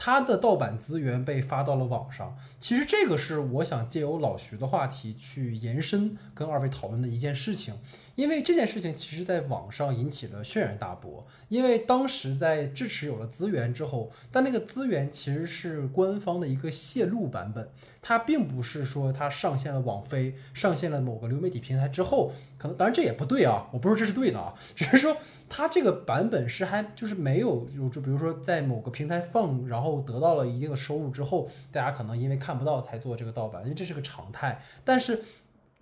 [0.00, 7.74] 他的盗版资源被发到了网上，其实这个是我想借由老徐的话题去延伸跟二位讨论的一件事情。
[8.18, 17.70] 因为这件事情其实在网上引起了轩然大波，因为当时在智齿有了资源之后，但那个资源其实是官方的一个泄露版本，
[18.02, 25.16] 它并不是说它上线了网飞，上线了某个流媒体平台之后，可能当然这也不对啊，我不说这是对的啊， 只是说
[25.48, 35.22] 它这个版本是还就是没有就就比如说在某个平台放，然后得到了一定的收入之后，大家可能因为看不到才做这个盗版，因为这是个常态，但是。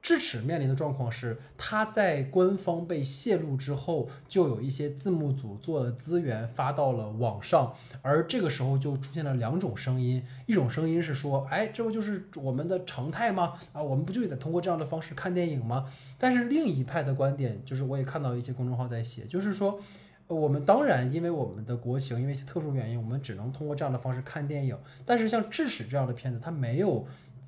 [0.06, 13.54] 智齿面临的状况是，它在官方被泄露之后，就有一些字幕组做了资源发到了网上，而这个时候就出现了两种声音，一种声音是说，哎，这不就是我们的常态吗？
[13.72, 15.84] 啊，我们不就得通过这样的方式看电影吗？
[16.16, 19.80] 但是另一派的观点就是，我也看到一些公众号在写，就是说，
[20.28, 27.04] 我们当然因为我们的国情，因为一些特殊原因，我们只能通过这样的方式看电影，但是像智齿这样的片子，它没有。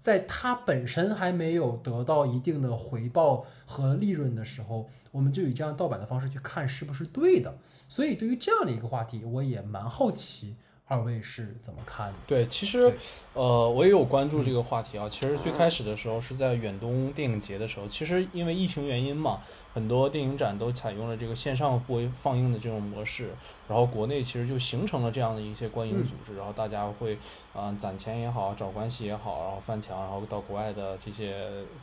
[0.08, 7.58] 在它本身还没有得到一定的回报和利润的时候，我们就以这样盗版的方式去看是不是对的。
[7.86, 10.56] 所以对于这样的一个话题，我也蛮好奇
[10.86, 12.18] 二位是怎么看的。
[12.26, 12.90] 对，其实
[13.34, 15.06] 呃，我也有关注这个话题啊。
[15.06, 19.42] 其实最开始的时候是在远东电影节的时候，其实因为疫情原因嘛，
[19.78, 23.30] 很多电影展都采用了这个线上播放映的这种模式。
[23.68, 27.18] 然后国内其实就形成了这样的一些观影组织，然后大家会
[27.52, 31.36] 啊攒钱也好，找关系也好，然后翻墙，然后到国外的这些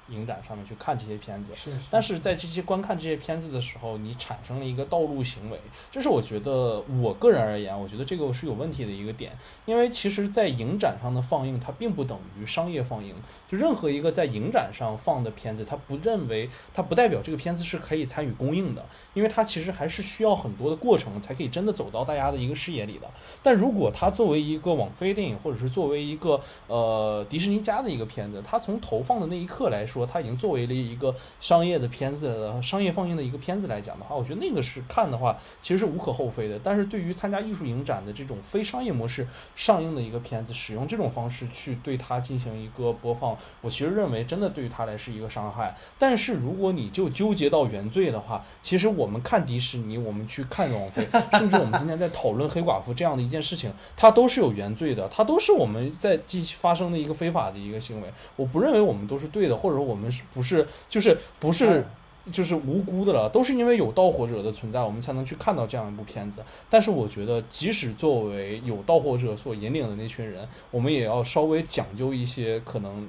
[0.09, 1.53] 影展上面去看这些片子。
[1.53, 1.71] 是。
[1.91, 5.59] 但是在这些观看这些片子的时候，你产生了一个道路行为，
[5.91, 9.31] 这是我觉得我个人而言，我觉得这个是有问题的一个点。
[9.65, 13.13] 因为其实，在影展上的放映，它并不等于商业放映。
[13.47, 18.83] 就任何一个在影展上放的片子，它不认为它不代表这个片子是可以参与公映的，
[19.13, 21.75] 因为它其实还是需要很多的过程才可以真的。
[21.75, 23.07] 走到大家的一个视野里的，
[23.43, 36.57] 但如果它作为一个网飞电影，或者是作为一个呃迪士尼家的一个片子，它从投放的那一刻来说，它已经作为了一个商业的片子、商业放映的一个片子来讲的话，我觉得那个是看的话，其实是无可厚非的。
[36.63, 45.75] 但是对于参加艺术影展的这种非商业模式上映的一个片子，使用这种方式去对它进行一个播放，我其实认为真的对于它来是一个伤害。
[45.99, 51.05] 但是如果你就纠结到原罪的话，其实我们看迪士尼，我们去看网飞，
[51.37, 51.55] 甚至。
[51.65, 58.07] 我们今天在讨论黑寡妇这样的一件事情，它都是有原罪的，它都是我们在继续发生的一个非法的一个行为。
[58.35, 61.83] 我不认为我们都是对的，或者说我们是不是就是不是
[62.31, 66.43] 就是无辜的了，都是因为有盗火者的存在，我们才能去看到这样一部片子。
[66.69, 73.07] 但是我觉得，即使作为有盗火者所引领的那群人，我们也要稍微讲究一些可能。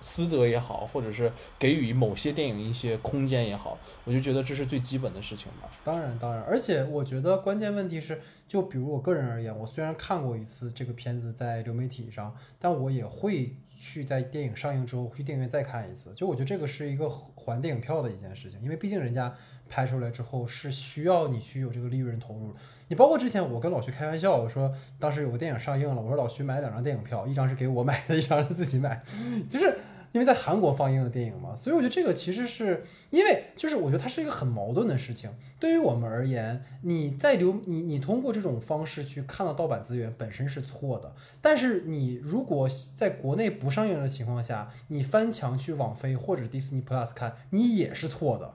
[0.00, 5.70] 私德也好，或者是给予某些电影一些空间也好，我就觉得这是最基本的事情吧。
[5.82, 16.12] 当然，当然，而且我觉得关键问题是，就比如我个人而言，我虽然看过一次这个片子在流媒体上，但我也会去在电影上映之后去电影院再看一次。
[16.14, 19.34] 就我觉得这个是一个还电影票的一件事情，因为毕竟人家
[19.68, 22.54] 拍出来之后是需要你去有这个利润投入。
[22.88, 29.02] 你包括之前我跟老徐开玩笑，我说当时有个电影上映了，我说老徐买两张电影票，一张是给我买的，一张是自己买，
[29.50, 29.76] 就是
[30.12, 35.30] 因为在韩国放映的电影嘛，所以我觉得这个其实是因为就是我觉得它是一个很矛盾的事情。
[35.58, 48.54] 对于我们而言，你在流你你通过这种方式去看到盗版资源本身是错的，但是你如果在国内不上映的情况下，你翻墙去网飞或者迪士尼 Plus 看，你也是错的。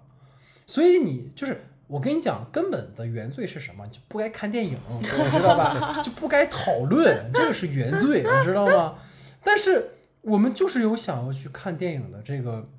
[0.65, 3.85] 所以你就是我跟你讲，根本的原罪是什么？
[3.87, 6.01] 就不该看电影， 你知道吧？
[6.01, 8.95] 就不该讨论，这个是原罪，你知道吗？
[9.43, 12.69] 但是我们就是有想要去看电影的这个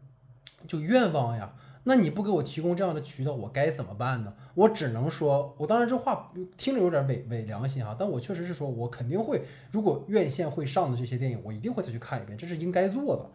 [0.67, 1.55] 就愿望呀。
[1.85, 4.33] 那你不给我提供这样的渠道，我该怎么办呢？
[4.55, 9.43] 我只能说，我当然这话听着有点伪伪良心哈，但我确实是说我肯定会，
[9.73, 13.29] 如果院线会上的这些电影，我一定会再去看一遍，这是应该做的。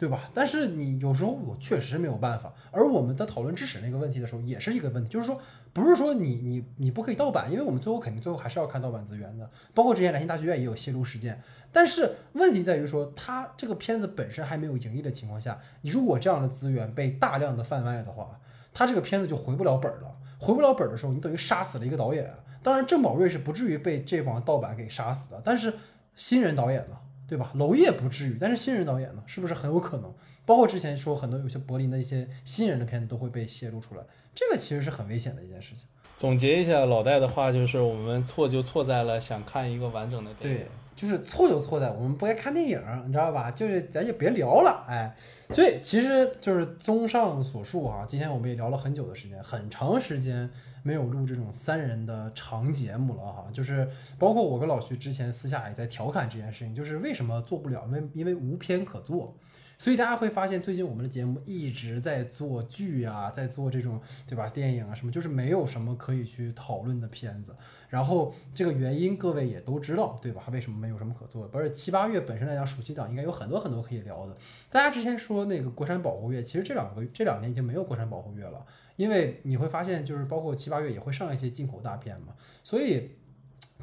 [0.00, 0.30] 对吧？
[0.32, 2.50] 但是你有时候我确实没有办法。
[2.70, 5.38] 而我们在讨论致使那个问题的时候，也是一个问题，就是说，
[5.74, 9.50] 不是说你你你不可以盗版，因为我们最后肯定最后还是要看盗版资源的。
[9.74, 11.38] 包括之前兰心大剧院也有泄露事件。
[11.70, 18.40] 但是问题在于说，它这个片子本身还没有盈利的情况下，你如果这样的资源被大量的贩卖的话，
[18.72, 20.16] 它这个片子就回不了本了。
[20.38, 22.26] 回不了本的时候，你等于杀死了一个导演。
[22.62, 25.74] 当然，郑宝瑞是不至于被这帮盗版给杀死的，但是
[26.14, 26.96] 新人导演呢？
[27.30, 27.52] 对吧？
[27.54, 30.12] 娄烨不至于，但是新人导演呢，是不是很有可能？
[30.44, 34.02] 包括之前说很多有些柏林的一些新人的片子都会被泄露出来，
[34.34, 35.86] 这个其实是很危险的一件事情。
[36.18, 40.58] 总结一下老戴的话，就是我们错就错在了想看一个完整的电影。
[40.58, 40.66] 对，
[41.00, 43.50] 就是错就错在我们不该看电影，你知道吧？
[43.50, 45.16] 就是咱就别聊了，哎。
[45.50, 50.50] 所以其实就是综上所述哈，今天我们也聊了很久的时间，很长时间。
[50.82, 53.86] 没有录这种三人的长节目了哈，就是
[54.18, 57.84] 包括我跟老徐之前私下也在调侃这件事情，就是为什么做不了？
[57.86, 59.36] 因为因为无片可做，
[59.80, 67.56] 所以大家会发现最近我们的节目一直在做剧啊，在做这种对吧电影啊什么，就是没有什么可以去讨论的片子。
[67.88, 70.44] 然后这个原因各位也都知道对吧？
[70.52, 71.48] 为什么没有什么可做的？
[71.48, 74.36] 不是七八月本身来讲，暑期档应该有很多很多可以聊的。
[74.68, 78.62] 大家之前说那个国产保护月，其实这两个这两年已经没有国产保护月了。
[78.96, 83.12] 因为你会发现，就是包括七八月也会上一些进口大片嘛，所以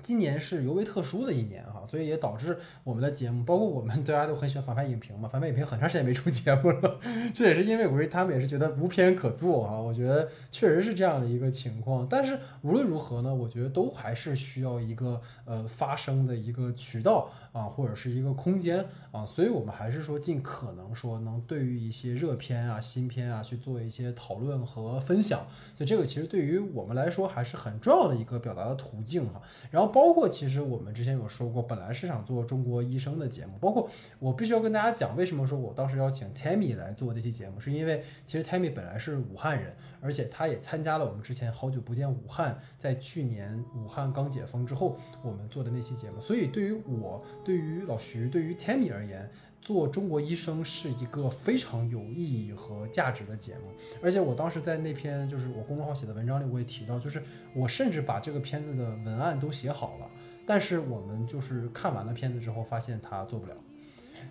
[0.01, 6.99] 今年是尤为特殊的一年哈，所以也导致我们的节目，包括我们大家都很喜欢反派影评嘛，反派影评很长时间没出节目了，
[7.33, 12.07] 这也是因为我他们也是觉得无片可做啊，我觉得确实是这样的一个情况。
[12.09, 17.31] 但是无论如何呢，我觉得都还是需要一个呃发声的一个渠道。
[17.57, 25.39] 啊，或者是一个空间啊，所以我们还是说尽可能说能对于一些热片啊、新片啊去做一些讨论和分享，
[25.75, 29.41] 所以这个其实对于我们来说还是很重要的一个表达的途径哈。
[29.71, 33.89] 然后包括其实我们之前有说过，本来是想做中国医生的节目，包括
[34.19, 39.73] 我必须要跟大家讲，为什么说我当时邀请 Tammy 来做这期节目，是因为其实 Tammy 本来是武汉人。
[39.99, 46.19] 而且他也参加了我们之前好久不见武汉，在去年武汉刚解封之后，我们做的那期节目。
[46.19, 49.29] 所以对于我、对于老徐、对于 Tammy 而言，
[49.61, 53.71] 做中国医生是一个非常有意义和价值的节目。
[54.01, 57.21] 而且我当时在那篇就是我公众号写的文章里，我也提到，就是
[57.53, 60.09] 我甚至把这个片子的文案都写好了，
[60.45, 63.55] 但是我们就是看完了片子之后，发现他做不了。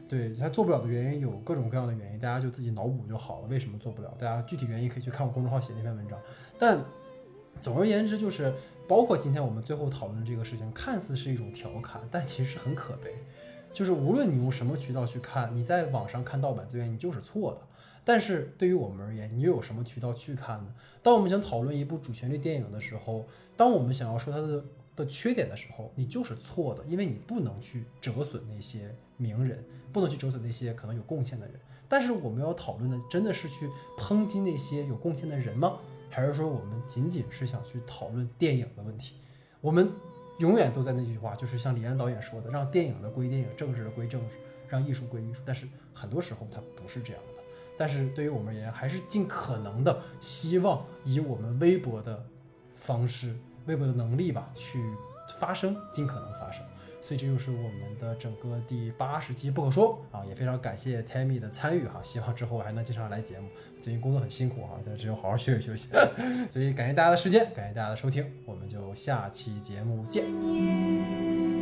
[0.09, 3.49] 对他做不了的原因有各种各样的原因，大家就自己脑补就好了。
[3.49, 4.15] 为什么做不了？
[4.19, 6.19] 大家具体原因可以去看我公众号写那篇文章。
[6.59, 6.79] 但
[7.61, 8.53] 总而言之，就是
[8.87, 13.13] 包括今天我们最后讨论这个事情，看似是一种调侃，但其实很可悲。
[13.73, 17.61] 就是无论你用什么渠道去看，你在网上看盗版资源，你就是错的。
[18.05, 20.73] 但是对于我们而言，你又有什么渠道去看呢？
[21.03, 23.27] 当我们想讨论一部主旋律电影的时候，
[23.57, 24.65] 当我们想要说它的
[24.97, 28.93] 的缺点的时候，你就是错的，因为你不能去折损那些。
[29.19, 29.65] 名人
[29.95, 31.55] 不能去折损那些可能有贡献的人，
[31.89, 33.67] 但是我们要讨论的真的是去
[33.99, 35.79] 抨击那些有贡献的人吗？
[36.11, 39.15] 还是说我们仅仅是想去讨论电影的问题？
[39.63, 39.91] 我们
[40.39, 44.27] 永远都在那句话，就是像李安导演说的，让电影的归电影，政治的归政治，
[44.69, 45.41] 让艺术归艺术。
[45.47, 47.43] 但是很多时候它不是这样的。
[47.79, 52.23] 但是对于我们而言，还是尽可能的希望以我们微博的
[52.75, 53.35] 方式、
[53.67, 54.83] 微博的能力吧，去
[55.39, 56.65] 发声，尽可能发声。
[57.01, 63.49] 所以这就是我们的整个第八十期不可说啊，也非常感谢 Tammy 的参与哈，希望之后还能经常来节目。
[63.81, 65.91] 最近工作很辛苦哈，在只有好好休息休息。
[66.51, 71.56] 所以感谢大家的时间，感谢大家的收听，我们就下期节目见。